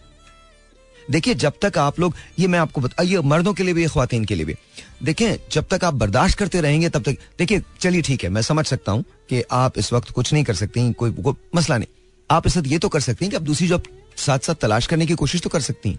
[1.11, 4.25] देखिए, जब तक आप लोग, ये मैं आपको बता, ये मर्दों के लिए भी खातन
[4.25, 4.55] के लिए भी।
[5.03, 8.67] देखें, जब तक आप बर्दाश्त करते रहेंगे, तब तक, देखिए, चलिए ठीक है, मैं समझ
[8.67, 11.89] सकता हूँ कि आप इस वक्त कुछ नहीं कर सकती, कोई मसला नहीं।
[12.31, 13.83] आप इस वक्त ये तो कर सकती हैं कि आप दूसरी जॉब
[14.19, 15.99] साथ साथ तलाश करने की कोशिश तो कर सकती हैं।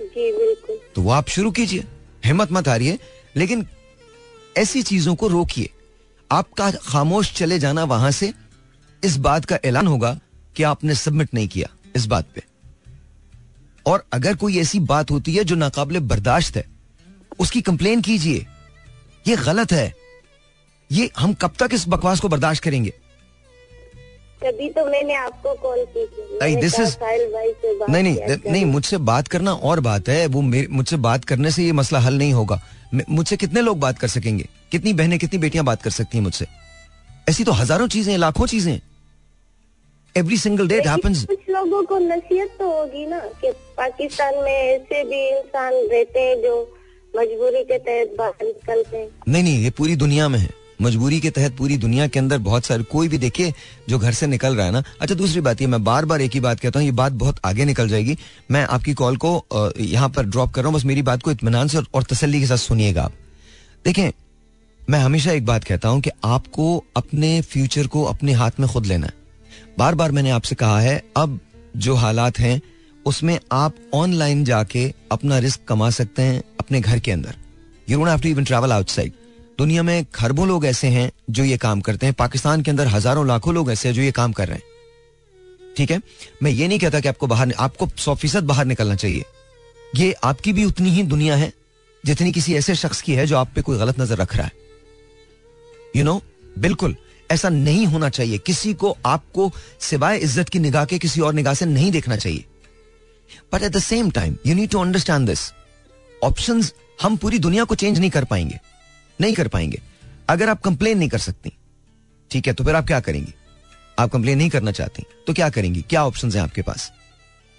[0.00, 1.84] जी बिल्कुल। तो वो आप शुरू कीजिए।
[2.24, 2.98] हिम्मत मत हारिए
[3.36, 3.66] लेकिन
[4.56, 5.70] ऐसी चीज़ों को रोकिए।
[6.30, 8.32] आपका खामोश चले जाना वहाँ से
[9.04, 10.18] इस बात का ऐलान होगा
[10.56, 12.42] कि आपने सबमिट नहीं किया इस बात पे।
[13.86, 16.64] और अगर कोई ऐसी बात होती है जो नाकाबले बर्दाश्त है
[17.38, 18.46] उसकी कंप्लेन कीजिए।
[19.26, 19.94] ये गलत है।
[20.92, 22.92] ये हम कब तक इस बकवास को बर्दाश्त करेंगे?
[24.42, 26.04] तभी तो मैंने आपको कॉल की
[26.42, 26.96] नहीं दिस इज़
[27.90, 31.72] नहीं नहीं नहीं मुझसे बात करना और बात है वो मुझसे बात करने से ये
[31.72, 32.60] मसला हल नहीं होगा।
[33.10, 34.44] मुझसे कितने लोग बात कर सकेंगे?
[34.72, 36.46] कितनी बहनें कितनी बेटियाँ बात कर सकती हैं मुझसे?
[37.28, 38.80] ऐसी तो हज़ारों चीज़ें लाखों चीज़ें
[40.14, 45.02] एवरी सिंगल डे हैपेंस कुछ लोगों को नसीहत तो होगी ना कि पाकिस्तान में ऐसे
[45.04, 46.54] भी इंसान रहते हैं जो
[47.14, 50.48] मजबूरी के तहत बाहर निकलते हैं। नहीं नहीं ये पूरी दुनिया में है।
[50.80, 53.52] मजबूरी के तहत पूरी दुनिया के अंदर बहुत सारे, कोई भी देखे
[53.88, 56.32] जो घर से निकल रहा है ना। अच्छा दूसरी बात ये, मैं बार बार एक
[56.34, 58.16] ही बात कहता हूँ, ये बात बहुत आगे निकल जाएगी।
[58.50, 61.68] मैं आपकी कॉल को यहाँ पर ड्रॉप कर रहा हूँ, बस मेरी बात को इतमान
[61.68, 63.12] से और तसली के साथ सुनिएगा आप।
[63.84, 64.10] देखें,
[64.80, 68.86] मैं हमेशा एक बात कहता हूँ कि आपको अपने फ्यूचर को अपने हाथ में खुद
[68.86, 69.12] लेना है।
[69.78, 71.38] बार बार मैंने आपसे कहा है, अब
[71.76, 72.60] जो हालात हैं,
[73.06, 77.34] उसमें आप ऑनलाइन जाके अपना रिस्क कमा सकते हैं अपने घर के अंदर।
[77.88, 79.12] You don't have to even travel outside
[79.58, 83.26] दुनिया में खरबों लोग ऐसे हैं जो ये काम करते हैं। पाकिस्तान के अंदर हज़ारों
[83.26, 86.00] लाखों लोग ऐसे हैं जो ये काम कर रहे हैं। ठीक है?
[86.42, 89.24] मैं ये नहीं कहता कि आपको बाहर आपको सौ फ़ीसद बाहर निकलना चाहिए।
[89.96, 91.52] ये आपकी भी उतनी ही दुनिया है
[92.04, 94.52] जितनी किसी ऐसे शख्स की है जो आप पे कोई गलत नज़र रख रहा है।
[95.96, 96.96] यू you नो know, बिल्कुल
[97.30, 99.50] ऐसा नहीं होना चाहिए। किसी को आपको
[99.80, 102.44] सिवाय इज़्ज़त की निगाह के किसी और निगाह से नहीं देखना चाहिए।
[103.52, 105.50] But at the same time you need to understand this
[106.22, 106.62] option
[107.02, 108.58] हम पूरी दुनिया को चेंज नहीं कर पाएँगे।
[109.20, 109.80] नहीं कर पाएँगे।
[110.28, 111.52] अगर आप कंप्लेन नहीं कर सकती,
[112.30, 113.34] ठीक है तो फिर आप क्या करेंगी?
[113.98, 115.82] आप कंप्लेन नहीं करना चाहती तो क्या करेंगी?
[115.82, 116.90] क्या ऑप्शन है आपके पास?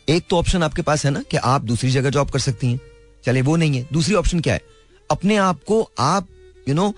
[0.07, 2.79] एक तो ऑप्शन आपके पास है ना कि आप दूसरी जगह जॉब कर सकती हैं।
[3.25, 4.61] चले वो नहीं है। दूसरी ऑप्शन क्या है?
[5.09, 6.27] अपने आप को आप
[6.67, 6.93] यू नो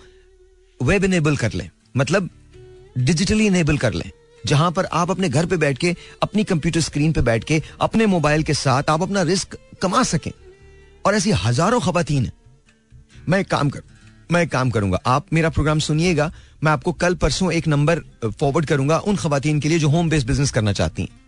[0.80, 2.30] वेब इनेबल कर लें। मतलब
[2.98, 4.10] डिजिटली इनेबल कर लें।
[4.44, 8.06] जहाँ पर आप अपने घर पे बैठ के, अपनी कंप्यूटर स्क्रीन पे बैठ के, अपने
[8.06, 10.32] मोबाइल के साथ आप अपना रिस्क कमा सकें।
[11.06, 12.30] और ऐसी हज़ारों खवतान
[13.30, 13.84] मैं एक काम कर
[14.32, 16.32] मैं काम करूँगा, आप मेरा प्रोग्राम सुनिएगा,
[16.64, 20.28] मैं आपको कल परसों एक नंबर फॉरवर्ड करूँगा उन खवतान के लिए जो होम बेस्ड
[20.28, 21.20] बिज़नेस करना चाहती हैं।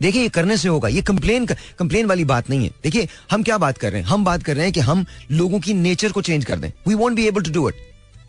[0.00, 1.46] देखिए, ये करने से होगा, ये कंप्लेन
[1.78, 4.08] कंप्लेन वाली बात नहीं है। देखिए, हम क्या बात कर रहे हैं?
[4.08, 6.94] हम बात कर रहे हैं कि हम लोगों की नेचर को चेंज कर दें। We
[6.94, 7.74] won't be able to do it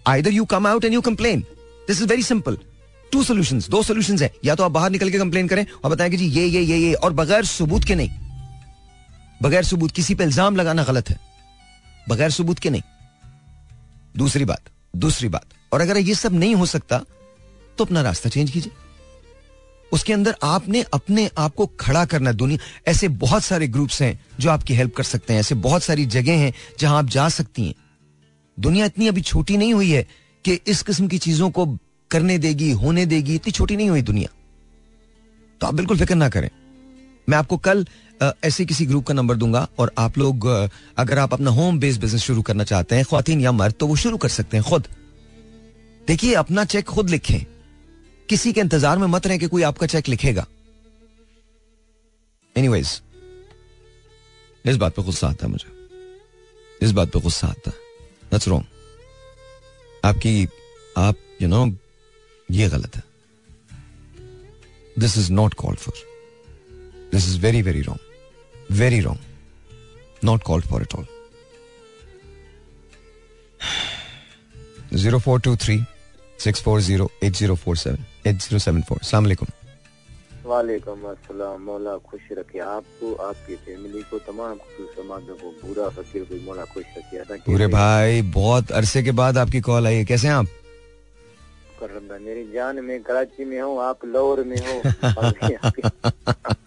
[0.08, 1.42] either you come out and you complain
[1.88, 2.58] this is very simple
[3.12, 6.10] two solution दो सोल्यूशन है। या तो आप बाहर निकल के कंप्लेन करें और बताएँ
[6.12, 8.10] कि जी, ये ये ये ये, और बगैर सबूत के नहीं।
[9.42, 11.20] बगैर सबूत, किसी पे इल्ज़ाम लगाना गलत है।
[12.10, 12.82] बगैर सबूत के नहीं।
[14.16, 16.98] दूसरी बात दूसरी बात। और अगर ये सब नहीं हो सकता
[17.78, 18.72] तो अपना रास्ता चेंज कीजिए।
[19.92, 24.50] उसके अंदर आपने अपने आप को खड़ा करना दुनिया, ऐसे बहुत सारे ग्रुप्स हैं जो
[24.50, 27.76] आपकी हेल्प कर सकते हैं। ऐसे बहुत सारी जगह हैं जहाँ आप जा सकती हैं।
[28.58, 30.08] दुनिया इतनी अभी छोटी नहीं हुई है
[30.46, 31.66] कि इस किस्म की चीज़ों को
[32.12, 34.30] करने देगी, होने देगी। इतनी छोटी नहीं हुई दुनिया।
[35.62, 36.50] तो आप बिल्कुल फ़िक्र ना करें।
[37.28, 37.86] मैं आपको कल
[38.22, 42.22] ऐसे किसी ग्रुप का नंबर दूँगा और आप लोग अगर आप अपना होम बेस्ड बिज़नेस
[42.22, 44.88] शुरू करना चाहते हैं खातन या मर्द तो वो शुरू कर सकते हैं खुद।
[46.08, 47.46] देखिए अपना चेक खुद लिखें।
[48.30, 50.46] किसी के इंतज़ार में मत रहें कि कोई आपका चेक लिखेगा।
[52.56, 53.02] एनीवेज
[54.66, 55.72] इस बात पे गुस्सा आता है मुझे।
[56.82, 57.76] इस बात पे गुस्सा आता है।
[58.32, 58.66] दैट्स रॉन्ग
[60.04, 60.48] आपकी
[60.98, 61.76] आप यू you नो know,
[62.50, 63.04] ये गलत है।
[65.00, 65.96] This is not called for
[67.14, 71.06] this is very very wrong very wrong not called for it all
[75.04, 75.82] zero four two three
[76.44, 79.48] six four zero eight zero four seven eight zero seven four सलामकुम
[80.46, 84.58] वालेकुम अस्सलाम मौला खुश रखे आपको आपकी family को तमाम
[84.96, 89.62] समाजों को पूरा फकीर को मौला खुश रखे पूरे भाई बहुत अरसे के बाद आपकी
[89.70, 90.48] कॉल आई है। कैसे हैं आप?
[92.26, 94.76] मेरी जान में कराची में हूँ आप लाहौर में हो।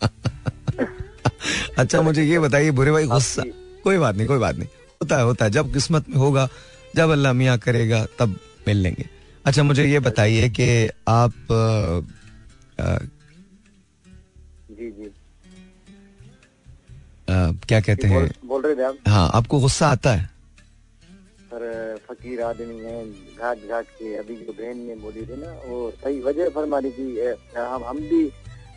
[1.78, 3.42] अच्छा मुझे ये बताइए बुरे भाई गुस्सा।
[3.84, 4.68] कोई बात नहीं कोई बात नहीं।
[5.00, 6.48] होता है होता है। जब किस्मत में होगा
[6.96, 8.38] जब अल्लाह मियाँ करेगा तब
[8.68, 9.04] मिल लेंगे।
[9.46, 10.68] अच्छा मुझे ये बताइए कि
[11.08, 12.98] आप अ, अ,
[14.70, 15.04] जी जी।
[17.28, 18.30] अ, क्या कहते हैं?
[18.44, 18.96] बोल रहे थे आप?
[19.08, 20.30] हाँ आपको गुस्सा आता है?
[21.50, 23.04] सर फकीर आदमी है
[23.38, 26.90] घाट घाट के अभी जो बहन ने बोली थी ना वो सही वजह फरमा रही
[26.90, 27.06] थी
[27.58, 28.24] हम हम भी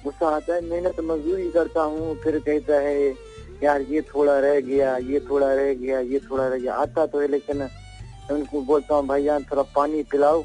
[0.04, 3.10] गुस्सा आता है, मेहनत मजदूरी करता हूँ, फिर कहता है,
[3.64, 7.20] यार, ये थोड़ा रह गया, ये थोड़ा रह गया, ये थोड़ा रह गया। आता तो
[7.20, 7.68] है, लेकिन
[8.32, 10.44] उनको बोलता हूँ, भाई यार थोड़ा पानी पिलाओ।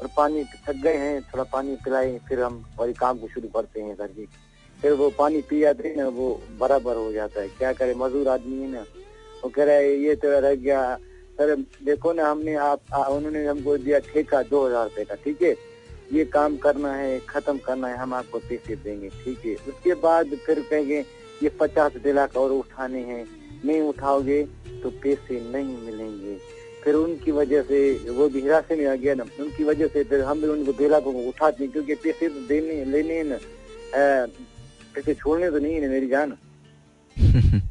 [0.00, 3.80] और पानी थक गए हैं, थोड़ा पानी पिलाए, फिर हम वही काम को शुरू करते
[3.80, 4.28] हैं घर की
[4.82, 6.28] फिर वो पानी पी जाते हैं ना वो
[6.58, 8.84] बराबर हो जाता है। क्या करे, मजदूर आदमी है ना।
[9.44, 10.80] वो कह रहा है, ये तेरा रह गया।
[11.36, 11.54] सर,
[11.84, 15.54] देखो ना, हमने आप उन्होंने हमको दिया ठेका, दो हज़ार रुपए का, ठीक है?
[16.12, 19.54] ये काम करना है खत्म करना है हम आपको पैसे देंगे ठीक है?
[19.54, 21.04] उसके बाद फिर कहेंगे
[21.42, 23.24] ये पचास लाख और उठाने हैं।
[23.64, 24.42] नहीं उठाओगे
[24.82, 26.36] तो पैसे नहीं मिलेंगे।
[26.84, 27.78] फिर उनकी वजह से
[28.16, 31.00] वो भी हिरासे में आ गया ना उनकी वजह से फिर हम भी उनको बेला
[31.00, 33.38] को उठाते हैं क्योंकि पैसे तो देने लेने ना।
[34.94, 36.36] पैसे छोड़ने तो नहीं है मेरी जान।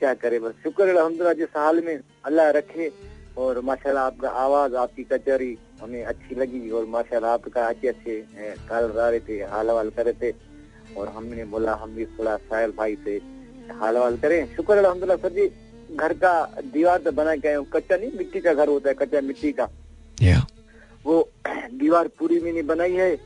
[0.00, 0.52] क्या करे बस?
[0.62, 2.88] शुक्र अलहमदुल्ला जिस हाल में अल्लाह रखे
[3.36, 8.14] और माशाल्लाह आपका आवाज़ आपकी कचहरी हमें अच्छी लगी और माशाल्लाह आपका अच्छे अच्छे
[8.68, 10.34] काल गा रहे थे हाल हवाल कर रहे थे।
[10.96, 13.14] और हमने बोला हम भी थोड़ा साहिल भाई से
[13.80, 15.46] हाल हवाल करें। शुक्र अलहमदुल्ला सर जी
[15.96, 16.32] घर का
[16.72, 19.68] दीवार तो बना के कच्चा नहीं मिट्टी का घर होता है कच्चा मिट्टी का।
[20.18, 20.38] या
[21.04, 21.16] वो
[21.74, 23.16] दीवार पूरी भी नहीं बनाई है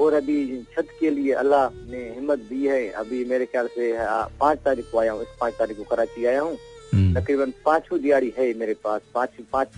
[0.00, 0.36] और अभी
[0.74, 4.90] छत के लिए अल्लाह ने हिम्मत दी है। अभी मेरे ख्याल से आ, पाँच तारीख
[4.92, 6.56] को आया हूँ इस पाँच तारीख को कराची आया हूँ।
[6.92, 9.68] तकरीबन पांचवी दिहाड़ी है मेरे पास पाँच पाँच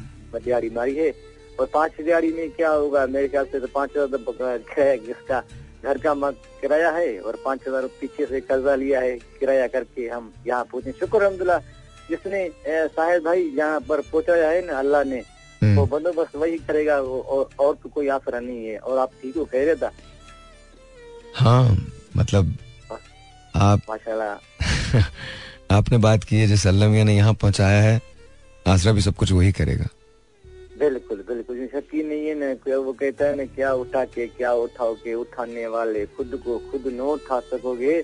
[0.44, 1.12] दिहाड़ी मारी है।
[1.60, 5.42] और पाँच दिहाड़ी में क्या होगा मेरे ख्याल से तो पाँच हज़ार तो जिसका
[5.84, 6.30] घर का
[6.60, 10.92] किराया है और पाँच हज़ार पीछे से कर्जा लिया है किराया करके हम यहाँ पहुँचे।
[11.00, 11.58] शुक्र अलहमदुल्ला
[12.10, 16.98] जिसने साहिब भाई यहाँ पर पहुँचाया है ना अल्लाह ने वो हम्म, बंदोबस्त वही करेगा
[17.00, 19.90] वो- और, और तो कोई आसरा नहीं है। और आप ठीक हो कह रहे था
[21.34, 21.76] हाँ
[22.16, 22.54] मतलब
[23.56, 24.34] आप माशाल्लाह।
[25.74, 28.00] आपने बात की है, जैसे अल्लाह ने यहाँ पहुँचाया है,
[28.66, 29.88] आसरा भी सब कुछ वही करेगा।
[30.78, 34.52] बिल्कुल बिल्कुल। यकीन नहीं है ना कि वो कहता है ना, क्या उठा के क्या
[34.52, 38.02] उठाओगे, उठाने वाले खुद को खुद न उठा सकोगे।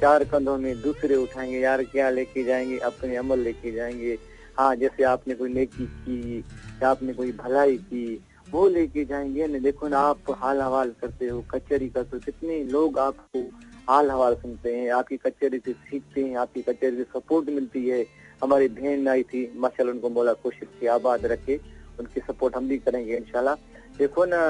[0.00, 4.18] चार कंधों में दूसरे उठाएँगे, यार क्या लेके जाएँगे, अपने अमल लेके जाएँगे।
[4.58, 6.38] हाँ जैसे आपने कोई नेकी की,
[6.82, 11.28] या आपने कोई भलाई की, वो लेके जाएँगे। ना देखो ना, आप हाल हवाल करते
[11.28, 13.40] हो, कचहरी करते हो, कितने लोग आपको
[13.88, 18.04] हाल हवाल सुनते हैं आपकी कचहरी से सीखते हैं आपकी कचहरी से सपोर्ट मिलती है।
[18.42, 21.60] हमारी बहन आई थी माशाल्लाह उनको बोला कोशिश की आबाद रखे
[22.00, 23.54] उनकी सपोर्ट हम भी करेंगे इंशाल्लाह।
[23.98, 24.40] देखो ना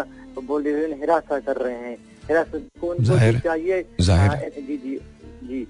[0.41, 1.97] बोल रहे हिरासा कर रहे हैं।
[2.29, 3.81] हिरासत को उनको चाहिए?
[4.29, 4.99] हाँ, जी जी
[5.45, 5.67] जी।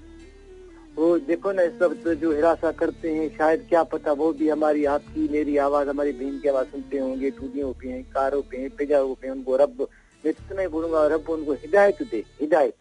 [0.95, 4.85] वो देखो ना इस वक्त जो हिरासा करते हैं शायद क्या पता वो भी हमारी
[4.85, 8.69] आपकी मेरी आवाज़ हमारी बहन की आवाज़ सुनते होंगे टूटियों पे हैं कारों पे हैं
[8.77, 9.87] पिजाओं पे उनको रब
[10.23, 12.75] मैं इतना ही बोलूँगा रब उनको हिदायत दे हिदायत।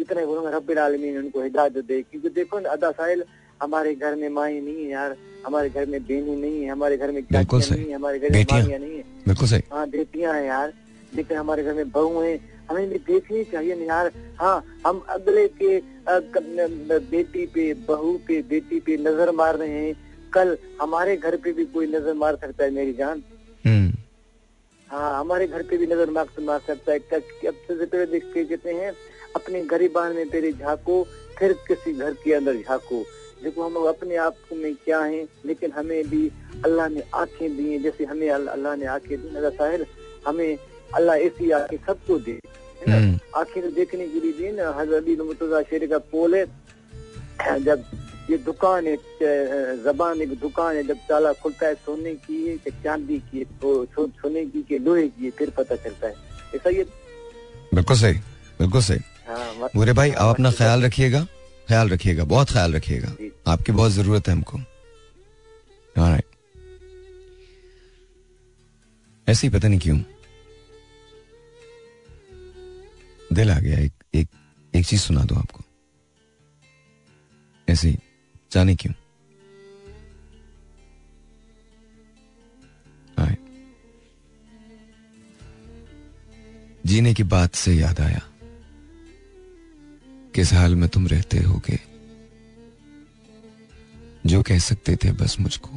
[0.00, 0.26] इतना ही?
[0.26, 3.24] बोलूँगा रब आलमीन उनको हिदायत दे क्योंकि देखो ना अदा साहिल
[3.62, 5.16] हमारे घर में माए नहीं है यार।
[5.46, 8.96] हमारे घर में बेनी नहीं है। हमारे घर में। नहीं है। हमारे घर में। नहीं
[8.96, 10.72] है। बिल्कुल सही। हाँ बेटियाँ हैं यार।
[11.14, 15.48] लेकिन हमारे घर में बहू है। हमें भी देखनी चाहिए ना यार। हाँ हम अगले
[15.48, 19.94] के न- बेटी पे बहू पे बेटी पे नज़र मार रहे हैं।
[20.32, 23.22] कल हमारे घर पे भी कोई नज़र मार सकता है मेरी जान?
[23.66, 23.92] हम्म।
[24.88, 28.92] हाँ हमारे घर पे भी नज़र मार सकता है। सबसे पहले देखते कहते हैं
[29.38, 31.02] अपने गरीबान में तेरे झाको
[31.38, 33.04] फिर किसी घर के अंदर झाको।
[33.42, 36.22] देखो हम लोग अपने आप में क्या हैं लेकिन हमें भी
[36.64, 39.84] अल्लाह ने आँखें दी हैं जैसे हमें अल्लाह ने आँखें दी नज़र साहिल
[40.26, 40.58] हमें
[40.94, 42.96] अल्लाह ऐसी आँखें सबको दे है ना?
[42.96, 46.44] हम्म। देखने के लिए भी ना हज़रत अली मुर्तजा शेर का पोल है
[47.64, 47.84] जब
[48.30, 48.96] ये दुकान है
[49.84, 53.70] जबान एक दुकान है जब ताला खुलता है सोने की है कि चांदी की तो
[53.94, 56.14] सोने की के लोहे की फिर पता चलता है।
[56.54, 56.84] ऐसा ये
[57.74, 58.18] बिल्कुल सही
[58.60, 58.98] बिल्कुल सही।
[59.28, 61.24] हाँ मत- बुरे भाई आप अपना ख्याल रखिएगा
[61.68, 63.08] ख्याल रखिएगा बहुत ख्याल रखिएगा।
[63.52, 64.58] आपकी बहुत ज़रूरत है हमको।
[69.28, 70.00] ऐसे ही पता नहीं क्यों।
[73.32, 74.28] दिल आ गया एक एक
[74.76, 75.60] एक चीज़ सुना दो आपको।
[77.68, 77.98] ऐसे ही
[78.52, 78.94] जाने क्यों?
[86.86, 88.37] जीने की बात से याद आया।
[90.38, 91.80] किस हाल में तुम रहते होगे?
[94.26, 95.68] जो कह सकते थे बस मुझको।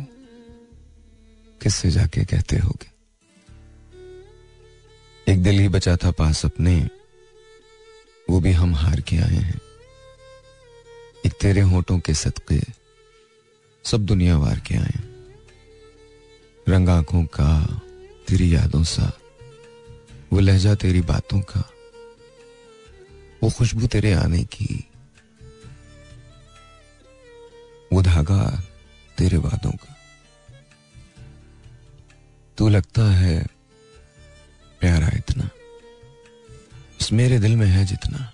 [1.61, 2.91] किससे जाके कहते होगे?
[5.31, 6.89] एक दिल ही बचा था पास अपने।
[8.29, 9.61] वो भी हम हार के आए हैं।
[11.25, 12.61] एक तेरे होठों के सदके।
[13.83, 14.99] सब दुनिया वार के आए
[16.69, 17.81] रंग आँखों का,
[18.27, 19.19] तेरी यादों सा।
[20.33, 21.69] वो लहजा तेरी बातों का।
[23.41, 24.87] वो खुशबू तेरे आने की,
[27.93, 28.43] वो धागा
[29.17, 29.95] तेरे वादों का।
[32.57, 33.35] तू लगता है
[34.81, 35.49] प्यारा इतना
[37.01, 38.31] इस मेरे दिल में है जितना।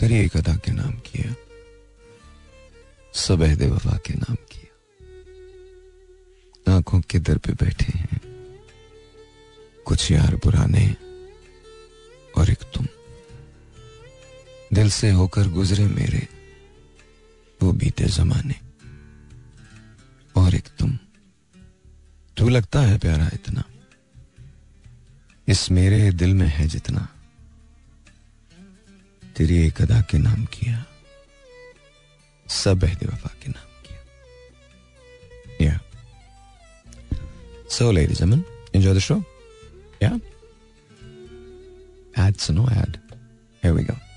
[0.00, 1.34] तेरी एक अदा के नाम किया
[3.14, 4.72] सब अहद वफा के नाम किया।
[6.68, 8.20] आँखों के दर पे बैठे हैं,
[9.86, 10.86] कुछ यार पुराने
[12.34, 12.86] और एक तुम।
[14.72, 16.28] दिल से होकर गुजरे मेरे
[17.62, 18.54] वो बीते जमाने।
[20.36, 20.98] और एक तुम।
[22.36, 23.64] तू लगता है प्यारा इतना।
[25.48, 27.08] इस मेरे दिल में है जितना।
[29.36, 30.84] तेरी एक अदा के नाम किया।
[32.48, 33.98] सब अहद वफा के नाम किया।
[35.66, 35.80] या।
[37.70, 38.44] So ladies and
[38.76, 39.24] enjoy the show
[40.02, 40.20] yeah
[42.18, 42.98] ads no ad
[43.64, 44.07] here we